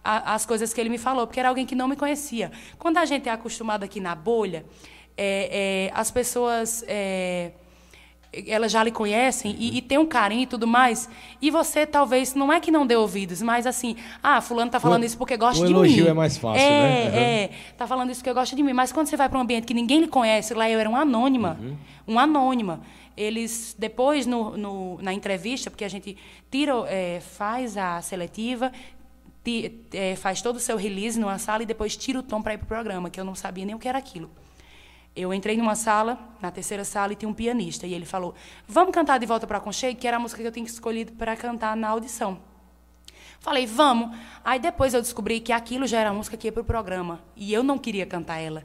[0.03, 2.51] a, as coisas que ele me falou, porque era alguém que não me conhecia.
[2.77, 4.67] Quando a gente é acostumado aqui na bolha,
[5.17, 7.53] é, é as pessoas é,
[8.47, 11.09] elas já lhe conhecem e, e, tem um carinho e tudo mais.
[11.41, 15.03] E você talvez não é que não dê ouvidos, mas assim, ah, fulano tá falando
[15.03, 15.79] o, isso porque gosta de mim.
[15.79, 17.05] O elogio é mais fácil, é, né?
[17.05, 17.17] Uhum.
[17.17, 18.73] É, tá falando isso porque gosta de mim.
[18.73, 21.01] Mas quando você vai para um ambiente que ninguém lhe conhece, lá eu era uma
[21.01, 21.77] anônima, uhum.
[22.07, 22.81] uma anônima.
[23.17, 26.17] Eles depois no, no, na entrevista, porque a gente
[26.51, 28.73] tira, é, faz a seletiva,
[29.93, 32.59] é, faz todo o seu release numa sala e depois tira o tom para ir
[32.59, 34.31] para o programa, que eu não sabia nem o que era aquilo.
[35.15, 37.87] Eu entrei numa sala, na terceira sala, e tinha um pianista.
[37.87, 38.35] E ele falou:
[38.67, 41.37] Vamos cantar de volta para Aconchego, que era a música que eu tinha escolhido para
[41.37, 42.41] cantar na audição.
[43.39, 44.17] Falei, vamos.
[44.43, 47.21] Aí depois eu descobri que aquilo já era a música que ia para o programa.
[47.37, 48.65] E eu não queria cantar ela.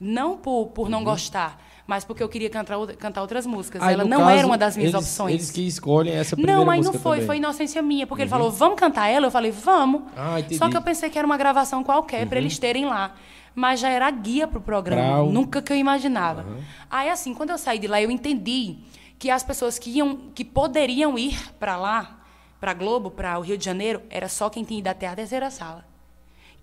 [0.00, 1.04] Não por, por não uhum.
[1.04, 3.82] gostar, mas porque eu queria cantar, cantar outras músicas.
[3.82, 5.34] Aí, ela não caso, era uma das minhas eles, opções.
[5.34, 7.26] Eles que escolhem essa primeira Não, mas não foi, também.
[7.26, 8.24] foi inocência minha, porque uhum.
[8.24, 9.26] ele falou, vamos cantar ela?
[9.26, 10.02] Eu falei, vamos.
[10.16, 12.28] Ah, Só que eu pensei que era uma gravação qualquer uhum.
[12.28, 13.14] para eles terem lá
[13.54, 15.22] mas já era guia para o programa.
[15.30, 16.42] Nunca que eu imaginava.
[16.42, 16.60] Uhum.
[16.90, 18.78] Aí, assim, quando eu saí de lá, eu entendi
[19.16, 22.18] que as pessoas que, iam, que poderiam ir para lá,
[22.60, 25.50] para Globo, para o Rio de Janeiro, era só quem tinha ido até a terceira
[25.50, 25.84] sala.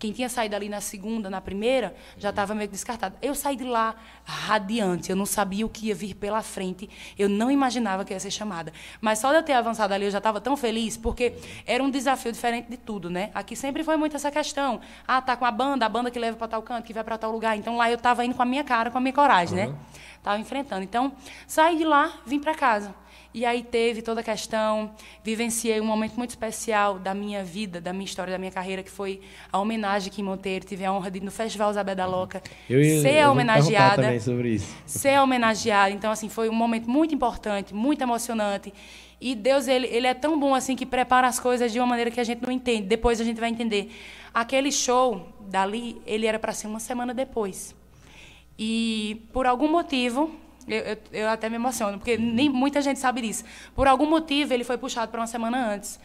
[0.02, 3.16] Quem tinha saído ali na segunda, na primeira, já estava meio descartado.
[3.22, 3.94] Eu saí de lá
[4.26, 8.20] radiante, eu não sabia o que ia vir pela frente, eu não imaginava que ia
[8.20, 8.74] ser chamada.
[9.00, 11.36] Mas só de eu ter avançado ali, eu já estava tão feliz, porque
[11.68, 13.30] era um desafio diferente de tudo, né?
[13.32, 14.82] Aqui sempre foi muito essa questão.
[15.08, 17.20] Ah, tá com a banda, a banda que leva para tal canto, que vai para
[17.20, 17.56] tal lugar.
[17.56, 19.72] Então lá eu estava indo com a minha cara, com a minha coragem, uhum.
[19.72, 19.78] né?
[20.18, 20.82] Estava enfrentando.
[20.82, 21.12] Então,
[21.46, 22.92] saí de lá, vim para casa.
[23.34, 24.92] E aí teve toda a questão,
[25.24, 28.92] vivenciei um momento muito especial da minha vida, da minha história, da minha carreira, que
[28.92, 29.22] foi
[29.52, 30.66] a homenagem que Monteiro.
[30.66, 34.04] Tive a honra de ir no Festival Zabé da Loca, eu ser eu homenageada.
[34.04, 34.76] Também sobre isso.
[34.86, 35.92] Ser homenageada.
[35.92, 38.74] Então, assim, foi um momento muito importante, muito emocionante.
[39.22, 42.12] E Deus, ele, ele é tão bom assim que prepara as coisas de uma maneira
[42.12, 42.88] que a gente não entende.
[42.88, 43.92] Depois a gente vai entender.
[44.34, 47.76] Aquele show dali, ele era para ser uma semana depois.
[48.58, 50.36] E por algum motivo,
[50.72, 53.44] eu, eu, eu, até me emociono, porque nem muita gente sabe disso.
[53.76, 56.00] Por algum motivo, ele foi puxado para uma semana antes.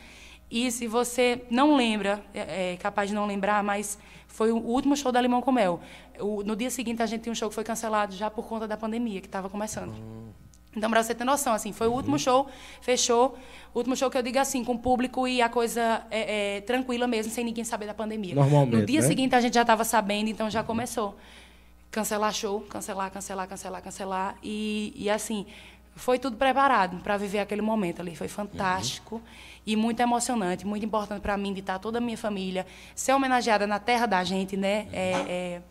[0.51, 3.99] E se você não lembra, é, é, capaz de não lembrar, mas
[4.29, 5.81] foi o último show da Limão com Mel.
[6.21, 8.67] O, no dia seguinte, a gente tinha um show que foi cancelado já por conta
[8.69, 9.91] da pandemia, que estava começando.
[9.91, 10.29] Uhum.
[10.77, 12.19] Então, para você ter noção, assim, foi o último uhum.
[12.19, 12.47] show,
[12.83, 13.37] fechou.
[13.73, 17.07] O último show que eu digo assim, com público e a coisa é, é, tranquila
[17.07, 18.35] mesmo, sem ninguém saber da pandemia.
[18.35, 19.07] Normalmente, No dia né?
[19.07, 21.17] seguinte, a gente já estava sabendo, então já começou
[21.91, 24.37] cancelar show, cancelar, cancelar, cancelar, cancelar.
[24.43, 25.47] E, e assim,
[25.97, 28.15] foi tudo preparado para viver aquele momento ali.
[28.15, 29.23] Foi fantástico uhum.
[29.67, 33.67] e muito emocionante, muito importante para mim de estar toda a minha família, ser homenageada
[33.67, 34.87] na terra da gente, né?
[34.93, 35.63] É, é,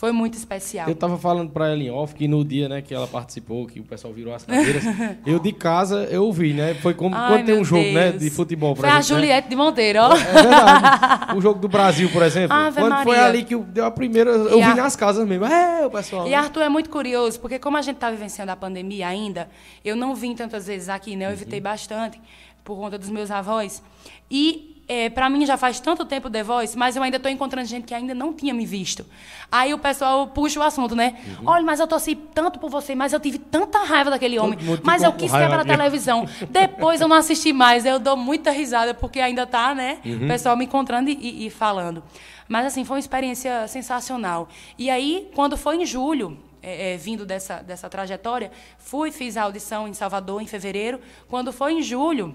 [0.00, 0.88] foi muito especial.
[0.88, 3.80] Eu estava falando para ela em off que no dia né, que ela participou, que
[3.80, 4.82] o pessoal virou as cadeiras,
[5.26, 6.72] eu de casa eu ouvi, né?
[6.72, 8.74] Foi como Ai, quando tem um jogo né, de futebol.
[8.74, 9.02] Foi a né?
[9.02, 9.50] Juliette né?
[9.50, 10.16] de Monteiro, ó.
[10.16, 11.36] É, é verdade.
[11.36, 12.56] o jogo do Brasil, por exemplo.
[12.56, 13.04] Ave quando Maria.
[13.04, 14.30] foi ali que deu a primeira.
[14.30, 15.44] Eu e vi nas casas mesmo.
[15.44, 16.26] É, o pessoal.
[16.26, 16.36] E né?
[16.36, 19.50] Arthur é muito curioso, porque como a gente está vivenciando a pandemia ainda,
[19.84, 21.26] eu não vim tantas vezes aqui, né?
[21.26, 21.64] Eu evitei uhum.
[21.64, 22.18] bastante
[22.64, 23.82] por conta dos meus avós.
[24.30, 27.64] E é, para mim já faz tanto tempo The Voice, mas eu ainda estou encontrando
[27.68, 29.06] gente que ainda não tinha me visto.
[29.50, 31.14] Aí o pessoal puxa o assunto, né?
[31.38, 31.44] Uhum.
[31.46, 35.04] Olha, mas eu torci tanto por você, mas eu tive tanta raiva daquele homem, mas
[35.04, 36.26] eu quis quebrar a televisão.
[36.48, 39.98] Depois eu não assisti mais, eu dou muita risada, porque ainda tá, né?
[40.04, 40.24] Uhum.
[40.24, 42.02] O pessoal me encontrando e, e falando.
[42.48, 44.48] Mas assim, foi uma experiência sensacional.
[44.76, 49.44] E aí, quando foi em julho, é, é, vindo dessa, dessa trajetória, fui, fiz a
[49.44, 51.00] audição em Salvador em fevereiro.
[51.28, 52.34] Quando foi em julho,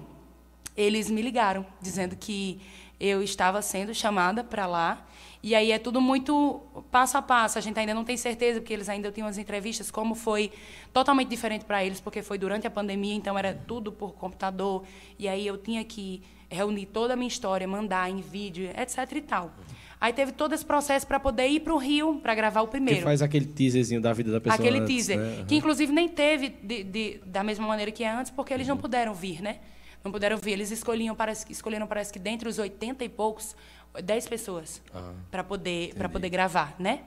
[0.76, 2.60] eles me ligaram dizendo que
[2.98, 5.06] eu estava sendo chamada para lá.
[5.42, 7.58] E aí é tudo muito passo a passo.
[7.58, 10.50] A gente ainda não tem certeza, porque eles ainda tinham as entrevistas, como foi
[10.92, 14.82] totalmente diferente para eles, porque foi durante a pandemia, então era tudo por computador.
[15.18, 19.20] E aí eu tinha que reunir toda a minha história, mandar em vídeo, etc e
[19.20, 19.52] tal.
[20.00, 23.00] Aí teve todo esse processo para poder ir para o Rio para gravar o primeiro.
[23.00, 24.58] Que faz aquele teaserzinho da vida da pessoa.
[24.58, 25.18] Aquele antes, teaser.
[25.18, 25.44] Né?
[25.48, 28.74] Que inclusive nem teve de, de, da mesma maneira que é antes, porque eles uhum.
[28.74, 29.58] não puderam vir, né?
[30.06, 30.52] Não puderam vir.
[30.52, 33.56] Eles escolhiam, parece, escolheram, parece que dentre os 80 e poucos,
[34.02, 37.00] 10 pessoas ah, para poder, poder gravar, né?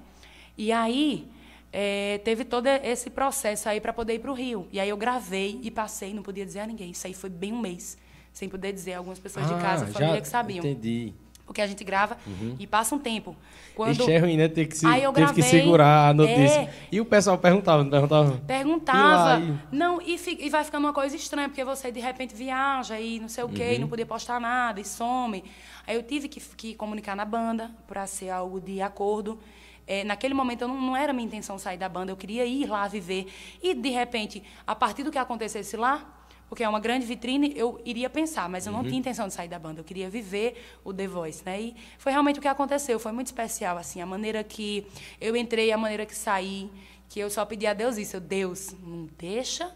[0.57, 1.27] E aí,
[1.71, 4.67] é, teve todo esse processo aí para poder ir para o Rio.
[4.71, 6.91] E aí eu gravei e passei, não podia dizer a ninguém.
[6.91, 7.97] Isso aí foi bem um mês,
[8.33, 8.93] sem poder dizer.
[8.93, 10.65] Algumas pessoas Ah, de casa, já família que sabiam.
[10.65, 11.13] Entendi.
[11.49, 12.15] Porque a gente grava
[12.59, 13.35] e passa um tempo.
[13.73, 14.47] Quando Ixi, é ruim, né?
[14.47, 16.59] Ter que se, Aí eu teve que segurar a notícia.
[16.59, 16.73] é.
[16.91, 18.39] E o pessoal perguntava, não perguntava?
[18.45, 19.39] Perguntava.
[19.41, 22.35] E lá, Não, e, fi- e vai ficando uma coisa estranha, porque você de repente
[22.35, 25.43] viaja e não sei o quê, e não podia postar nada, e some.
[25.87, 29.39] Aí eu tive que, que comunicar na banda para ser algo de acordo.
[29.87, 32.67] É, naquele momento eu não, não era minha intenção sair da banda, eu queria ir
[32.67, 33.25] lá viver.
[33.63, 36.05] E de repente, a partir do que acontecesse lá,
[36.49, 39.47] porque é uma grande vitrine, eu iria pensar, mas eu não tinha intenção de sair
[39.47, 41.61] da banda, eu queria viver o The Voice, né?
[41.61, 44.85] E foi realmente o que aconteceu, foi muito especial, assim, a maneira que
[45.21, 46.69] eu entrei, a maneira que saí,
[47.07, 49.71] que eu só pedi a Deus isso, eu, Deus, não deixa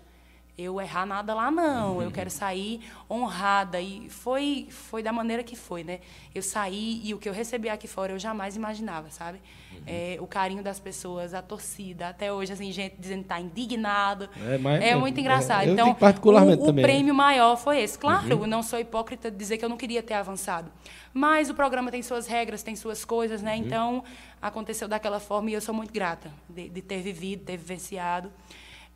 [0.55, 5.55] eu errar nada lá não, eu quero sair honrada e foi foi da maneira que
[5.55, 5.99] foi, né?
[6.33, 9.41] Eu saí e o que eu recebi aqui fora eu jamais imaginava, sabe?
[9.87, 14.29] É, o carinho das pessoas, a torcida, até hoje assim gente dizendo que tá indignado,
[14.47, 15.63] É, mas- é muito engraçado.
[15.63, 16.83] é, eu então particularmente o, o também.
[16.85, 16.91] Uhum.
[16.91, 17.97] prêmio maior foi esse.
[17.97, 20.71] Claro, eu não sou hipócrita de dizer que eu não queria ter avançado,
[21.11, 23.47] mas o programa tem suas regras, tem suas coisas, Uhum.
[23.47, 23.57] né?
[23.57, 24.03] Então
[24.39, 28.31] aconteceu daquela forma e eu sou muito grata de, de ter vivido, ter vivenciado.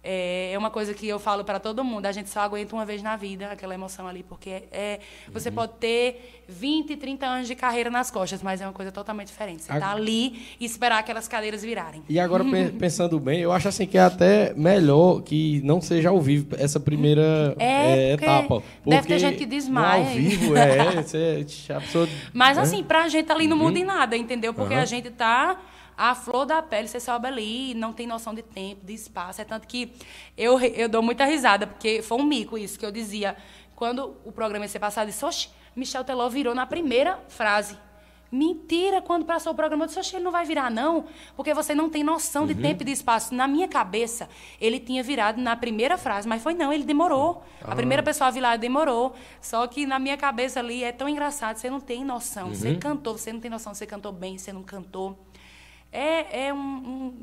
[0.03, 2.05] É é uma coisa que eu falo para todo mundo.
[2.05, 4.99] A gente só aguenta uma vez na vida aquela emoção ali, porque é,
[5.31, 5.55] você Uhum.
[5.55, 9.63] pode ter 20, 30 anos de carreira nas costas, mas é uma coisa totalmente diferente.
[9.63, 12.01] Você A- tá ali e esperar aquelas cadeiras virarem.
[12.07, 16.09] E agora, pe- pensando bem, eu acho assim que é até melhor que não seja
[16.09, 18.55] ao vivo essa primeira É, eh, porque etapa.
[18.55, 20.05] deve ter Porque gente que desmaia.
[20.07, 22.07] Ao vivo, é, você, a pessoa...
[22.33, 22.63] Mas né?
[22.63, 24.53] assim, pra gente ali não muda em nada, entendeu?
[24.53, 24.83] Porque Aham.
[24.83, 25.59] a gente tá
[25.97, 29.41] à flor da pele, você sobe ali, não tem noção de tempo, de espaço.
[29.41, 29.91] É tanto que
[30.37, 33.35] eu, eu dou muita risada, porque foi um mico isso que eu dizia.
[33.75, 37.77] Quando o programa ia ser passado, eu disse, oxe, Michel Teló virou na primeira frase.
[38.29, 41.73] Mentira, quando passou o programa, eu disse, oxe, ele não vai virar, não, porque você
[41.73, 42.47] não tem noção Uhum.
[42.49, 43.33] de tempo e de espaço.
[43.33, 44.27] Na minha cabeça,
[44.59, 47.41] ele tinha virado na primeira frase, mas foi não, ele demorou.
[47.63, 47.71] Ah.
[47.71, 49.15] A primeira pessoa a virar demorou.
[49.41, 52.49] Só que na minha cabeça ali é tão engraçado, você não tem noção.
[52.53, 52.79] Você Uhum.
[52.79, 55.17] cantou, você não tem noção, você cantou bem, você não cantou.
[55.91, 57.13] É, é um, um,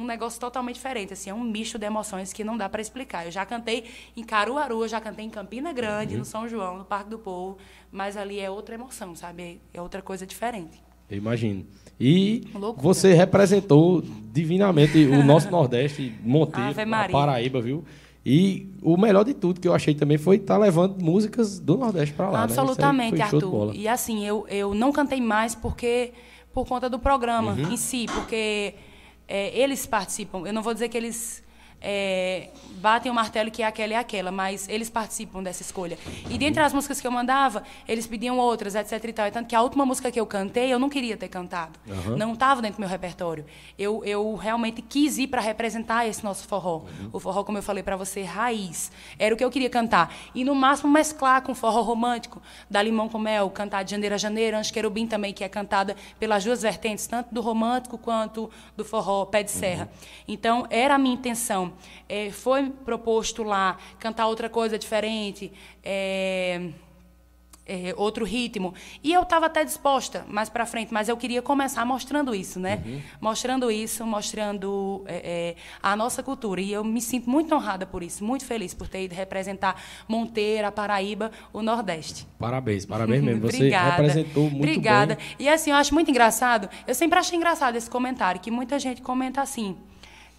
[0.00, 3.24] um negócio totalmente diferente, assim, é um misto de emoções que não dá para explicar.
[3.26, 3.84] Eu já cantei
[4.16, 6.20] em Caruaru, eu já cantei em Campina Grande, Uhum.
[6.20, 7.58] no São João, no Parque do Povo,
[7.92, 9.60] mas ali é outra emoção, sabe?
[9.72, 10.82] É outra coisa diferente.
[11.10, 11.64] Eu imagino.
[11.98, 12.82] E Loucura.
[12.82, 14.02] você representou
[14.32, 16.74] divinamente o nosso Nordeste, Monteiro.
[17.10, 17.82] Paraíba, viu?
[18.26, 22.14] E o melhor de tudo que eu achei também foi estar levando músicas do Nordeste
[22.14, 22.38] para lá.
[22.38, 22.44] né?
[22.44, 23.74] Absolutamente, de Arthur.
[23.74, 26.12] E assim, eu, eu não cantei mais porque
[26.58, 27.72] por conta do programa Uhum.
[27.72, 28.74] em si, porque
[29.28, 30.44] é, eles participam.
[30.44, 31.40] Eu não vou dizer que eles
[31.80, 32.48] é,
[32.78, 35.98] batem o martelo que é aquela e aquela, mas eles participam dessa escolha.
[36.28, 39.26] E dentre as músicas que eu mandava, eles pediam outras, etc e tal.
[39.26, 41.78] É Tanto que a última música que eu cantei, eu não queria ter cantado.
[41.88, 42.16] Aham.
[42.16, 43.44] Não estava dentro do meu repertório.
[43.78, 46.82] Eu, eu realmente quis ir para representar esse nosso forró.
[47.12, 48.90] O forró, como eu falei para você, raiz.
[49.18, 50.14] Era o que eu queria cantar.
[50.34, 54.18] E no máximo mesclar com forró romântico, da Limão com Mel, cantar de janeiro a
[54.18, 58.84] janeiro, Anjo Querubim também, que é cantada pelas duas vertentes, tanto do romântico quanto do
[58.84, 59.88] forró pé de serra.
[60.26, 61.67] Então, era a minha intenção.
[62.08, 65.52] Eh, foi proposto lá cantar outra coisa diferente.
[65.82, 66.70] eh,
[67.68, 68.74] é, outro ritmo.
[69.04, 72.82] E eu estava até disposta mais para frente, mas eu queria começar mostrando isso, né?
[73.20, 76.60] Mostrando isso, mostrando é, é, a nossa cultura.
[76.62, 80.72] E eu me sinto muito honrada por isso, muito feliz por ter ido representar Monteira,
[80.72, 82.26] Paraíba, o Nordeste.
[82.38, 83.42] Parabéns, parabéns mesmo.
[83.42, 83.90] Você Obrigada.
[83.90, 85.16] representou muito Obrigada.
[85.16, 85.24] bem.
[85.38, 86.70] E assim, eu acho muito engraçado.
[86.86, 89.76] Eu sempre achei engraçado esse comentário, que muita gente comenta assim.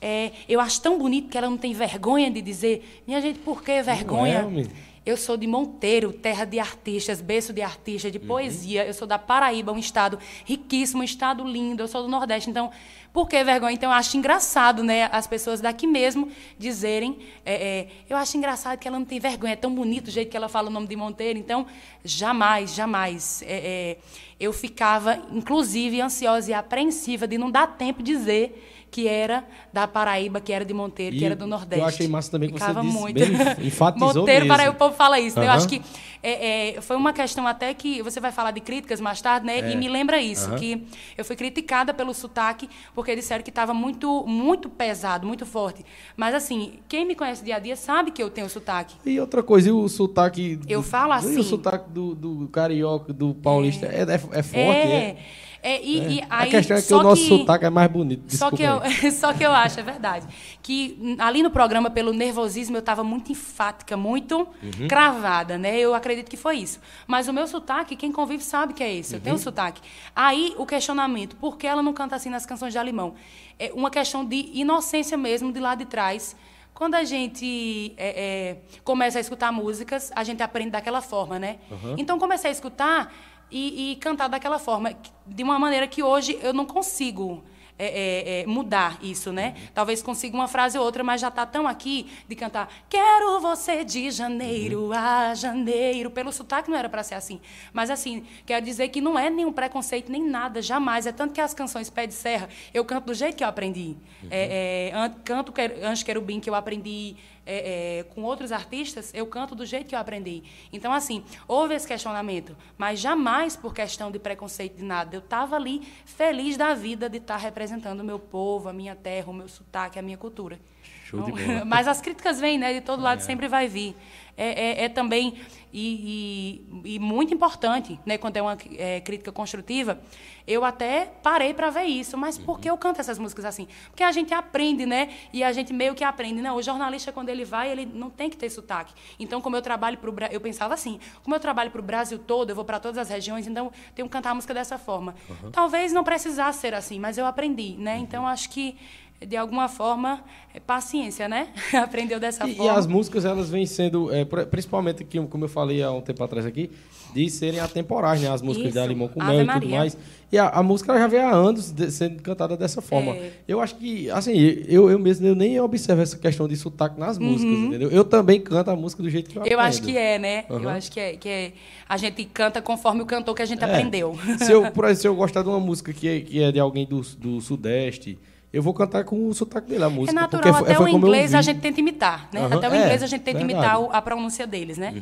[0.02, 3.04] É, eu acho tão bonito que ela não tem vergonha de dizer.
[3.06, 4.46] Minha gente, por que vergonha?
[4.46, 4.68] homem.
[5.06, 8.86] eu sou de Monteiro, terra de artistas, berço de artistas, de poesia.
[8.86, 11.84] Eu sou da Paraíba, um estado riquíssimo, um estado lindo.
[11.84, 12.50] Eu sou do Nordeste.
[12.50, 12.72] Então,
[13.12, 13.74] por que vergonha?
[13.74, 17.18] Então, eu acho engraçado, né, as pessoas daqui mesmo dizerem.
[17.46, 19.54] é, é, eu acho engraçado que ela não tem vergonha.
[19.54, 21.38] É tão bonito o jeito que ela fala o nome de Monteiro.
[21.38, 21.66] Então,
[22.06, 23.44] jamais, jamais.
[23.46, 23.98] é, é,
[24.40, 29.88] eu ficava, inclusive, ansiosa e apreensiva de não dar tempo de dizer que era da
[29.88, 31.84] Paraíba, que era de Monteiro, E que era do eu Nordeste.
[31.86, 33.14] achei massa também que você Ficava disse muito.
[33.16, 34.48] bem, enfatizou Monteiro, mesmo.
[34.48, 35.40] Paraíba, o povo fala isso.
[35.40, 35.46] né?
[35.48, 35.82] Eu acho que
[36.22, 39.60] é, é, foi uma questão até que você vai falar de críticas mais tarde, né?
[39.60, 39.72] É.
[39.72, 40.86] E me lembra isso, que
[41.18, 45.86] eu fui criticada pelo sotaque, porque disseram que estava muito, muito pesado, muito forte.
[46.18, 48.96] Mas assim, quem me conhece dia a dia sabe que eu tenho sotaque.
[49.06, 50.60] E outra coisa, e o sotaque...
[50.68, 51.38] Eu do- falo E assim.
[51.40, 55.18] o sotaque do, do carioca, do paulista, é, é, é forte, é?
[55.62, 56.10] É, e, É.
[56.12, 58.34] e a aí, questão é que o nosso que- sotaque é mais bonito.
[58.36, 58.80] Só que, eu,
[59.12, 60.26] só que eu acho, é verdade,
[60.64, 64.88] que ali no programa, pelo nervosismo, eu estava muito enfática, muito Uhum.
[64.88, 65.78] cravada, né?
[65.78, 66.80] Eu acredito que foi isso.
[67.06, 69.16] Mas o meu sotaque, quem convive sabe que é esse.
[69.16, 69.42] Eu tenho Uhum.
[69.42, 69.82] sotaque.
[70.16, 73.16] Aí, o questionamento, por que ela não canta assim nas canções de Alimão?
[73.58, 76.36] É uma questão de inocência mesmo, de lá de trás.
[76.74, 81.58] Quando a gente é, é, começa a escutar músicas, a gente aprende daquela forma, né?
[81.98, 83.14] Então, comecei a escutar
[83.52, 84.94] e, e cantar daquela forma,
[85.26, 87.44] de uma maneira que hoje eu não consigo
[87.82, 89.56] é, é, é, mudar isso, né?
[89.74, 93.86] Talvez consiga uma frase ou outra, mas já está tão aqui de cantar Quero você
[93.86, 96.12] de janeiro a janeiro.
[96.12, 97.40] Pelo sotaque não era para ser assim.
[97.72, 101.08] Mas assim, quero dizer que não é nenhum preconceito, nem nada, jamais.
[101.08, 103.96] É tanto que as canções Pé de Serra, eu canto do jeito que eu aprendi.
[104.30, 107.16] É, é, an- canto Anjo Querubim, que eu aprendi
[107.50, 110.44] é, é, com outros artistas, eu canto do jeito que eu aprendi.
[110.72, 115.16] Então, assim, houve esse questionamento, mas jamais por questão de preconceito de nada.
[115.16, 119.32] Eu estava ali feliz da vida de estar representando o meu povo, a minha terra,
[119.32, 120.60] o meu sotaque, a minha cultura.
[121.04, 121.66] Show de Então, bola.
[121.66, 122.72] mas as críticas vêm, né?
[122.72, 123.96] De todo lado sempre vai vir.
[124.42, 125.34] É, é- é também
[125.72, 128.18] e, e- e muito importante, né?
[128.18, 130.00] Quando é uma é, crítica construtiva,
[130.48, 132.18] eu até parei para ver isso.
[132.18, 133.68] Mas por que eu canto essas músicas assim?
[133.90, 135.10] Porque a gente aprende, né?
[135.34, 136.42] E a gente meio que aprende.
[136.42, 138.94] Não, o jornalista quando ele vai, ele não tem que ter sotaque.
[139.20, 142.18] Então, como eu trabalho para o eu pensava assim, como eu trabalho para o Brasil
[142.18, 145.14] todo, eu vou para todas as regiões, então tenho que cantar a música dessa forma.
[145.52, 147.98] Talvez não precisasse ser assim, mas eu aprendi, né?
[147.98, 148.76] Então acho que
[149.26, 150.22] de alguma forma,
[150.54, 151.50] é paciência, né?
[151.74, 152.72] Aprendeu dessa E, e forma.
[152.78, 156.24] as músicas, elas vêm sendo, é, pr- principalmente, aqui, como eu falei há um tempo
[156.24, 156.72] atrás aqui,
[157.14, 158.30] de serem atemporais, né?
[158.30, 158.76] As músicas Isso.
[158.76, 159.98] da Limão com Mel e tudo mais.
[160.32, 163.14] E a, a música ela já vem há anos de- sendo cantada dessa forma.
[163.16, 163.32] É.
[163.48, 164.32] Eu acho que, assim,
[164.68, 167.66] eu, eu mesmo eu nem observo essa questão de sotaque nas músicas, Uhum.
[167.66, 167.90] entendeu?
[167.90, 169.92] Eu também canto a música do jeito que eu Eu acho aprendo.
[169.94, 170.46] que é, né?
[170.48, 170.70] Eu Aham.
[170.70, 171.52] acho que é, que é.
[171.90, 173.66] A gente canta conforme o cantor que a gente É.
[173.66, 174.16] aprendeu.
[174.38, 176.60] Se eu, por exemplo, se eu gostar de uma música que é, que é de
[176.60, 178.18] alguém do, do Sudeste,
[178.52, 180.14] eu vou cantar com o sotaque dele, a É música.
[180.20, 182.42] natural, porque foi- até foi o inglês a gente tenta imitar, né?
[182.46, 183.54] Aham, Até o é, inglês a gente tenta verdade.
[183.56, 183.60] Uhum.
[183.62, 184.94] imitar o- a pronúncia deles, né?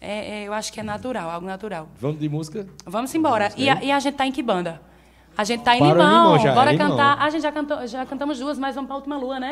[0.00, 1.88] É, é, eu acho que é natural, algo natural.
[2.00, 2.66] Vamos de música?
[2.86, 3.50] Vamos embora.
[3.56, 4.80] E a, e a gente tá em que banda?
[5.36, 6.32] A gente tá em Para o Limão.
[6.34, 6.90] Limão já, Bora é Limão.
[6.90, 7.16] cantar.
[7.18, 9.50] Ah, a gente já, cantou, já cantamos duas, mas vamos pra última lua, né?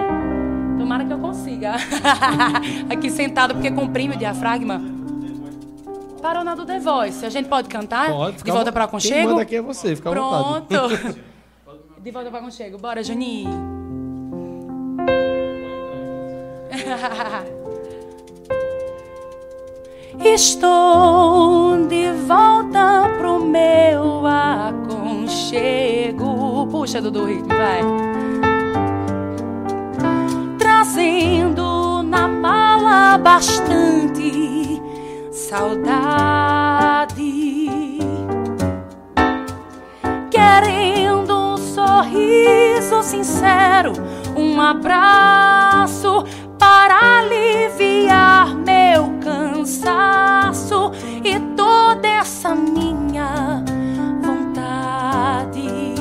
[0.79, 1.75] Tomara que eu consiga.
[2.91, 4.81] Aqui sentado, porque comprime o diafragma.
[6.23, 7.25] Parou na do The Voice.
[7.25, 8.11] A gente pode cantar?
[8.11, 9.29] Pode, De volta para Quem aconchego?
[9.31, 10.67] manda aqui é você, fica à vontade.
[10.67, 11.19] Pronto.
[12.07, 12.79] De volta para aconchego.
[12.79, 13.51] Bora, Juninho.
[20.25, 25.49] Estou de volta pro meu aconchego.
[26.71, 27.81] Puxa, Dudu, ritmo, vai.
[30.59, 34.81] Trazendo na mala bastante
[35.33, 36.77] saudade.
[40.31, 41.06] Querendo
[42.17, 43.93] sorriso sincero,
[44.37, 46.25] um abraço
[46.59, 53.63] para aliviar meu cansaço e toda essa minha
[54.23, 55.95] vontade.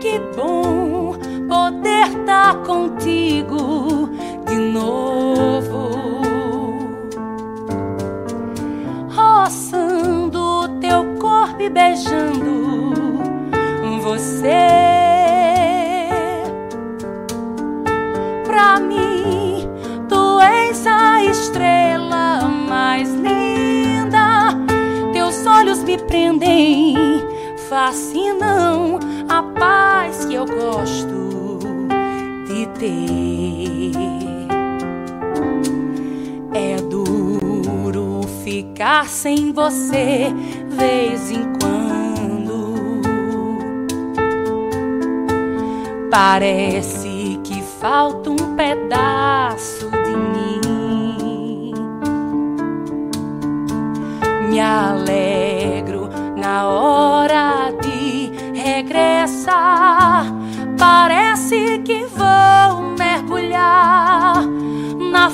[0.00, 1.14] Que bom
[1.48, 4.10] poder estar contigo
[4.46, 5.94] de novo
[9.84, 9.93] teu
[11.64, 13.22] corpo e beijando
[14.00, 14.48] você.
[18.46, 19.68] Pra mim,
[20.08, 24.50] tu és a estrela mais linda.
[25.12, 26.94] Teus olhos me prendem,
[27.68, 31.58] fascinam a paz que eu gosto
[32.46, 34.33] de ter.
[38.44, 40.30] Ficar sem você,
[40.68, 43.00] vez em quando.
[46.10, 51.72] Parece que falta um pedaço de mim.
[54.50, 58.30] Me alegro na hora de
[58.60, 60.26] regressar.
[60.78, 64.44] Parece que vou mergulhar
[65.10, 65.30] na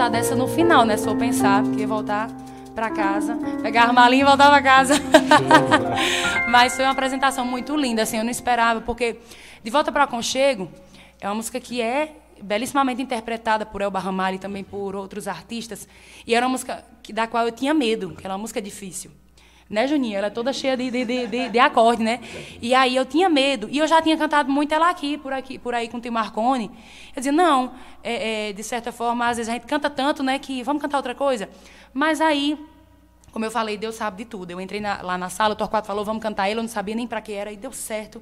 [0.00, 0.06] aconchego.
[0.06, 0.96] Era pra ter cantado essa no final, né?
[0.96, 2.30] Se eu pensar, porque voltar
[2.74, 4.94] para casa, pegava a malinha e voltava para casa.
[6.48, 9.18] Mas foi uma apresentação muito linda, assim, eu não esperava, porque
[9.62, 10.70] De Volta para o Aconchego
[11.20, 15.86] é uma música que é belíssimamente interpretada por Elba Ramalho e também por outros artistas,
[16.26, 16.82] e era uma música
[17.12, 19.10] da qual eu tinha medo, que era uma música difícil.
[19.70, 20.18] Né, Juninho?
[20.18, 22.18] Ela é toda cheia de, de, de, de, de acorde, né?
[22.60, 23.68] E aí eu tinha medo.
[23.70, 26.12] E eu já tinha cantado muito ela aqui, por aqui, por aí com o Tio
[26.12, 26.64] Marconi.
[27.14, 27.72] Eu dizia, não,
[28.02, 30.96] é, é, de certa forma, às vezes a gente canta tanto, né, que vamos cantar
[30.96, 31.48] outra coisa.
[31.94, 32.58] Mas aí,
[33.30, 34.50] como eu falei, Deus sabe de tudo.
[34.50, 36.96] Eu entrei na, lá na sala, o Torquato falou, vamos cantar ele, eu não sabia
[36.96, 38.20] nem para que era, e deu certo.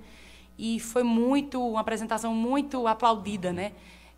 [0.58, 3.72] E foi muito, uma apresentação muito aplaudida, né?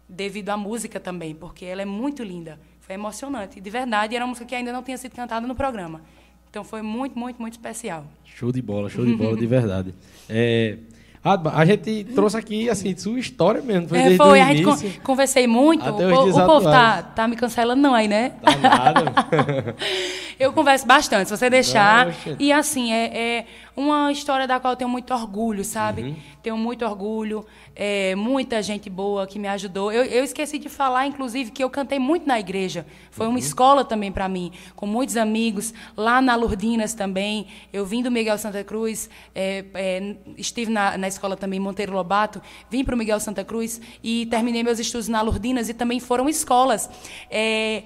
[0.08, 2.58] Devido à música também, porque ela é muito linda.
[2.80, 3.60] Foi emocionante.
[3.60, 6.02] De verdade, era uma música que ainda não tinha sido cantada no programa.
[6.50, 8.04] Então foi muito, muito, muito especial.
[8.24, 9.94] Show de bola, show de bola, de verdade.
[10.32, 10.76] É,
[11.24, 13.88] Adma, a gente trouxe aqui, assim, sua história mesmo.
[13.88, 15.84] Foi, É, foi, a gente con conversei muito.
[15.84, 18.30] O, po- o povo tá, tá me cancelando, não, aí, né?
[18.40, 19.76] Tá nada.
[20.38, 22.08] Eu converso bastante, se você deixar.
[22.08, 22.36] Oxe.
[22.38, 26.02] E assim, é, é uma história da qual eu tenho muito orgulho, sabe?
[26.02, 26.16] Uhum.
[26.42, 27.44] Tenho muito orgulho.
[27.76, 29.90] é, muita gente boa que me ajudou.
[29.90, 32.84] Eu, eu esqueci de falar, inclusive, que eu cantei muito na igreja.
[33.10, 33.32] Foi Uhum.
[33.32, 35.72] uma escola também para mim, com muitos amigos.
[35.96, 37.46] Lá na Lourdinas também.
[37.72, 42.42] Eu vim do Miguel Santa Cruz, é, é, estive na, na escola também Monteiro Lobato,
[42.68, 46.28] vim para o Miguel Santa Cruz e terminei meus estudos na Lourdinas e também foram
[46.28, 46.90] escolas.
[47.30, 47.84] É,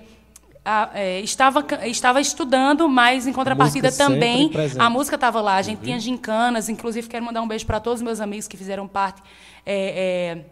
[0.64, 4.48] a- é, estava, estava estudando, mas em contrapartida também
[4.80, 5.56] a música estava lá.
[5.56, 8.56] A gente tinha gincanas, inclusive quero mandar um beijo para todos os meus amigos que
[8.56, 9.22] fizeram parte
[9.66, 10.44] é, é,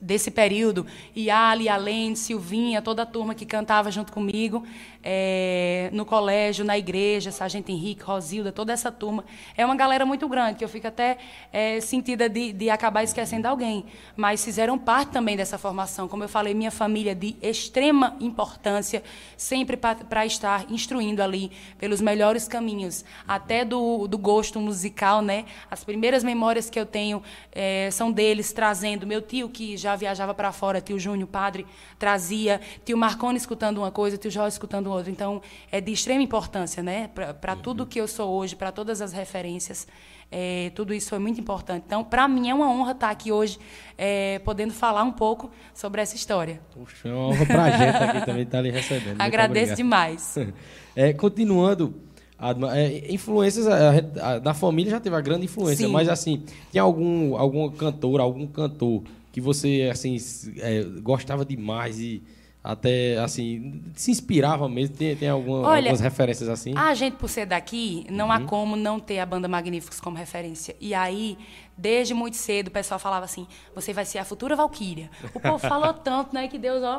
[0.00, 0.86] desse período.
[1.16, 4.62] Yali, Alene, Silvinha, toda a turma que cantava junto comigo
[5.08, 9.24] é, no colégio, na igreja, Sargento Henrique, Rosilda, toda essa turma.
[9.56, 11.16] É uma galera muito grande, que eu fico até
[11.52, 13.84] é, sentida de, de acabar esquecendo alguém.
[14.16, 16.08] Mas fizeram parte também dessa formação.
[16.08, 19.00] Como eu falei, minha família de extrema importância,
[19.36, 25.44] sempre para estar instruindo ali pelos melhores caminhos, até do, do gosto musical, né?
[25.70, 27.22] As primeiras memórias que eu tenho
[27.52, 29.06] eh, são deles trazendo.
[29.06, 31.64] Meu tio, que já viajava para fora, tio Júnior, padre,
[31.96, 32.60] trazia.
[32.84, 34.95] Tio Marconi escutando uma coisa, tio Jorge escutando outra.
[35.06, 35.40] Então,
[35.70, 37.08] é de extrema importância, né?
[37.40, 39.86] Para tudo que eu sou hoje, para todas as referências.
[40.32, 41.84] eh, tudo isso foi muito importante.
[41.86, 43.58] Então, para mim é uma honra estar aqui hoje,
[43.96, 46.60] eh, podendo falar um pouco sobre essa história.
[46.74, 49.20] Puxa, é uma honra pra gente aqui também estar lhe recebendo.
[49.20, 50.36] Agradeço demais.
[50.96, 51.94] É, continuando,
[52.38, 55.92] Adma, é, influências a- a- a- da família já teve uma grande influência, Sim.
[55.92, 56.42] mas assim,
[56.72, 60.16] tem algum algum cantor, algum cantor que você assim
[60.58, 62.22] é, gostava demais e
[62.66, 64.96] até assim se inspirava mesmo?
[64.96, 66.72] Tem, tem alguma, Olha, algumas referências assim?
[66.76, 70.74] A gente, por ser daqui, não há como não ter a banda Magníficos como referência.
[70.80, 71.38] E aí,
[71.76, 75.10] desde muito cedo, o pessoal falava assim: você vai ser a futura Valquíria.
[75.34, 76.98] O povo falou tanto, né, que Deus, ó,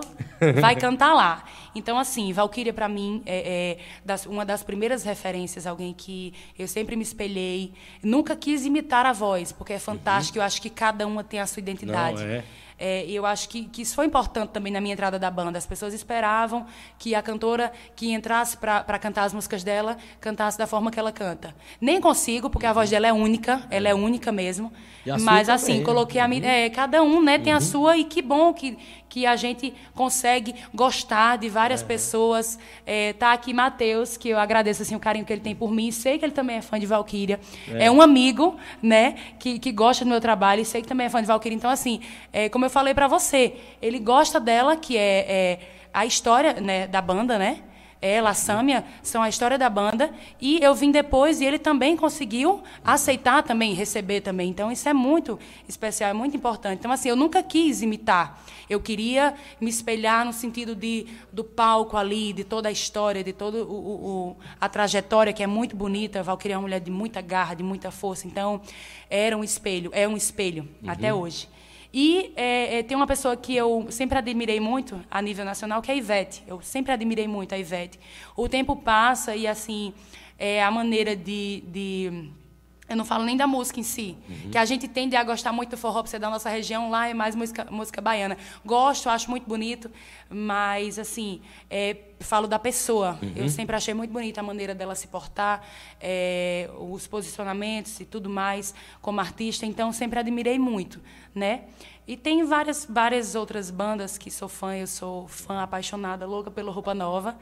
[0.62, 1.44] vai cantar lá.
[1.76, 6.68] Então, assim, Valquíria, para mim, é, é das- uma das primeiras referências, alguém que eu
[6.68, 7.72] sempre me espelhei.
[8.04, 10.38] Nunca quis imitar a voz, porque é fantástico.
[10.38, 12.24] Eu acho que cada uma tem a sua identidade.
[12.24, 12.44] Não, é.
[12.80, 15.58] É, e eu acho que, que isso foi importante também na minha entrada da banda.
[15.58, 16.66] As pessoas esperavam
[17.00, 21.12] que a cantora que entrasse para cantar as músicas dela cantasse da forma que ela
[21.12, 21.56] canta.
[21.82, 24.72] Nem consigo, porque a voz dela é única, ela é única mesmo.
[25.06, 25.86] Mas também, assim, né?
[25.86, 26.46] coloquei a minha.
[26.46, 28.78] É, cada um né, tem a sua, e que bom que,
[29.08, 32.60] que a gente consegue gostar de várias pessoas.
[32.86, 35.92] É, tá aqui Matheus, que eu agradeço assim, o carinho que ele tem por mim.
[35.92, 37.40] Sei que ele também é fã de Valkyria.
[37.70, 41.10] É, um amigo, né, que, que gosta do meu trabalho e sei que também é
[41.10, 41.56] fã de Valkyria.
[41.56, 42.02] Então, assim,
[42.34, 45.60] é, como eu falei para você, ele gosta dela, que é, é
[45.94, 47.64] a história né, da banda, né?
[48.00, 50.14] Ela, a Sâmia, são a história da banda.
[50.40, 54.50] E eu vim depois e ele também conseguiu aceitar também, receber também.
[54.50, 56.78] Então, isso é muito especial, é muito importante.
[56.80, 58.40] Então, assim, eu nunca quis imitar.
[58.70, 63.34] Eu queria me espelhar no sentido de, do palco ali, de toda a história, de
[63.34, 63.58] toda
[64.62, 66.20] a trajetória, que é muito bonita.
[66.20, 68.28] A Valkyria é uma mulher de muita garra, de muita força.
[68.28, 68.62] Então,
[69.10, 71.48] era um espelho, é um espelho, até hoje.
[71.94, 75.90] E é, é, tem uma pessoa que eu sempre admirei muito a nível nacional, que
[75.90, 76.44] é a Ivete.
[76.48, 78.00] Eu sempre admirei muito a Ivete.
[78.36, 79.94] O tempo passa e, assim,
[80.38, 82.30] é, a maneira de, de-
[82.90, 84.16] Eu não falo nem da música em si,
[84.52, 87.10] que a gente tende a gostar muito do forró, por ser da nossa região, lá
[87.10, 88.38] é mais música, música baiana.
[88.66, 89.92] Gosto, acho muito bonito,
[90.30, 93.20] mas, assim, é, falo da pessoa.
[93.36, 95.62] Eu sempre achei muito bonita a maneira dela se portar,
[96.00, 101.02] é, os posicionamentos e tudo mais como artista, então sempre admirei muito,
[101.38, 101.62] né?
[102.08, 106.72] E tem várias, várias outras bandas que sou fã, eu sou fã apaixonada, louca pelo
[106.72, 107.36] Roupa Nova.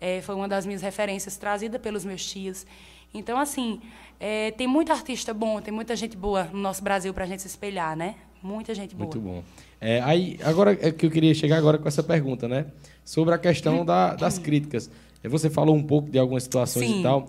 [0.00, 2.66] É, foi uma das minhas referências, trazida pelos meus tios.
[3.12, 3.80] Então, assim,
[4.18, 7.42] é, tem muito artista bom, tem muita gente boa no nosso Brasil para a gente
[7.42, 8.14] se espelhar, né?
[8.42, 9.06] Muita gente boa.
[9.06, 9.42] Muito bom.
[9.80, 12.66] É, aí, agora é que eu queria chegar agora com essa pergunta, né?
[13.04, 14.90] Sobre a questão da- das críticas.
[15.24, 17.00] Você falou um pouco de algumas situações Sim.
[17.00, 17.28] e tal.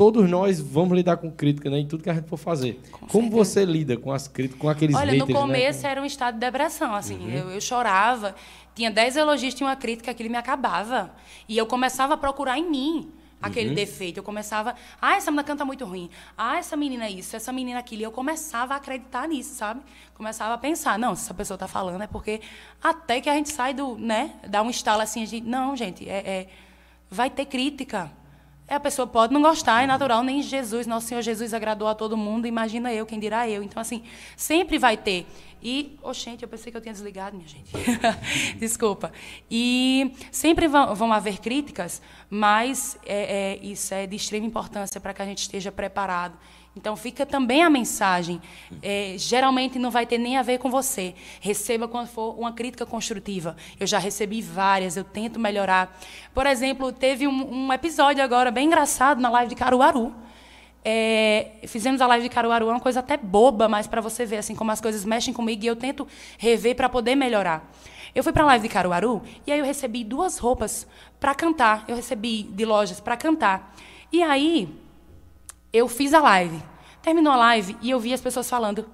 [0.00, 1.78] Todos nós vamos lidar com crítica, né?
[1.80, 2.80] Em tudo que a gente for fazer.
[2.90, 3.44] Com Como certeza.
[3.44, 5.84] você lida com as críticas, com aqueles Olha, haters, no começo né?
[5.84, 5.90] Uhum.
[5.90, 7.30] era um estado de depressão, assim.
[7.30, 8.34] Eu, eu chorava,
[8.74, 11.10] tinha 10 elogios, tinha uma crítica, aquilo me acabava.
[11.46, 13.12] E eu começava a procurar em mim
[13.42, 13.74] aquele Uhum.
[13.74, 14.16] defeito.
[14.16, 16.08] Eu começava, ah, essa menina canta muito ruim.
[16.34, 18.00] Ah, essa menina isso, essa menina aquilo.
[18.00, 19.82] E eu começava a acreditar nisso, sabe?
[20.14, 22.40] Começava a pensar, não, se essa pessoa está falando é porque
[22.82, 26.08] até que a gente sai do, né, dá um estalo assim, a gente, não, gente,
[26.08, 26.46] é, é-
[27.10, 28.10] vai ter crítica.
[28.70, 31.94] É, a pessoa pode não gostar, é natural, nem Jesus, nosso Senhor Jesus agradou a
[31.94, 33.64] todo mundo, imagina eu, quem dirá eu.
[33.64, 34.04] Então, assim,
[34.36, 35.26] sempre vai ter.
[35.60, 37.68] E, oh, gente, eu pensei que eu tinha desligado, minha gente.
[38.60, 39.12] Desculpa.
[39.50, 45.12] E sempre vão, vão haver críticas, mas é, é, isso é de extrema importância para
[45.12, 46.38] que a gente esteja preparado.
[46.76, 48.40] Então, fica também a mensagem.
[48.82, 51.14] É, geralmente não vai ter nem a ver com você.
[51.40, 53.56] Receba quando for uma crítica construtiva.
[53.78, 55.98] Eu já recebi várias, eu tento melhorar.
[56.32, 60.14] Por exemplo, teve um, um episódio agora bem engraçado na live de Caruaru.
[60.84, 64.38] É, fizemos a live de Caruaru, é uma coisa até boba, mas para você ver
[64.38, 67.70] assim como as coisas mexem comigo e eu tento rever para poder melhorar.
[68.14, 70.86] Eu fui para a live de Caruaru e aí eu recebi duas roupas
[71.18, 71.84] para cantar.
[71.86, 73.74] Eu recebi de lojas para cantar.
[74.12, 74.68] E aí
[75.72, 76.62] eu fiz a live.
[77.02, 78.86] Terminou a live e eu vi as pessoas falando: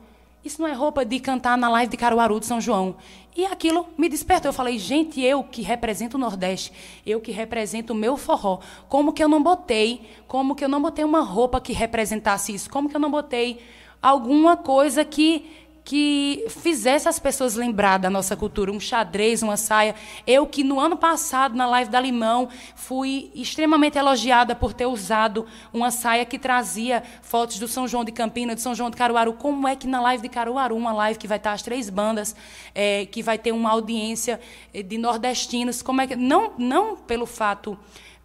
[0.44, 2.96] Isso não é roupa de cantar na live de Caruaru de São João.
[3.36, 4.48] E aquilo me despertou.
[4.48, 6.72] Eu falei: Gente, eu que represento o Nordeste,
[7.04, 10.80] eu que represento o meu forró, como que eu não botei, como que eu não
[10.80, 12.70] botei uma roupa que representasse isso?
[12.70, 13.58] Como que eu não botei
[14.00, 19.94] alguma coisa que que fizesse as pessoas lembrar da nossa cultura, um xadrez, uma saia.
[20.26, 25.46] Eu que no ano passado, na live da Limão, fui extremamente elogiada por ter usado
[25.72, 29.34] uma saia que trazia fotos do São João de Campina, de São João de Caruaru.
[29.34, 32.34] Como é que na live de Caruaru, uma live que vai estar as três bandas,
[32.74, 34.40] eh, que vai ter uma audiência
[34.74, 37.78] eh, de nordestinos, como é que não não pelo fato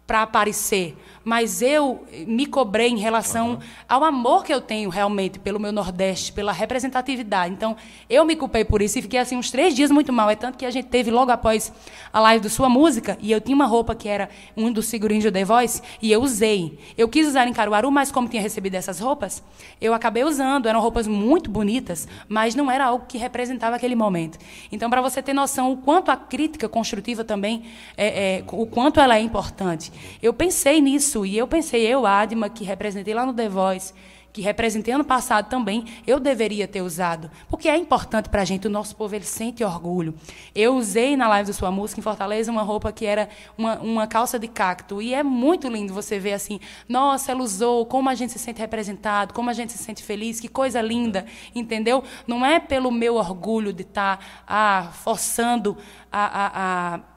[0.04, 3.58] para aparecer, mas eu me cobrei em relação
[3.88, 7.54] ao amor que eu tenho realmente pelo meu Nordeste, pela representatividade.
[7.54, 7.76] Então,
[8.08, 10.30] eu me culpei por isso e fiquei assim uns três dias muito mal.
[10.30, 11.72] É tanto que a gente teve logo após
[12.12, 15.24] a live do Sua Música e eu tinha uma roupa que era um dos figurinos
[15.24, 16.78] do The Voice e eu usei.
[16.96, 19.42] Eu quis usar em Caruaru, mas como tinha recebido essas roupas,
[19.80, 20.68] eu acabei usando.
[20.68, 24.38] Eram roupas muito bonitas, mas não era algo que representava aquele momento.
[24.70, 27.64] Então, para você ter noção o quanto a crítica construtiva também,
[27.96, 29.92] é, é, o quanto ela é importante.
[30.22, 33.92] Eu pensei nisso e eu pensei, eu, Adma, que representei lá no The Voice,
[34.32, 37.30] que representei ano passado também, eu deveria ter usado.
[37.48, 40.14] Porque é importante para a gente, o nosso povo ele sente orgulho.
[40.54, 43.28] Eu usei na live da sua música em Fortaleza uma roupa que era
[43.58, 45.02] uma, uma calça de cacto.
[45.02, 46.58] E é muito lindo você ver assim,
[46.88, 50.40] nossa, ela usou, como a gente se sente representado, como a gente se sente feliz,
[50.40, 52.02] que coisa linda, entendeu?
[52.26, 55.76] Não é pelo meu orgulho de estar tá, ah, forçando
[56.10, 57.11] a, a, a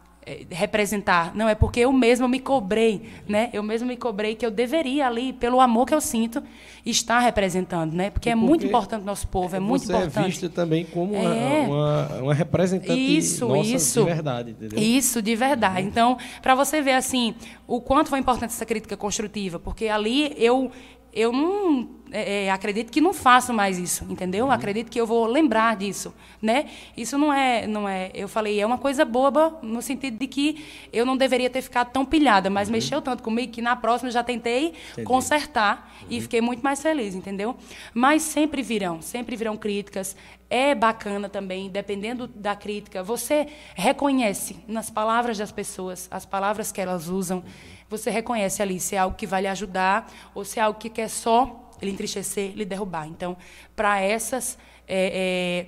[0.49, 1.35] representar.
[1.35, 3.49] Não, é porque eu mesma me cobrei, né?
[3.53, 6.41] Eu mesma me cobrei que eu deveria ali, pelo amor que eu sinto,
[6.85, 8.09] estar representando, né?
[8.09, 10.23] Porque, E é muito porque importante o nosso povo, é muito você importante.
[10.25, 11.59] é vista também como uma, É.
[11.67, 13.99] uma, uma representante Isso, nossa isso.
[14.01, 14.79] de verdade, entendeu?
[14.79, 15.81] Isso, de verdade.
[15.87, 17.35] Então, para você ver assim,
[17.67, 20.71] o quanto foi importante essa crítica construtiva, porque ali eu
[21.15, 24.51] eu não é, é, acredito que não faço mais isso, entendeu?
[24.51, 26.67] Acredito que eu vou lembrar disso, né?
[26.95, 28.11] Isso não é, não é.
[28.13, 30.63] Eu falei é uma coisa boba no sentido de que
[30.93, 34.13] eu não deveria ter ficado tão pilhada, mas mexeu tanto comigo que na próxima eu
[34.13, 34.73] já tentei
[35.03, 37.55] consertar e fiquei muito mais feliz, entendeu?
[37.93, 40.15] Mas sempre virão, sempre virão críticas.
[40.47, 46.79] É bacana também, dependendo da crítica, você reconhece nas palavras das pessoas, as palavras que
[46.79, 47.43] elas usam,
[47.89, 50.89] você reconhece ali se é algo que vai lhe ajudar ou se é algo que
[50.89, 53.07] quer só lhe entristecer, lhe derrubar.
[53.07, 53.37] Então,
[53.75, 54.57] para essas,
[54.87, 55.67] é,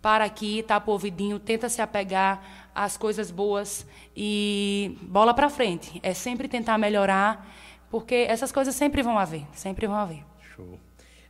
[0.00, 3.86] para aqui, tapa o ouvidinho, tenta se apegar às coisas boas
[4.16, 6.00] e bola para frente.
[6.02, 7.46] É sempre tentar melhorar,
[7.90, 10.24] porque essas coisas sempre vão haver, sempre vão haver.
[10.54, 10.78] Show.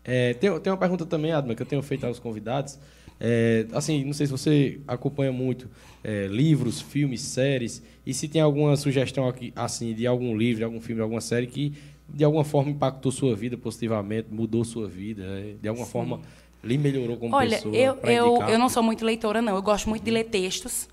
[0.05, 2.79] É, tem, tem uma pergunta também, Adma, que eu tenho feito aos convidados.
[3.21, 5.69] É, assim, não sei se você acompanha muito
[6.05, 10.65] é, livros, filmes, séries, e se tem alguma sugestão aqui, assim, de algum livro, de
[10.65, 11.75] algum filme, de alguma série que
[12.09, 15.57] de alguma forma impactou sua vida positivamente, mudou sua vida, né?
[15.61, 16.21] de alguma forma
[16.65, 17.77] lhe melhorou como Olha, pessoa.
[17.77, 18.51] eu, pra eu, indicar?
[18.51, 19.55] eu não sou muito leitora, não.
[19.55, 20.89] Eu gosto muito de ler textos.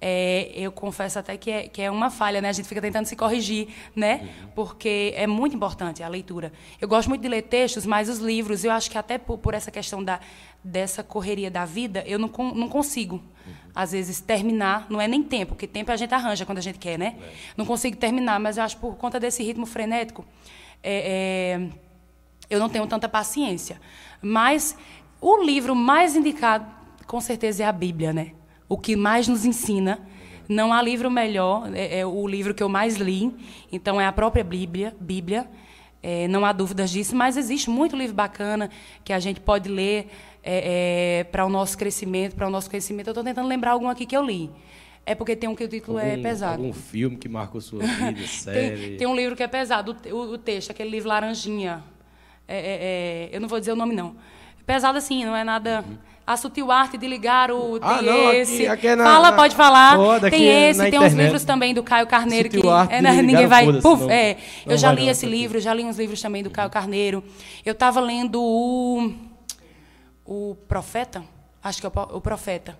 [0.00, 2.48] É, eu confesso até que é, que é uma falha, né?
[2.48, 4.28] A gente fica tentando se corrigir, né?
[4.54, 6.52] Porque é muito importante a leitura.
[6.80, 9.54] Eu gosto muito de ler textos, mas os livros, eu acho que até por, por
[9.54, 10.20] essa questão da,
[10.62, 13.20] dessa correria da vida, eu não, não consigo,
[13.74, 14.86] às vezes, terminar.
[14.88, 17.16] Não é nem tempo, porque tempo a gente arranja quando a gente quer, né?
[17.56, 20.24] Não consigo terminar, mas eu acho por conta desse ritmo frenético,
[20.80, 21.68] é, é,
[22.48, 23.80] eu não tenho tanta paciência.
[24.22, 24.76] Mas
[25.20, 26.66] o livro mais indicado,
[27.04, 28.37] com certeza, é a Bíblia, né?
[28.68, 29.98] O que mais nos ensina
[30.48, 33.34] Não há livro melhor, é, é, o livro que eu mais li,
[33.70, 35.46] então é a própria Bíblia, Bíblia.
[36.02, 38.70] É, não há dúvidas disso, mas existe muito livro bacana
[39.04, 40.08] que a gente pode ler
[40.42, 43.08] é, é, para o nosso crescimento, para o nosso conhecimento.
[43.08, 44.50] Eu estou tentando lembrar algum aqui que eu li.
[45.04, 46.62] É porque tem um que o título é algum, é pesado.
[46.62, 48.78] Algum filme que marcou sua vida, série?
[48.78, 51.82] Tem, tem, um livro que é pesado, o, o texto, aquele livro Laranjinha.
[52.46, 54.16] É, eu não vou dizer o nome, não.
[54.64, 55.84] Pesado assim, não é nada...
[55.86, 58.66] Uhum a sutil arte de ligar o ah, tem não, esse.
[58.66, 59.96] Aqui, aqui é na, Fala, pode falar.
[60.28, 63.64] Tem esse, tem uns livros também do Caio Carneiro sutil que arte é, ninguém vai.
[63.80, 64.36] Puf, não, é,
[64.66, 67.24] eu já li esse livro, já li uns livros também do Caio Carneiro.
[67.64, 69.10] Eu estava lendo o
[70.22, 71.24] o Profeta,
[71.62, 72.78] acho que é o, o Profeta.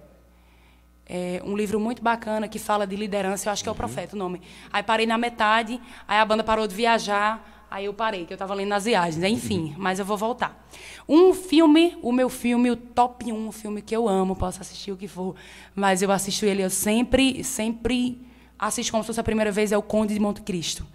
[1.06, 3.78] É um livro muito bacana que fala de liderança, eu acho que é o uhum.
[3.78, 4.42] Profeta o nome.
[4.70, 8.36] Aí parei na metade, aí a banda parou de viajar, Aí eu parei, que eu
[8.36, 10.66] estava lendo nas viagens, enfim, mas eu vou voltar.
[11.06, 14.90] Um filme, o meu filme, o top 1, um filme que eu amo, posso assistir
[14.90, 15.34] o que for,
[15.74, 18.26] mas eu assisto ele, eu sempre, sempre
[18.58, 20.86] assisto como se fosse a primeira vez, é o Conde de Monte Cristo.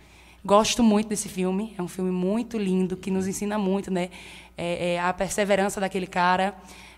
[0.43, 4.09] Gosto muito desse filme, é um filme muito lindo, que nos ensina muito, né?
[4.57, 6.55] É, é a perseverança daquele cara.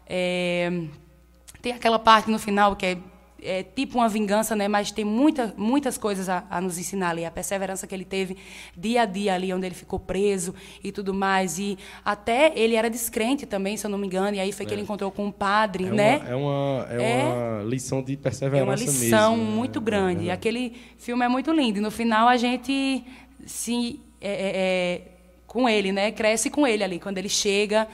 [0.08, 0.72] É,
[1.62, 2.98] tem aquela parte no final que é
[3.46, 4.68] é tipo uma vingança, né?
[4.68, 7.24] Mas tem muita, muitas coisas a, a, nos ensinar ali.
[7.24, 8.38] A perseverança que ele teve
[8.76, 10.54] dia a dia ali, onde ele ficou preso
[10.84, 11.60] e tudo mais.
[11.60, 14.36] E até ele era descrente também, se eu não me engano.
[14.36, 14.68] E aí foi é.
[14.68, 16.18] que ele encontrou com um padre, é né?
[16.18, 19.56] Uma, é, uma, é, é, uma lição de perseverança É uma lição mesmo, né?
[19.56, 20.32] muito grande.
[20.32, 21.80] Aquele filme é muito lindo.
[21.80, 23.04] E no final a gente
[23.46, 24.00] se...
[24.20, 25.02] É, é, é,
[25.46, 26.12] com ele, né?
[26.12, 27.00] Cresce com ele ali.
[27.00, 27.88] Quando ele chega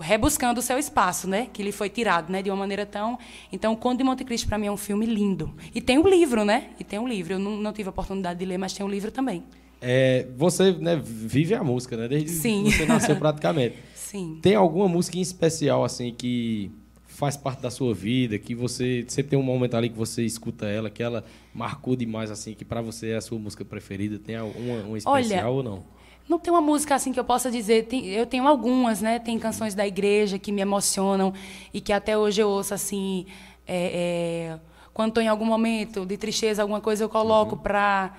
[0.00, 1.48] rebuscando o seu espaço, né?
[1.52, 2.42] Que lhe foi tirado, né?
[2.42, 3.18] De uma maneira tão.
[3.52, 5.54] Então, o Conde de Monte Cristo para mim é um filme lindo.
[5.74, 6.70] E tem um livro, né?
[6.78, 7.34] E tem um livro.
[7.34, 9.44] Eu não, não tive a oportunidade de ler, mas tem um livro também.
[9.80, 12.08] É, você né, vive a música, né?
[12.08, 12.64] Desde Sim.
[12.64, 13.76] que você nasceu praticamente.
[13.94, 14.38] Sim.
[14.42, 16.70] Tem alguma música em especial assim que
[17.06, 20.66] faz parte da sua vida, que você sempre tem um momento ali que você escuta
[20.66, 21.24] ela, que ela
[21.54, 24.18] marcou demais assim, que para você é a sua música preferida?
[24.18, 25.84] Tem uma, uma especial Olha, ou não?
[26.30, 27.86] Não tem uma música assim que eu possa dizer.
[27.86, 29.18] Tem, eu tenho algumas, né?
[29.18, 31.34] Tem canções da igreja que me emocionam
[31.74, 33.26] e que até hoje eu ouço assim.
[33.66, 34.60] É, é,
[34.94, 37.60] quando estou em algum momento de tristeza, alguma coisa, eu coloco uhum.
[37.60, 38.14] para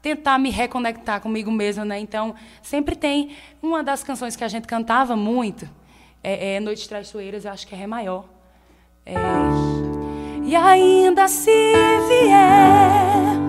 [0.00, 1.98] tentar me reconectar comigo mesma, né?
[1.98, 2.32] Então,
[2.62, 5.68] sempre tem uma das canções que a gente cantava muito,
[6.22, 8.24] é, é Noites Traiçoeiras, eu acho que é Ré maior.
[9.04, 9.14] É,
[10.44, 11.72] e ainda se
[12.08, 13.48] vier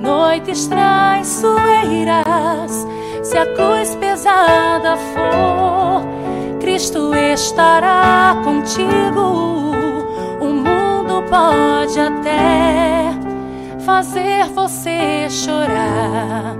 [0.00, 2.86] noites traiçoeiras
[3.30, 6.02] se a cruz pesada for,
[6.58, 9.70] Cristo estará contigo.
[10.40, 13.14] O mundo pode até
[13.86, 16.56] fazer você chorar,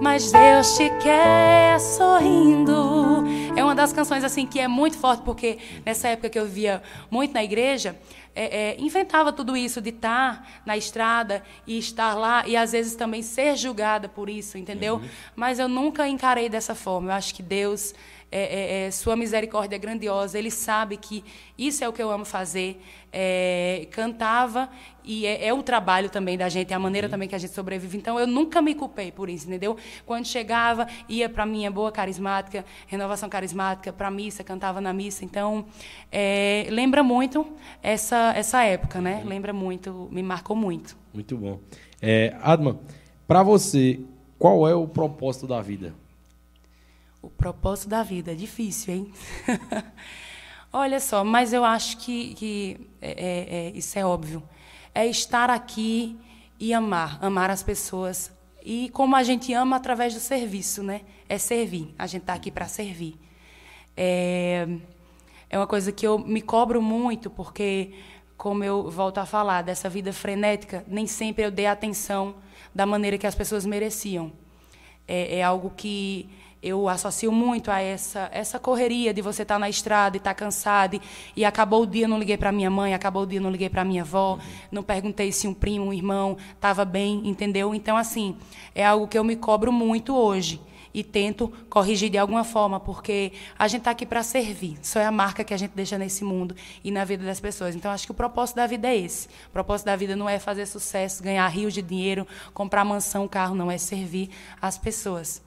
[0.00, 3.24] mas Deus te quer sorrindo.
[3.56, 6.82] É uma das canções assim que é muito forte porque nessa época que eu via
[7.10, 7.98] muito na igreja,
[8.34, 12.94] é, é, inventava tudo isso de estar na estrada e estar lá e às vezes
[12.94, 14.96] também ser julgada por isso, entendeu?
[14.96, 15.08] Uhum.
[15.34, 17.12] Mas eu nunca encarei dessa forma.
[17.12, 17.94] Eu acho que Deus,
[18.30, 20.38] é, é, é sua misericórdia é grandiosa.
[20.38, 21.24] Ele sabe que
[21.56, 22.80] isso é o que eu amo fazer.
[23.12, 24.68] É, cantava
[25.06, 27.12] e é, é, o trabalho também da gente, é a maneira uhum.
[27.12, 27.96] também que a gente sobrevive.
[27.96, 29.76] Então, eu nunca me culpei por isso, entendeu?
[30.04, 35.24] Quando chegava, ia para a minha boa carismática, renovação carismática, para missa, cantava na missa.
[35.24, 35.66] Então,
[36.10, 37.46] é, lembra muito
[37.82, 39.20] essa, essa época, né?
[39.22, 39.28] Uhum.
[39.28, 40.96] Lembra muito, me marcou muito.
[41.14, 41.60] Muito bom.
[42.02, 42.80] É, Adma,
[43.28, 44.00] para você,
[44.38, 45.94] qual é o propósito da vida?
[47.26, 49.12] O propósito da vida é difícil, hein?
[50.72, 54.42] Olha só, mas eu acho que, que é, é, é isso é óbvio
[54.96, 56.18] é estar aqui
[56.58, 58.32] e amar, amar as pessoas.
[58.64, 61.02] E como a gente ama através do serviço, né?
[61.28, 61.94] É servir.
[61.98, 63.14] A gente está aqui para servir.
[63.94, 64.66] É,
[65.50, 67.92] é uma coisa que eu me cobro muito, porque,
[68.38, 72.36] como eu volto a falar, dessa vida frenética, nem sempre eu dei atenção
[72.74, 74.32] da maneira que as pessoas mereciam.
[75.06, 76.30] É, é algo que
[76.62, 80.34] eu associo muito a essa essa correria de você estar tá na estrada e estar
[80.34, 81.00] tá cansado e,
[81.36, 83.84] e, acabou o dia não liguei para minha mãe, acabou o dia não liguei para
[83.84, 84.40] minha avó, uhum.
[84.72, 87.74] não perguntei se um primo, um irmão estava bem, entendeu?
[87.74, 88.36] Então assim,
[88.74, 90.60] é algo que eu me cobro muito hoje
[90.96, 94.78] e tento corrigir de alguma forma, porque a gente está aqui para servir.
[94.80, 97.76] Só é a marca que a gente deixa nesse mundo e na vida das pessoas.
[97.76, 99.28] Então, acho que o propósito da vida é esse.
[99.48, 103.54] O propósito da vida não é fazer sucesso, ganhar rios de dinheiro, comprar mansão, carro,
[103.54, 103.70] não.
[103.70, 105.42] É servir as pessoas.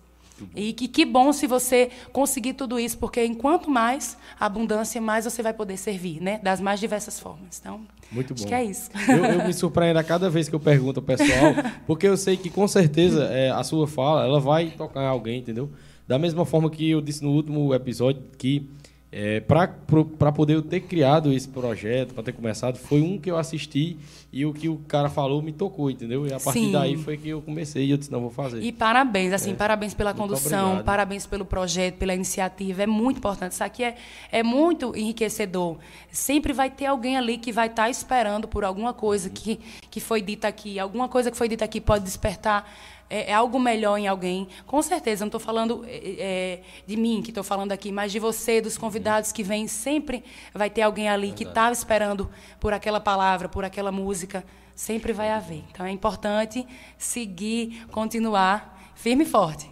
[0.55, 5.41] E que, que bom se você conseguir tudo isso, porque enquanto mais abundância, mais você
[5.41, 6.39] vai poder servir, né?
[6.43, 7.59] Das mais diversas formas.
[7.59, 8.49] Então, Muito acho bom.
[8.49, 8.89] que é isso.
[9.07, 11.53] Eu, eu, me surpreendo a cada vez que eu pergunto ao pessoal,
[11.85, 15.69] porque eu sei que com certeza é, a sua fala ela vai tocar alguém, entendeu?
[16.07, 18.67] Da mesma forma que eu disse no último episódio que
[19.11, 23.37] É, para poder eu ter criado esse projeto, para ter começado, foi um que eu
[23.37, 23.97] assisti
[24.31, 26.27] e o que o cara falou me tocou, entendeu?
[26.27, 26.71] E a partir Sim.
[26.71, 28.61] daí foi que eu comecei e eu disse, não, vou fazer.
[28.61, 29.55] E parabéns, assim, é.
[29.55, 30.85] parabéns pela muito condução, obrigado.
[30.85, 33.53] parabéns pelo projeto, pela iniciativa, é muito importante.
[33.53, 33.95] Isso aqui é,
[34.31, 35.77] é muito enriquecedor.
[36.11, 39.59] Sempre vai ter alguém ali que vai estar tá esperando por alguma coisa que,
[39.89, 42.71] que foi dita aqui, alguma coisa que foi dita aqui pode despertar
[43.09, 44.47] é, é, algo melhor em alguém.
[44.67, 48.19] Com certeza, não estou falando é, é, de mim que estou falando aqui, mas de
[48.19, 49.67] você, dos convidados que vêm.
[49.67, 50.23] Sempre
[50.53, 52.29] vai ter alguém ali que estava esperando
[52.59, 54.45] por aquela palavra, por aquela música.
[54.75, 55.63] Sempre vai haver.
[55.71, 56.65] Então é importante
[56.97, 59.69] seguir, continuar firme e forte.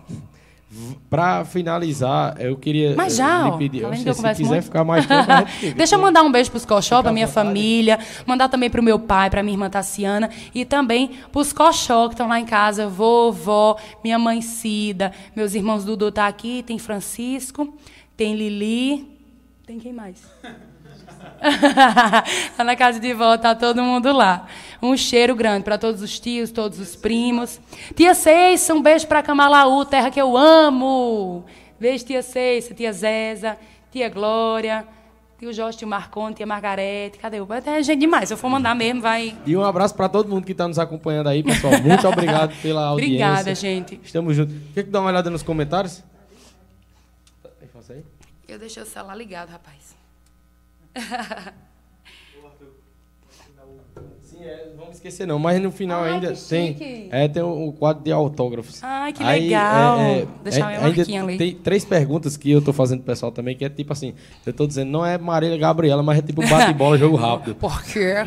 [1.10, 4.03] Para finalizar, eu queria Mas já, lhe pedir, se
[4.35, 4.64] quiser muito.
[4.64, 5.23] ficar mais tempo,
[5.77, 8.84] Deixa eu mandar um beijo para os Coxó, para minha família, mandar também para o
[8.84, 12.45] meu pai, para minha irmã Tassiana e também para os Coxó que estão lá em
[12.45, 17.73] casa, vovó, minha mãe Cida, meus irmãos Dudu tá aqui, tem Francisco,
[18.18, 19.07] tem Lili,
[19.65, 20.22] tem quem mais?
[22.56, 24.48] tá na casa de volta, tá todo mundo lá.
[24.82, 27.60] Um cheiro grande para todos os tios, todos os primos.
[27.96, 31.46] Tia Ceissa, um beijo para Camalaú, terra que eu amo.
[31.80, 33.58] Beijo, tia Ceissa, tia Zéza,
[33.92, 34.86] tia Glória,
[35.40, 37.18] tio Jorge, tio Marconi, tia Margarete.
[37.20, 37.48] Cadê o?
[37.54, 38.30] É gente demais.
[38.30, 39.36] Se eu for mandar mesmo, vai.
[39.46, 41.74] E um abraço para todo mundo que está nos acompanhando aí, pessoal.
[41.82, 43.26] Muito obrigado pela audiência.
[43.26, 44.00] Obrigada, gente.
[44.04, 44.56] Estamos juntos.
[44.74, 46.04] Quer que dá uma olhada nos comentários?
[48.48, 49.97] Eu deixei o celular ligado, rapaz.
[54.38, 57.74] Sim, é, vamos esquecer não, mas no final Ai, ainda tem, é, tem o, o,
[57.74, 58.84] quadro de autógrafos.
[58.84, 59.99] Ai, que Aí, legal.
[59.99, 61.38] É, é, Deixar é, minha ali.
[61.38, 64.14] Tem três perguntas que eu tô fazendo pro pessoal também, que é tipo assim,
[64.45, 67.56] eu tô dizendo, não é Marília Gabriela, mas é tipo bate-bola, jogo rápido.
[67.56, 68.15] Por quê?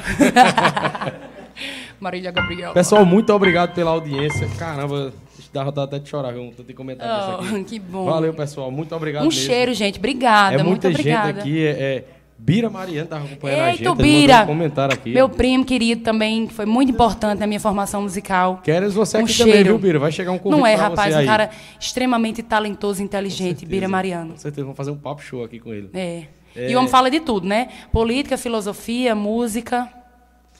[2.00, 2.74] Marília Gabriela.
[2.74, 4.48] Pessoal, muito obrigado pela audiência.
[4.58, 5.12] Caramba,
[5.52, 6.52] dá vontade até de chorar, viu?
[6.56, 7.64] Tanto comentário oh, aqui.
[7.64, 8.06] Que bom.
[8.06, 8.70] Valeu, pessoal.
[8.70, 9.42] Muito obrigado Um mesmo.
[9.42, 9.98] cheiro, gente.
[9.98, 10.56] Obrigada.
[10.56, 11.40] É muita gente obrigada.
[11.40, 11.64] aqui.
[11.64, 12.04] É, é
[12.42, 14.02] Bira Mariano estava acompanhando Eita, a gente.
[14.02, 15.10] Bira, comentário aqui.
[15.10, 18.60] Meu primo querido também, que foi muito importante na minha formação musical.
[18.64, 19.50] Queres você um aqui cheiro.
[19.50, 19.98] também, viu, Bira?
[19.98, 24.32] Vai chegar um convite Não é, rapaz, um cara extremamente talentoso e inteligente, Bira Mariano.
[24.32, 25.90] Com certeza, vamos fazer um papo show aqui com ele.
[25.92, 26.24] É.
[26.56, 26.70] é.
[26.70, 27.68] E o homem fala de tudo, né?
[27.92, 29.88] Política, filosofia, música.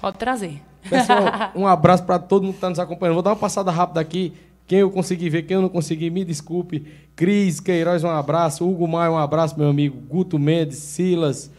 [0.00, 0.60] Pode trazer.
[0.88, 1.18] Pessoal,
[1.56, 3.14] um abraço para todo mundo que está nos acompanhando.
[3.14, 4.34] Vou dar uma passada rápida aqui.
[4.66, 6.86] Quem eu consegui ver, quem eu não consegui, me desculpe.
[7.16, 8.68] Cris Queiroz, um abraço.
[8.68, 9.98] Hugo Maia, um abraço, meu amigo.
[10.08, 11.50] Guto Mendes, Silas.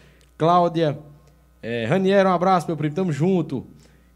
[0.41, 0.97] Cláudia,
[1.61, 3.63] é, Raniero, um abraço, meu primo, tamo junto.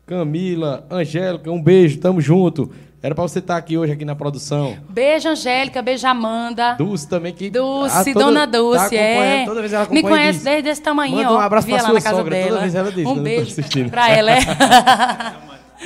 [0.08, 2.72] Camila, Angélica, um beijo, tamo junto.
[3.00, 4.76] Era para você estar tá aqui hoje aqui na produção.
[4.90, 6.74] Beijo, Angélica, beijo, Amanda.
[6.80, 7.52] Dulce também, que.
[7.52, 9.46] Dulce, toda, dona Dulce, tá é.
[9.46, 12.36] Toda vez ela Me conhece diz, desde esse tamanho, Manda um abraço para sua sogra,
[12.36, 12.48] dela.
[12.48, 13.06] toda vez ela diz.
[13.06, 13.56] Um beijo
[13.92, 14.40] para ela, é.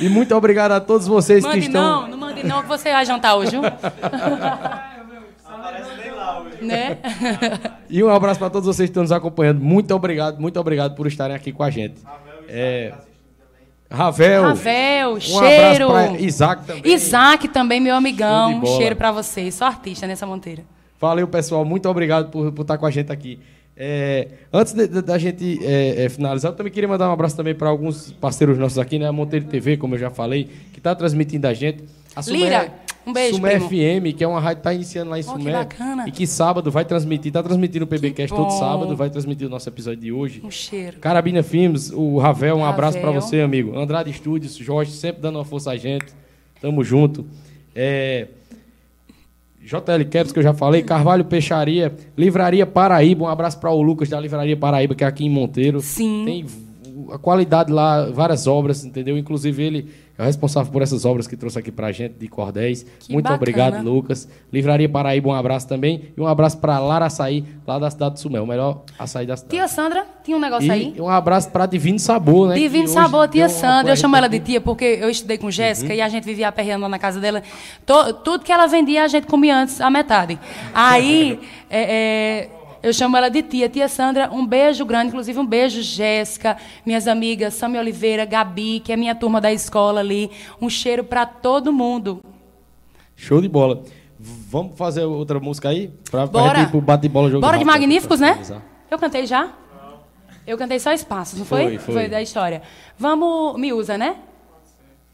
[0.00, 1.82] e muito obrigado a todos vocês mande que estão.
[1.82, 3.60] Não, não mande não, que você vai jantar hoje, viu?
[6.60, 6.98] Né?
[7.88, 9.60] e um abraço para todos vocês que estão nos acompanhando.
[9.60, 12.00] Muito obrigado, muito obrigado por estarem aqui com a gente.
[12.48, 12.92] É...
[13.90, 14.42] Ravel.
[14.44, 15.88] Ravel, um cheiro.
[15.88, 16.92] Pra Isaac também.
[16.92, 18.60] Isaac também, meu amigão.
[18.60, 19.54] Um cheiro para vocês.
[19.54, 20.62] Sou artista nessa monteira.
[21.00, 21.64] Valeu, pessoal.
[21.64, 23.40] Muito obrigado por, por estar com a gente aqui.
[23.82, 27.68] É, antes da gente é, é, finalizar, eu também queria mandar um abraço também para
[27.68, 29.08] alguns parceiros nossos aqui, né?
[29.08, 31.84] A Monteiro TV, como eu já falei, que está transmitindo a gente.
[32.16, 32.72] A Lira,
[33.06, 35.44] um beijo, Sumé FM, que é uma rádio que está iniciando lá em oh, Sumé.
[35.44, 36.08] Que bacana.
[36.08, 39.68] E que sábado vai transmitir, está transmitindo o PBcast todo sábado, vai transmitir o nosso
[39.68, 40.40] episódio de hoje.
[40.44, 40.98] Um cheiro.
[40.98, 42.72] Carabina Filmes, o Ravel, um Ravel.
[42.72, 43.76] abraço para você, amigo.
[43.78, 46.06] Andrade Studios, Jorge, sempre dando uma força a gente.
[46.60, 47.26] Tamo junto.
[47.74, 48.28] É...
[49.62, 54.08] JL Caps, que eu já falei, Carvalho Peixaria, Livraria Paraíba, um abraço para o Lucas
[54.08, 55.80] da Livraria Paraíba, que é aqui em Monteiro.
[55.80, 56.24] Sim.
[56.24, 56.46] Tem
[57.12, 59.16] a qualidade lá, várias obras, entendeu?
[59.16, 62.84] Inclusive ele é o responsável por essas obras que trouxe aqui pra gente de cordéis.
[62.98, 63.36] Que Muito bacana.
[63.36, 64.28] obrigado, Lucas.
[64.52, 66.12] Livraria Paraíba, um abraço também.
[66.14, 69.34] E um abraço para Lara Açaí, lá da cidade de Sumé, o melhor açaí da
[69.36, 69.56] cidade.
[69.56, 70.94] Tia Sandra, tinha um negócio e aí?
[70.98, 72.54] um abraço para Divino Sabor, né?
[72.54, 73.92] Divino Sabor, tia Sandra.
[73.92, 75.98] Eu chamo ela de tia porque eu estudei com Jéssica uhum.
[75.98, 77.42] e a gente vivia aperreando lá na casa dela.
[78.22, 80.38] tudo que ela vendia, a gente comia antes a metade.
[80.74, 83.68] Aí, é, é eu chamo ela de tia.
[83.68, 88.92] Tia Sandra, um beijo grande, inclusive um beijo, Jéssica, minhas amigas, Sami Oliveira, Gabi, que
[88.92, 90.30] é minha turma da escola ali.
[90.60, 92.20] Um cheiro para todo mundo.
[93.14, 93.82] Show de bola.
[94.18, 95.90] Vamos fazer outra música aí?
[96.10, 96.50] Pra, Bora.
[96.50, 98.38] pra gente pro bate-bola jogo Bora de Magníficos, né?
[98.90, 99.50] Eu cantei já?
[100.46, 101.62] Eu cantei só espaços, não foi?
[101.62, 101.94] Foi, foi.
[101.94, 102.62] foi da história.
[102.98, 104.16] Vamos, me usa, né?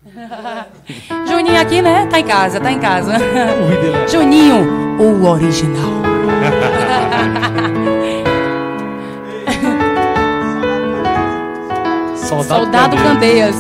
[1.29, 2.07] Juninho aqui, né?
[2.07, 3.15] Tá em casa, tá em casa.
[4.09, 6.06] Juninho, o original.
[12.17, 13.57] Soldado, Soldado Candeias.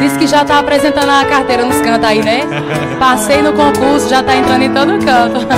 [0.00, 2.40] Diz que já tá apresentando a carteira nos cantos aí, né?
[2.98, 5.46] Passei no concurso, já tá entrando em todo canto.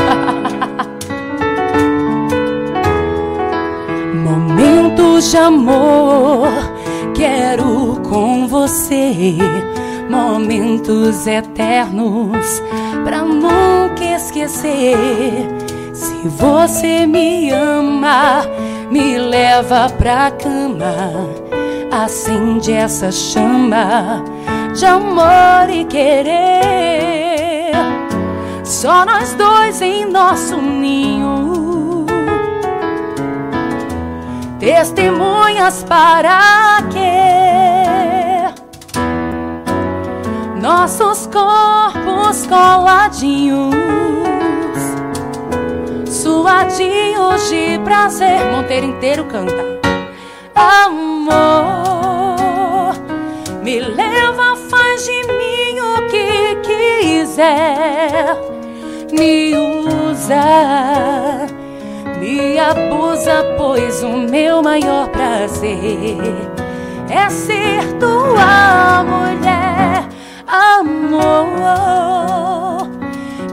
[5.34, 6.48] de amor
[7.14, 9.36] quero com você
[10.08, 12.62] momentos eternos
[13.04, 15.48] pra nunca esquecer.
[15.94, 18.42] Se você me ama,
[18.90, 20.92] me leva pra cama,
[22.04, 24.24] acende essa chama
[24.76, 27.70] de amor e querer.
[28.64, 32.06] Só nós dois em nosso ninho,
[34.58, 38.52] testemunhas para quê?
[40.60, 43.74] Nossos corpos coladinhos,
[46.44, 48.44] suadinhos de prazer.
[48.52, 49.64] Monteiro inteiro canta.
[50.54, 51.32] Amor
[53.62, 58.36] me leva, faz de mim o que quiser.
[59.10, 61.46] Me usa,
[62.20, 66.18] me abusa, pois o meu maior prazer
[67.08, 70.06] é ser tua mulher.
[70.46, 71.24] Amor,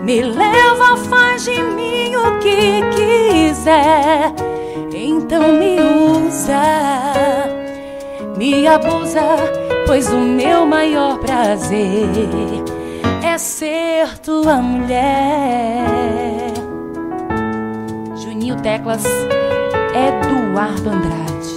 [0.03, 4.34] me leva, faz de mim o que quiser.
[4.94, 6.61] Então me usa,
[8.38, 9.61] me abusa
[9.91, 12.07] pois o meu maior prazer
[13.22, 15.86] é ser tua mulher.
[18.15, 19.03] Juninho Teclas,
[19.94, 21.51] Eduardo Andrade,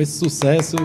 [0.00, 0.76] Com esse sucesso.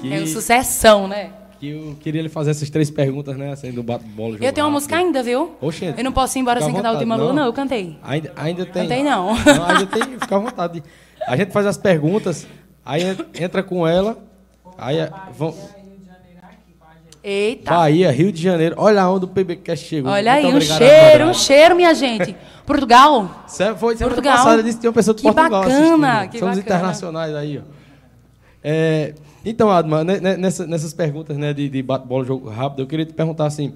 [0.00, 0.14] Que...
[0.14, 1.30] É um sucessão, né?
[1.60, 3.52] que eu queria lhe fazer essas três perguntas, né?
[3.52, 4.36] Assim, do bate-bola.
[4.40, 5.54] Eu tenho uma música ainda, viu?
[5.60, 5.96] Oxente.
[5.96, 7.44] Eu não posso ir embora sem cantar o última lua, não.
[7.44, 7.96] Eu cantei.
[8.02, 8.82] Ainda, ainda tem.
[8.82, 9.36] Cantei, não.
[9.36, 10.02] não ainda tem.
[10.18, 10.82] Fica à vontade.
[11.24, 12.48] A gente faz as perguntas,
[12.84, 13.02] aí
[13.38, 14.18] entra com ela,
[14.76, 14.96] aí
[15.36, 15.54] vão.
[17.22, 17.70] Eita.
[17.70, 18.74] Bahia, Rio de Janeiro.
[18.78, 20.10] Olha onde o PBcast chegou.
[20.10, 22.34] Olha Muito aí, um cheiro, um cheiro, minha gente.
[22.66, 23.44] Portugal.
[23.46, 24.36] Certo, foi semana Portugal.
[24.38, 26.30] passada, disse que uma pessoa de que Portugal bacana, assistindo.
[26.30, 26.76] Que Somos bacana.
[26.76, 27.81] internacionais aí, ó.
[28.62, 29.14] É,
[29.44, 33.04] então, Adma, né, né, nessa, nessas perguntas né, de, de bate-bola, jogo rápido, eu queria
[33.04, 33.74] te perguntar assim,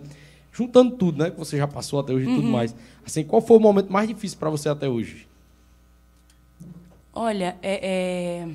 [0.53, 2.37] juntando tudo, né, que você já passou até hoje e uhum.
[2.37, 5.27] tudo mais, assim, qual foi o momento mais difícil para você até hoje?
[7.13, 8.49] Olha, é, é...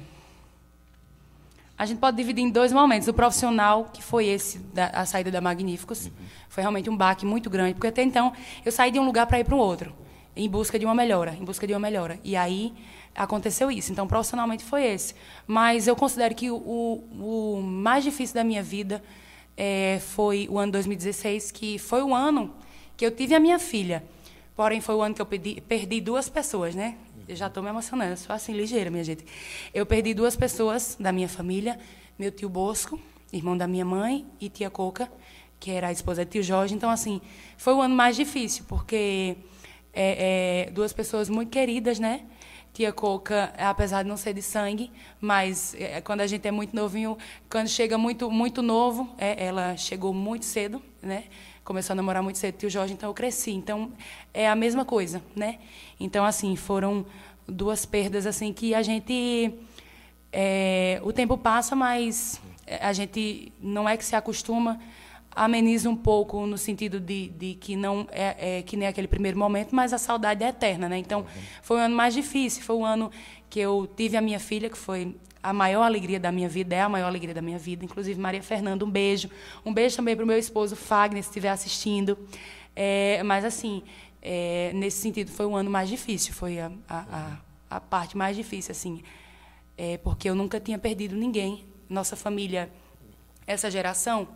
[1.78, 3.08] a gente pode dividir em dois momentos.
[3.08, 6.12] O profissional, que foi esse, da, a saída da Magníficos, uhum.
[6.48, 8.32] foi realmente um baque muito grande, porque até então
[8.64, 9.94] eu saí de um lugar para ir para um outro,
[10.36, 12.20] em busca de uma melhora, em busca de uma melhora.
[12.24, 12.74] E aí
[13.16, 13.92] aconteceu isso.
[13.92, 15.14] Então, profissionalmente foi esse.
[15.46, 19.04] Mas eu considero que o, o mais difícil da minha vida
[19.58, 22.54] é, foi o ano 2016, que foi o ano
[22.96, 24.04] que eu tive a minha filha.
[24.56, 26.96] Porém, foi o ano que eu perdi, perdi duas pessoas, né?
[27.28, 29.26] Eu já estou me emocionando, sou assim, ligeira, minha gente.
[29.74, 31.80] Eu perdi duas pessoas da minha família,
[32.18, 33.00] meu tio Bosco,
[33.32, 35.10] irmão da minha mãe, e tia Coca,
[35.60, 36.76] que era a esposa de tio Jorge.
[36.76, 37.22] Então, assim,
[37.58, 39.38] foi o ano mais difícil, porque
[39.94, 42.22] é, é, duas pessoas muito queridas, né?
[42.74, 44.90] Tia Coca, apesar de não ser de sangue,
[45.20, 47.18] mas é, quando a gente é muito novinho,
[47.50, 51.26] quando chega muito muito novo, é, ela chegou muito cedo, né?
[51.66, 53.52] Começou a namorar muito cedo, tio Jorge, então eu cresci.
[53.52, 53.92] Então
[54.34, 55.60] é a mesma coisa, né?
[56.00, 57.06] Então assim foram
[57.46, 59.54] duas perdas assim que a gente
[60.32, 62.42] é, o tempo passa, mas
[62.80, 64.80] a gente não é que se acostuma,
[65.36, 69.38] ameniza um pouco no sentido de, de que não é, é, que nem aquele primeiro
[69.38, 70.98] momento, mas a saudade é eterna, né?
[70.98, 71.26] Então,
[71.62, 73.10] foi o ano mais difícil, foi o ano
[73.50, 76.82] que eu tive a minha filha, que foi a maior alegria da minha vida, é
[76.82, 77.84] a maior alegria da minha vida.
[77.84, 79.30] Inclusive, Maria Fernanda, um beijo.
[79.66, 82.18] Um beijo também para o meu esposo, Fagner, se estiver assistindo.
[82.76, 83.82] É, mas, assim,
[84.22, 87.00] é, nesse sentido, foi o ano mais difícil, foi a, a,
[87.70, 89.02] a, a parte mais difícil, assim,
[89.78, 91.66] é, porque eu nunca tinha perdido ninguém.
[91.90, 92.70] Nossa família,
[93.48, 94.28] essa geração,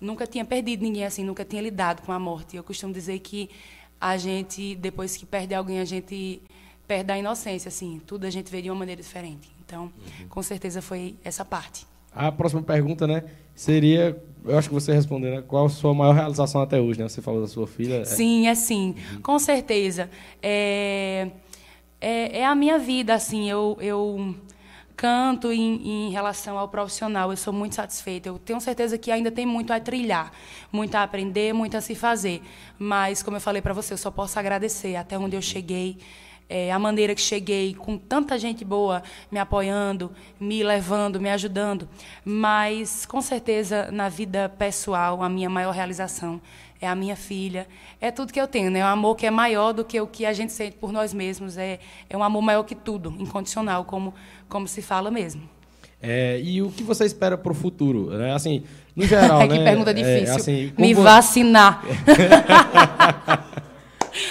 [0.00, 2.56] nunca tinha perdido ninguém assim, nunca tinha lidado com a morte.
[2.56, 3.50] Eu costumo dizer que
[4.00, 6.40] a gente, depois que perde alguém, a gente
[6.86, 9.50] perde a inocência, assim, tudo a gente vê de uma maneira diferente.
[9.64, 10.28] Então, uhum.
[10.28, 11.86] com certeza foi essa parte.
[12.12, 16.14] A próxima pergunta, né, seria, eu acho que você respondeu, né, qual a sua maior
[16.14, 17.08] realização até hoje, né?
[17.08, 17.96] Você falou da sua filha.
[17.96, 18.04] É...
[18.04, 19.20] Sim, é sim, uhum.
[19.20, 20.08] com certeza.
[20.42, 21.28] É,
[22.00, 24.34] é, é, a minha vida, assim, eu, eu
[24.98, 27.30] canto em, em, relação ao profissional.
[27.30, 28.28] Eu sou muito satisfeita.
[28.28, 30.32] Eu tenho certeza que ainda tem muito a trilhar,
[30.72, 32.42] muito a aprender, muito a se fazer.
[32.76, 35.98] Mas, como eu falei para você, eu só posso agradecer até onde eu cheguei.
[36.48, 40.10] É, a maneira que cheguei, com tanta gente boa me apoiando,
[40.40, 41.88] me levando, me ajudando.
[42.24, 46.40] Mas, com certeza, na vida pessoal, a minha maior realização
[46.80, 47.66] é a minha filha.
[48.00, 48.80] É tudo que eu tenho, né?
[48.80, 51.12] É um amor que é maior do que o que a gente sente por nós
[51.12, 51.56] mesmos.
[51.56, 51.78] É,
[52.08, 54.14] é um amor maior que tudo, incondicional, como
[54.48, 55.42] como se fala mesmo.
[56.00, 58.10] É, e o que você espera para o futuro?
[58.10, 58.32] Né?
[58.32, 58.62] Assim,
[58.94, 59.64] no geral, que né?
[59.64, 60.36] pergunta É, difícil.
[60.36, 61.82] assim, Me vacinar.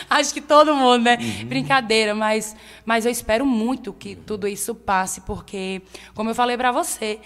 [0.10, 1.18] Acho que todo mundo, né?
[1.19, 1.48] Uhum.
[1.48, 2.56] Brincadeira, mas,
[2.86, 5.82] mas eu espero muito que tudo isso passe, porque,
[6.14, 7.19] como eu falei para você,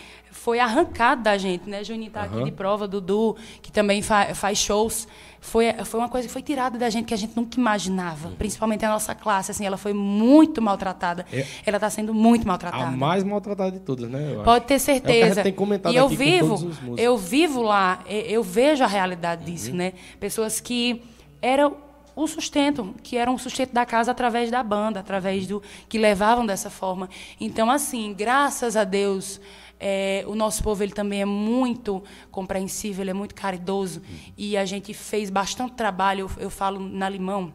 [0.44, 1.84] foi arrancado da gente, né?
[1.84, 2.46] Juninho tá aqui Aham.
[2.46, 5.08] de prova, Dudu, que também fa faz shows.
[5.40, 8.84] Foi, foi uma coisa que foi tirada da gente que a gente nunca imaginava, principalmente
[8.86, 11.26] a nossa classe, assim, ela foi muito maltratada.
[11.32, 12.86] É- Ela está sendo muito maltratada.
[12.86, 14.40] A mais maltratada de todas, né?
[14.44, 15.36] Pode ter É certeza.
[15.36, 19.52] gente tem comentado e eu aqui vivo, eu vivo lá, eu vejo a realidade Uhum.
[19.54, 19.94] disso, né?
[20.20, 21.04] Pessoas que
[21.42, 21.76] eram
[22.16, 26.46] o sustento, que eram o sustento da casa através da banda, através do que levavam
[26.46, 27.10] dessa forma.
[27.40, 29.40] Então, assim, graças a Deus,
[29.84, 34.00] é, o nosso povo ele também é muito compreensível, ele é muito caridoso
[34.38, 36.30] e a gente fez bastante trabalho.
[36.38, 37.52] Eu, eu falo na Limão,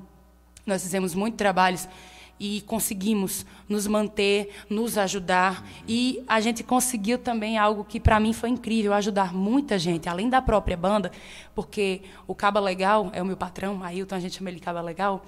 [0.67, 1.89] nós fizemos muitos trabalhos
[2.39, 5.65] e conseguimos nos manter, nos ajudar.
[5.87, 10.29] E a gente conseguiu também algo que para mim foi incrível, ajudar muita gente, além
[10.29, 11.13] da própria banda,
[11.55, 15.25] porque o Caba Legal é o meu patrão, Ailton, a gente chama ele Caba Legal.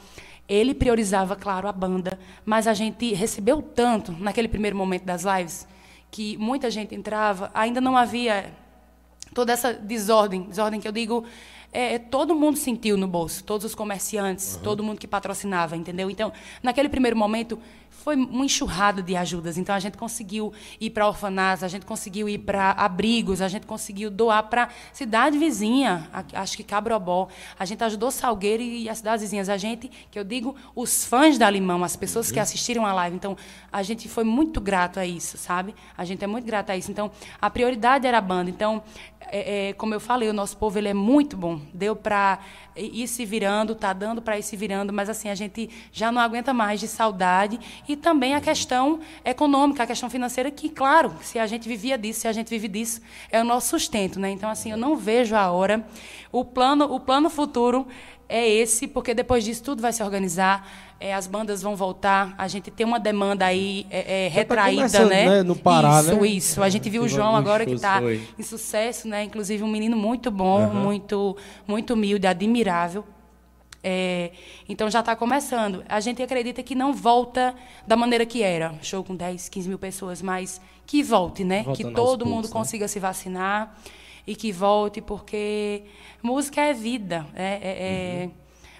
[0.49, 5.69] Ele priorizava, claro, a banda, mas a gente recebeu tanto naquele primeiro momento das lives
[6.11, 8.53] que muita gente entrava, ainda não havia
[9.35, 11.25] toda essa desordem, desordem que eu digo,
[11.73, 16.11] é, todo mundo sentiu no bolso, todos os comerciantes, todo mundo que patrocinava, entendeu?
[16.11, 16.33] Então,
[16.63, 17.59] naquele primeiro momento,
[17.91, 19.59] foi uma enxurrada de ajudas.
[19.59, 23.67] Então, a gente conseguiu ir para orfanatos, a gente conseguiu ir para abrigos, a gente
[23.67, 27.29] conseguiu doar para cidade vizinha, acho que Cabrobó.
[27.59, 29.49] A gente ajudou Salgueiro e as cidades vizinhas.
[29.49, 33.17] A gente, que eu digo, os fãs da Limão, as pessoas que assistiram a live.
[33.17, 33.37] Então,
[33.71, 35.75] a gente foi muito grato a isso, sabe?
[35.97, 36.91] A gente é muito grato a isso.
[36.91, 38.49] Então, a prioridade era a banda.
[38.49, 38.83] Então,
[39.31, 41.58] é, é, como eu falei, o nosso povo ele é muito bom.
[41.73, 42.39] Deu para
[42.77, 46.21] ir se virando, tá dando para ir se virando, mas assim a gente já não
[46.21, 47.59] aguenta mais de saudade
[47.89, 52.21] e também a questão econômica, a questão financeira que, claro, se a gente vivia disso,
[52.21, 54.31] se a gente vive disso, é o nosso sustento, né?
[54.31, 55.87] Então assim eu não vejo a hora.
[56.31, 57.87] O plano, o plano futuro
[58.29, 60.69] é esse, porque depois disso tudo vai se organizar.
[61.01, 65.05] é, as bandas vão voltar, a gente tem uma demanda aí é, é, tá retraída,
[65.07, 65.29] né?
[65.29, 66.29] né, no Pará, isso, né?
[66.29, 66.63] isso.
[66.63, 68.01] A gente viu o João agora que está
[68.39, 69.23] em sucesso, né?
[69.23, 71.37] Inclusive um menino muito bom, muito,
[71.67, 73.05] muito humilde, admirável.
[73.83, 74.33] É,
[74.69, 75.85] então já está começando.
[75.89, 77.55] A gente acredita que não volta
[77.87, 81.63] da maneira que era, show com 10, 15 mil pessoas, mas que volte, né?
[81.63, 82.53] Voltando que todo mundo né?
[82.53, 83.79] consiga se vacinar
[84.29, 85.85] e que volte, porque
[86.23, 87.27] música é vida.
[87.35, 88.31] É, é- é-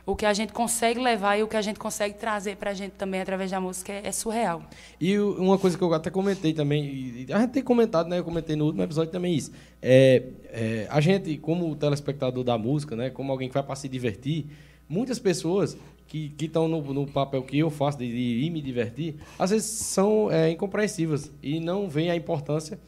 [0.05, 2.75] O que a gente consegue levar e o que a gente consegue trazer para a
[2.75, 4.63] gente também através da música é, é surreal.
[4.99, 8.19] E uma coisa que eu até comentei também, a gente tem comentado, né?
[8.19, 9.53] Eu comentei no último episódio também isso.
[9.83, 13.11] É, é, a gente, como telespectador da música, né?
[13.11, 14.47] Como alguém que vai para se divertir,
[14.89, 15.77] muitas pessoas
[16.07, 19.67] que estão no, no papel que eu faço de, de ir me divertir, às vezes
[19.69, 22.79] são é, incompreensivas e não veem a importância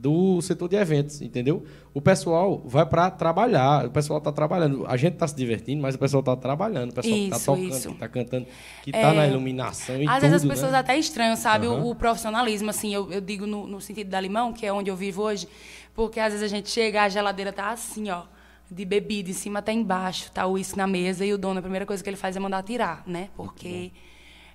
[0.00, 1.62] do setor de eventos, entendeu?
[1.92, 4.86] O pessoal vai para trabalhar, o pessoal está trabalhando.
[4.86, 8.08] A gente está se divertindo, mas o pessoal está trabalhando, o pessoal está tocando, está
[8.08, 8.46] cantando,
[8.82, 10.78] que está É, na iluminação e Às tudo, vezes as pessoas né?
[10.78, 11.90] até estranham, sabe, o- Aham.
[11.90, 14.96] o, profissionalismo, assim, eu, eu digo no, no sentido da limão, que é onde eu
[14.96, 15.46] vivo hoje,
[15.94, 18.22] porque às vezes a gente chega, a geladeira tá assim, ó,
[18.70, 21.62] de bebida, em cima até embaixo, tá o uísque na mesa, e o dono, a
[21.62, 23.28] primeira coisa que ele faz é mandar tirar, né?
[23.36, 23.92] Porque.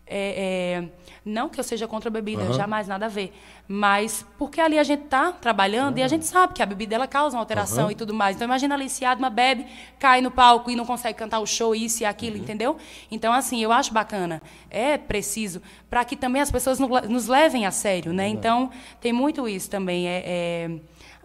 [0.08, 0.90] É, é,
[1.26, 2.54] não que eu seja contra a bebida, Aham.
[2.54, 3.34] jamais nada a ver.
[3.68, 7.08] Mas porque ali a gente tá trabalhando e a gente sabe que a bebida ela
[7.08, 7.92] causa uma alteração Aham.
[7.92, 8.36] e tudo mais.
[8.36, 9.66] Então imagina ali se Adma bebe,
[10.00, 12.78] cai no palco e não consegue cantar o show, isso e aquilo, entendeu?
[13.10, 14.42] Então, assim, eu acho bacana.
[14.70, 18.28] É preciso para que também as pessoas no- nos levem a sério, né?
[18.28, 18.70] Então,
[19.02, 20.08] tem muito isso também.
[20.08, 20.72] É, é,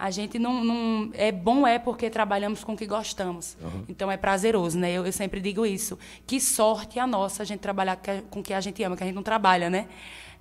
[0.01, 3.56] a gente não, não- É bom é porque trabalhamos com o que gostamos.
[3.89, 4.90] Então é prazeroso, né?
[4.90, 5.98] Eu, eu sempre digo isso.
[6.27, 7.98] Que sorte a nossa a gente trabalhar
[8.31, 9.86] com o que a gente ama, que a gente não trabalha, né?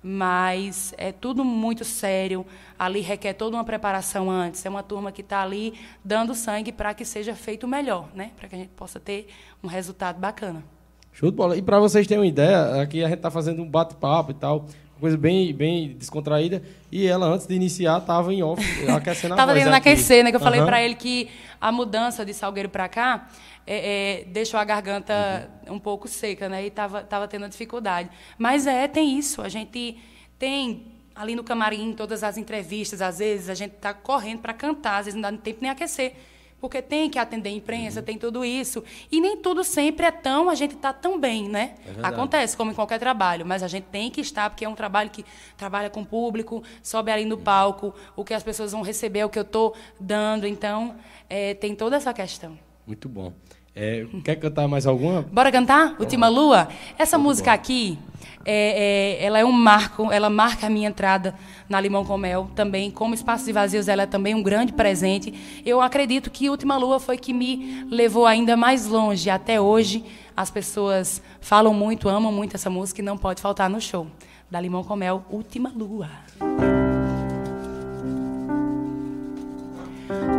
[0.02, 2.44] Mas é tudo muito sério.
[2.78, 4.64] Ali requer toda uma preparação antes.
[4.64, 8.30] É uma turma que está ali dando sangue para que seja feito melhor, né?
[8.36, 9.28] Para que a gente possa ter
[9.62, 10.64] um resultado bacana.
[11.12, 11.56] Show de bola.
[11.56, 14.64] E para vocês terem uma ideia, aqui a gente tá fazendo um bate-papo e tal,
[15.00, 16.62] coisa bem, bem descontraída.
[16.92, 20.30] E ela, antes de iniciar, tava em off, aquecendo a Tava voz tentando aquecer, né?
[20.30, 20.66] Que eu falei Aham.
[20.66, 21.28] para ele que
[21.60, 23.28] a mudança de Salgueiro para cá
[23.66, 25.74] é, é, deixou a garganta Uhum.
[25.74, 26.66] um pouco seca, né?
[26.66, 28.08] E tava, tava tendo dificuldade.
[28.38, 29.42] Mas é, tem isso.
[29.42, 29.96] A gente
[30.38, 34.98] tem ali no camarim todas as entrevistas, às vezes a gente tá correndo para cantar,
[34.98, 36.14] às vezes não dá tempo nem aquecer.
[36.60, 37.58] Porque tem que atender a Uhum.
[37.58, 38.84] imprensa, tem tudo isso.
[39.10, 41.74] E nem tudo sempre é tão, a gente tá tão bem, né?
[42.02, 42.06] É.
[42.06, 45.08] Acontece, como em qualquer trabalho, mas a gente tem que estar, porque é um trabalho
[45.10, 45.24] que
[45.56, 49.28] trabalha com o público, sobe ali no palco, o que as pessoas vão receber, o
[49.30, 50.46] que eu estou dando.
[50.46, 50.96] Então,
[51.28, 52.58] é, tem toda essa questão.
[52.86, 53.32] Muito bom.
[53.74, 55.22] É, quer cantar mais alguma?
[55.22, 55.94] Bora cantar?
[55.98, 56.68] Última Lua?
[56.98, 57.98] Essa música aqui,
[58.44, 61.34] é, é, ela é um marco, ela marca a minha entrada
[61.68, 62.90] na Limão com Mel também.
[62.90, 65.32] Como Espaço de Vazios, ela é também um grande presente.
[65.64, 69.30] Eu acredito que Última Lua foi que me levou ainda mais longe.
[69.30, 70.04] Até hoje,
[70.36, 74.06] as pessoas falam muito, amam muito essa música e não pode faltar no show.
[74.50, 76.08] Da Limão com Mel, Última Lua.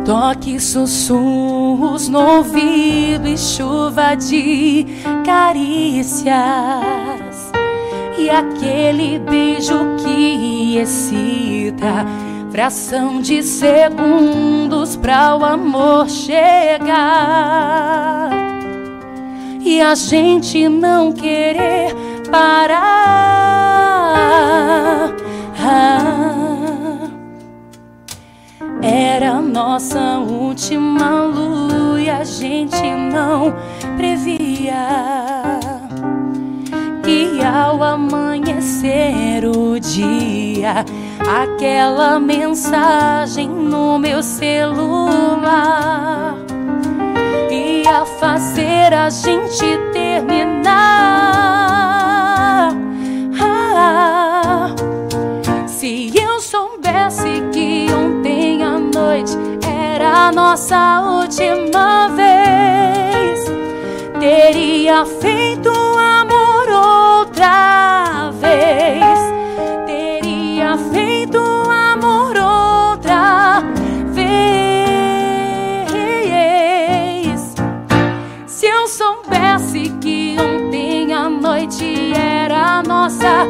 [0.04, 4.86] Toque sussurros no ouvido e chuva de
[5.24, 6.32] carícias.
[8.18, 12.04] E aquele beijo que excita,
[12.50, 16.92] fração de segundos para o amor chegar.
[19.60, 21.94] E a gente não querer
[22.30, 22.82] parar.
[25.64, 26.41] Ah.
[28.82, 32.82] Era nossa última lua e a gente
[33.12, 33.54] não
[33.96, 35.60] previa
[37.04, 40.84] que ao amanhecer o dia,
[41.20, 45.42] aquela mensagem no meu celular
[47.50, 51.11] ia fazer a gente terminar.
[60.32, 63.44] Nossa última vez,
[64.18, 66.68] teria feito amor
[67.20, 69.02] outra vez.
[69.86, 73.62] Teria feito amor outra
[74.08, 74.22] vez.
[78.46, 83.46] Se eu soubesse que ontem à noite era a nossa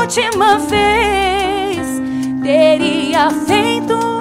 [0.00, 2.02] última vez,
[2.42, 4.11] teria feito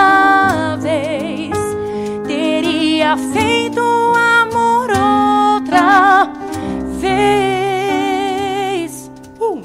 [0.00, 1.50] outra vez.
[2.26, 6.32] Teria feito amor outra
[6.98, 7.20] vez.
[9.38, 9.62] Uh.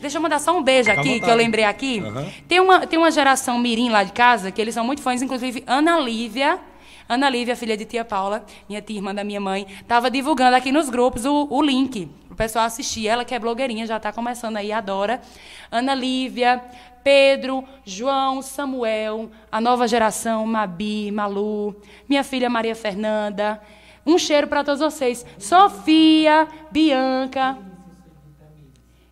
[0.00, 2.00] Deixa eu mandar só um beijo aqui, que eu lembrei aqui.
[2.00, 2.26] Aham.
[2.46, 5.64] Tem, uma, tem uma geração mirim lá de casa, que eles são muito fãs, inclusive
[5.66, 6.58] Ana Lívia.
[7.08, 10.70] Ana Lívia, filha de tia Paula, minha tia irmã da minha mãe, estava divulgando aqui
[10.70, 13.08] nos grupos o, o link o pessoal assistir.
[13.08, 15.20] Ela que é blogueirinha, já está começando aí, adora.
[15.70, 16.62] Ana Lívia,
[17.02, 21.74] Pedro, João, Samuel, a nova geração, Mabi, Malu,
[22.08, 23.60] minha filha Maria Fernanda.
[24.06, 25.24] Um cheiro para todos vocês.
[25.38, 27.58] Sofia, Bianca,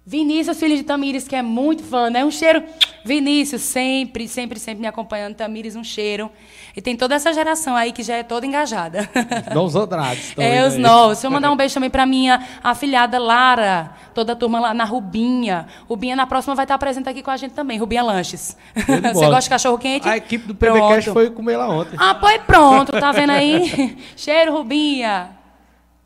[0.09, 2.25] Vinícius, filho de Tamires, que é muito fã, né?
[2.25, 2.65] Um cheiro.
[3.05, 5.35] Vinícius, sempre, sempre, sempre me acompanhando.
[5.35, 6.31] Tamires, um cheiro.
[6.75, 9.07] E tem toda essa geração aí que já é toda engajada.
[9.55, 10.33] Novos Andrades.
[10.39, 10.81] É, os aí.
[10.81, 11.19] novos.
[11.19, 14.85] Deixa eu mandar um beijo também pra minha afilhada Lara, toda a turma lá na
[14.85, 15.67] Rubinha.
[15.87, 18.57] Rubinha, na próxima, vai estar presente aqui com a gente também, Rubinha Lanches.
[18.75, 20.09] Você gosta de cachorro quente?
[20.09, 21.97] A equipe do PBcast foi comer lá ontem.
[21.99, 23.99] Ah, pois pronto, tá vendo aí?
[24.17, 25.38] Cheiro, Rubinha.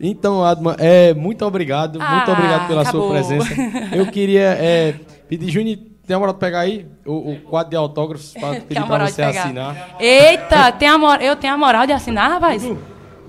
[0.05, 2.01] Então, Adma, é, muito obrigado.
[2.01, 3.03] muito Ah, obrigado pela acabou.
[3.03, 3.55] sua presença.
[3.95, 4.95] Eu queria é,
[5.29, 8.75] pedir, Júnior, tem a moral de pegar aí o, o quadro de autógrafos para pedir
[8.81, 9.97] para moral você assinar.
[10.01, 12.63] Eita, tem a mor- eu tenho a moral de assinar, rapaz?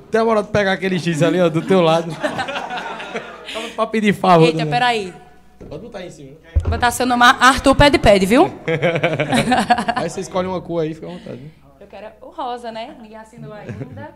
[0.09, 2.11] Tem a moral de pegar aquele X ali, ó, do teu lado.
[3.75, 4.45] para pedir favor.
[4.47, 4.71] Eita, né?
[4.71, 5.13] peraí.
[5.69, 6.31] Pode botar aí em cima.
[6.67, 8.45] Botar seu nome Arthur Pede Pede, viu?
[9.95, 11.37] Aí você escolhe uma cor aí, fica à vontade.
[11.37, 11.49] né?
[11.79, 12.95] Eu quero o rosa, né?
[13.01, 14.09] Ninguém assinou ainda.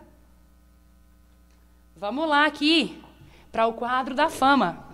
[2.00, 3.02] Vamos lá aqui
[3.50, 4.84] para o quadro da fama.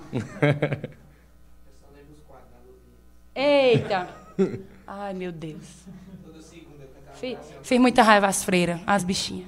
[3.35, 4.09] Eita!
[4.86, 5.85] Ai, meu Deus.
[7.12, 9.47] Fiz, fiz muita raiva às freiras, às bichinhas.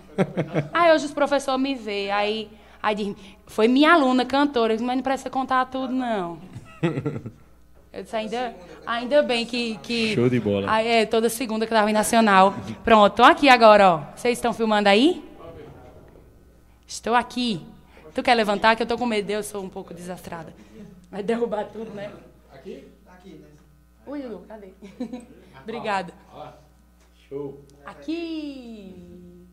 [0.70, 2.50] Aí hoje os professores me veem, aí,
[2.82, 3.16] aí diz,
[3.46, 6.38] foi minha aluna cantora, disse, mas não precisa contar tudo, não.
[7.90, 8.54] Eu disse, ainda,
[8.86, 10.14] ainda bem que, que.
[10.14, 10.66] Show de bola.
[10.70, 12.54] Ah, é, toda segunda que eu tava em Nacional.
[12.84, 14.02] Pronto, tô aqui agora, ó.
[14.14, 15.24] Vocês estão filmando aí?
[16.86, 17.66] Estou aqui.
[18.14, 18.76] Tu quer levantar?
[18.76, 20.54] Que eu tô com medo, eu sou um pouco desastrada.
[21.10, 22.12] Vai derrubar tudo, né?
[22.52, 22.86] Aqui?
[23.06, 23.44] Aqui.
[24.06, 24.72] Ui, Lu, cadê?
[25.62, 26.14] Obrigada.
[27.28, 27.64] Show.
[27.84, 29.46] Aqui.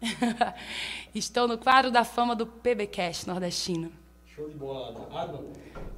[1.14, 3.92] Estou no quadro da fama do PBcast nordestino.
[4.38, 4.94] Show de bola,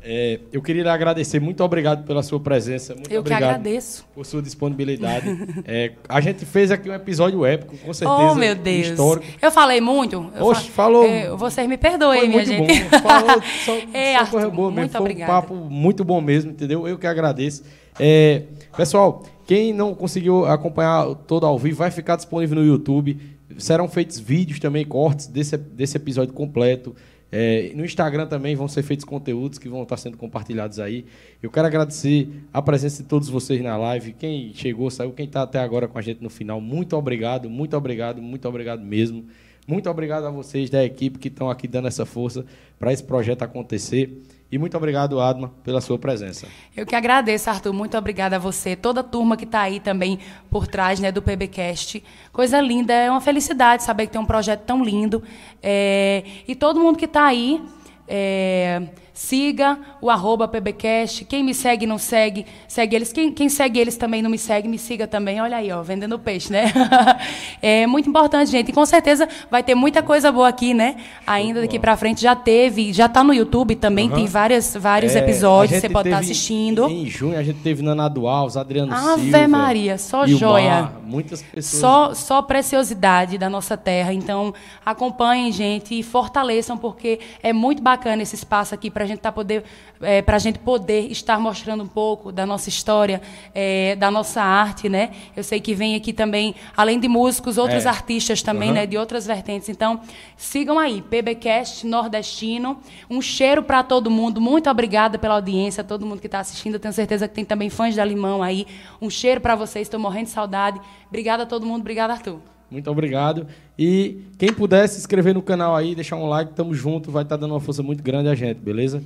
[0.02, 1.38] é, eu queria lhe agradecer.
[1.38, 2.94] Muito obrigado pela sua presença.
[2.94, 4.06] Muito Eu que obrigado agradeço.
[4.14, 5.26] por sua disponibilidade.
[5.66, 8.18] É, a gente fez aqui um episódio épico, com certeza.
[8.32, 8.86] Oh, meu Deus.
[8.88, 9.26] Histórico.
[9.42, 10.30] Eu falei muito?
[10.34, 12.84] Eu Oxe, fa- falou- É, vocês me perdoem, Foi minha muito gente.
[12.88, 12.98] bom.
[13.00, 14.80] Falou só, É, só Arthur, boa mesmo.
[14.80, 15.32] muito Foi obrigada.
[15.32, 16.88] um papo muito bom mesmo, entendeu?
[16.88, 17.62] Eu que agradeço.
[17.98, 18.44] É,
[18.74, 23.20] pessoal, quem não conseguiu acompanhar todo ao vivo, vai ficar disponível no YouTube.
[23.58, 26.96] Serão feitos vídeos também, cortes desse, desse episódio completo.
[27.32, 31.04] É, no Instagram também vão ser feitos conteúdos que vão estar sendo compartilhados aí.
[31.42, 34.12] Eu quero agradecer a presença de todos vocês na live.
[34.14, 37.76] Quem chegou, saiu, quem está até agora com a gente no final, muito obrigado, muito
[37.76, 39.24] obrigado, muito obrigado mesmo.
[39.66, 42.44] Muito obrigado a vocês da equipe que estão aqui dando essa força
[42.78, 44.10] para esse projeto acontecer.
[44.52, 46.46] E muito obrigado, Adma, pela sua presença.
[46.76, 47.72] Eu que agradeço, Arthur.
[47.72, 50.18] Muito obrigada a você, toda a turma que está aí também
[50.50, 52.02] por trás né, do PBcast.
[52.32, 55.22] Coisa linda, é uma felicidade saber que tem um projeto tão lindo.
[55.62, 57.62] É, e todo mundo que está aí.
[58.08, 58.82] É,
[59.20, 61.26] Siga o arroba PBcast.
[61.26, 63.12] Quem me segue não segue, segue eles.
[63.12, 65.42] Quem, quem, segue eles também não me segue, me siga também.
[65.42, 66.72] Olha aí, ó, vendendo peixe, né?
[67.60, 68.70] é muito importante, gente.
[68.70, 70.96] E com certeza vai ter muita coisa boa aqui, né?
[71.26, 74.14] Ainda daqui para frente já teve, já está no YouTube também, uhum.
[74.14, 76.88] tem várias, vários é, episódios, você pode estar tá assistindo.
[76.88, 79.36] Em junho a gente teve Nana Alves, Adriano Ave Silva.
[79.36, 80.82] Ave Maria, só joia.
[80.82, 81.80] Mar, muitas pessoas.
[81.80, 84.14] Só, só preciosidade da nossa terra.
[84.14, 89.32] Então, acompanhem, gente, e fortaleçam, porque é muito bacana esse espaço aqui para gente tá
[89.32, 89.64] poder,
[90.00, 93.20] é, para a gente poder estar mostrando um pouco da nossa história,
[93.54, 95.10] é, da nossa arte, né?
[95.36, 97.88] Eu sei que vem aqui também, além de músicos, outros é.
[97.88, 98.74] artistas também, uhum.
[98.74, 98.86] né?
[98.86, 99.68] De outras vertentes.
[99.68, 100.00] Então,
[100.36, 102.78] sigam aí, PBcast Nordestino.
[103.08, 104.40] Um cheiro para todo mundo.
[104.40, 106.74] Muito obrigada pela audiência, todo mundo que está assistindo.
[106.74, 108.66] Eu tenho certeza que tem também fãs da Limão aí.
[109.00, 109.86] Um cheiro para vocês.
[109.86, 110.80] Estou morrendo de saudade.
[111.08, 111.80] Obrigada a todo mundo.
[111.80, 112.40] Obrigada, Arthur.
[112.70, 113.46] Muito obrigado.
[113.78, 117.36] E quem puder se inscrever no canal aí, deixar um like, tamo junto, vai estar
[117.36, 119.02] tá dando uma força muito grande a gente, beleza?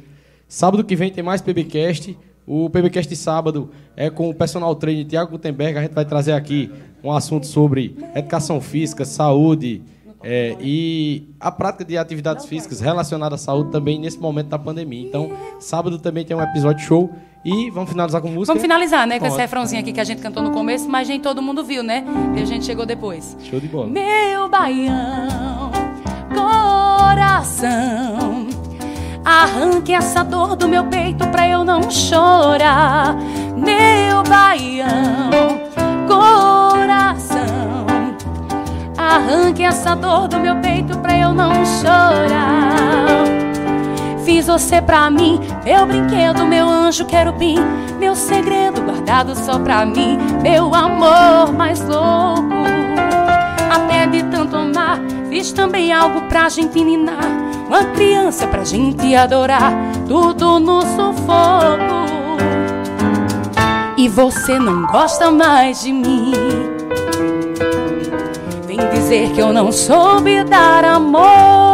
[0.46, 2.16] Sábado que vem tem mais PBcast.
[2.46, 5.78] O PBcast de sábado é com o personal trainer Tiago Gutenberg.
[5.78, 6.70] A gente vai trazer aqui
[7.02, 9.82] um assunto sobre educação física, saúde
[10.22, 15.06] é, e a prática de atividades físicas relacionadas à saúde também nesse momento da pandemia.
[15.06, 15.30] Então,
[15.60, 17.10] sábado também tem um episódio show.
[17.44, 18.46] E vamos finalizar com música?
[18.46, 19.20] Vamos finalizar, né?
[19.20, 21.82] Com esse refrãozinho aqui que a gente cantou no começo, mas nem todo mundo viu,
[21.82, 22.02] né?
[22.34, 23.36] E a gente chegou depois.
[23.42, 23.86] Show de bola.
[23.86, 25.70] Meu baião,
[26.34, 27.66] coração,
[29.22, 33.14] arranque essa dor do meu peito pra eu não chorar.
[33.54, 35.30] Meu baião,
[36.08, 37.86] coração,
[38.96, 43.53] arranque essa dor do meu peito pra eu não chorar.
[44.24, 47.56] Fiz você pra mim, meu brinquedo, meu anjo querubim,
[48.01, 52.42] meu segredo guardado só pra mim, meu amor mais louco.
[53.70, 54.98] Até de tanto amar,
[55.28, 57.18] fiz também algo pra gente ninar,
[57.68, 59.72] uma criança pra gente adorar,
[60.09, 62.05] tudo no sufoco.
[63.98, 66.32] E você não gosta mais de mim.
[68.66, 71.73] Vem dizer que eu não soube dar amor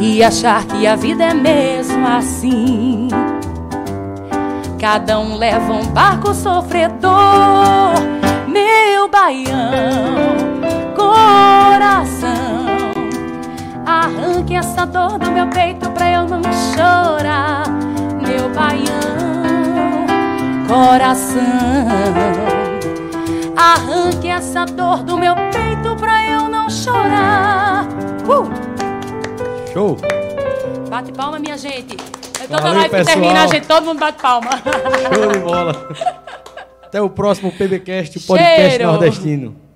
[0.00, 3.08] e achar que a vida é mesmo assim.
[4.78, 7.94] Cada um leva um barco sofredor,
[8.46, 10.36] meu baião,
[10.94, 12.28] coração.
[13.84, 16.42] Arranque essa dor do meu peito pra eu não
[16.74, 17.64] chorar,
[18.24, 20.06] meu baião,
[20.68, 21.42] coração.
[23.56, 27.88] Arranque essa dor do meu peito pra eu não chorar.
[28.28, 28.77] Uh!
[29.72, 29.96] Show!
[30.88, 31.96] Bate palma, minha gente.
[32.40, 33.04] É toda Valeu, live pessoal.
[33.16, 34.50] que termina, a gente, todo mundo bate palma.
[35.14, 35.88] Show de bola.
[36.84, 38.86] Até o próximo PBcast, o podcast Cheiro.
[38.86, 39.67] nordestino.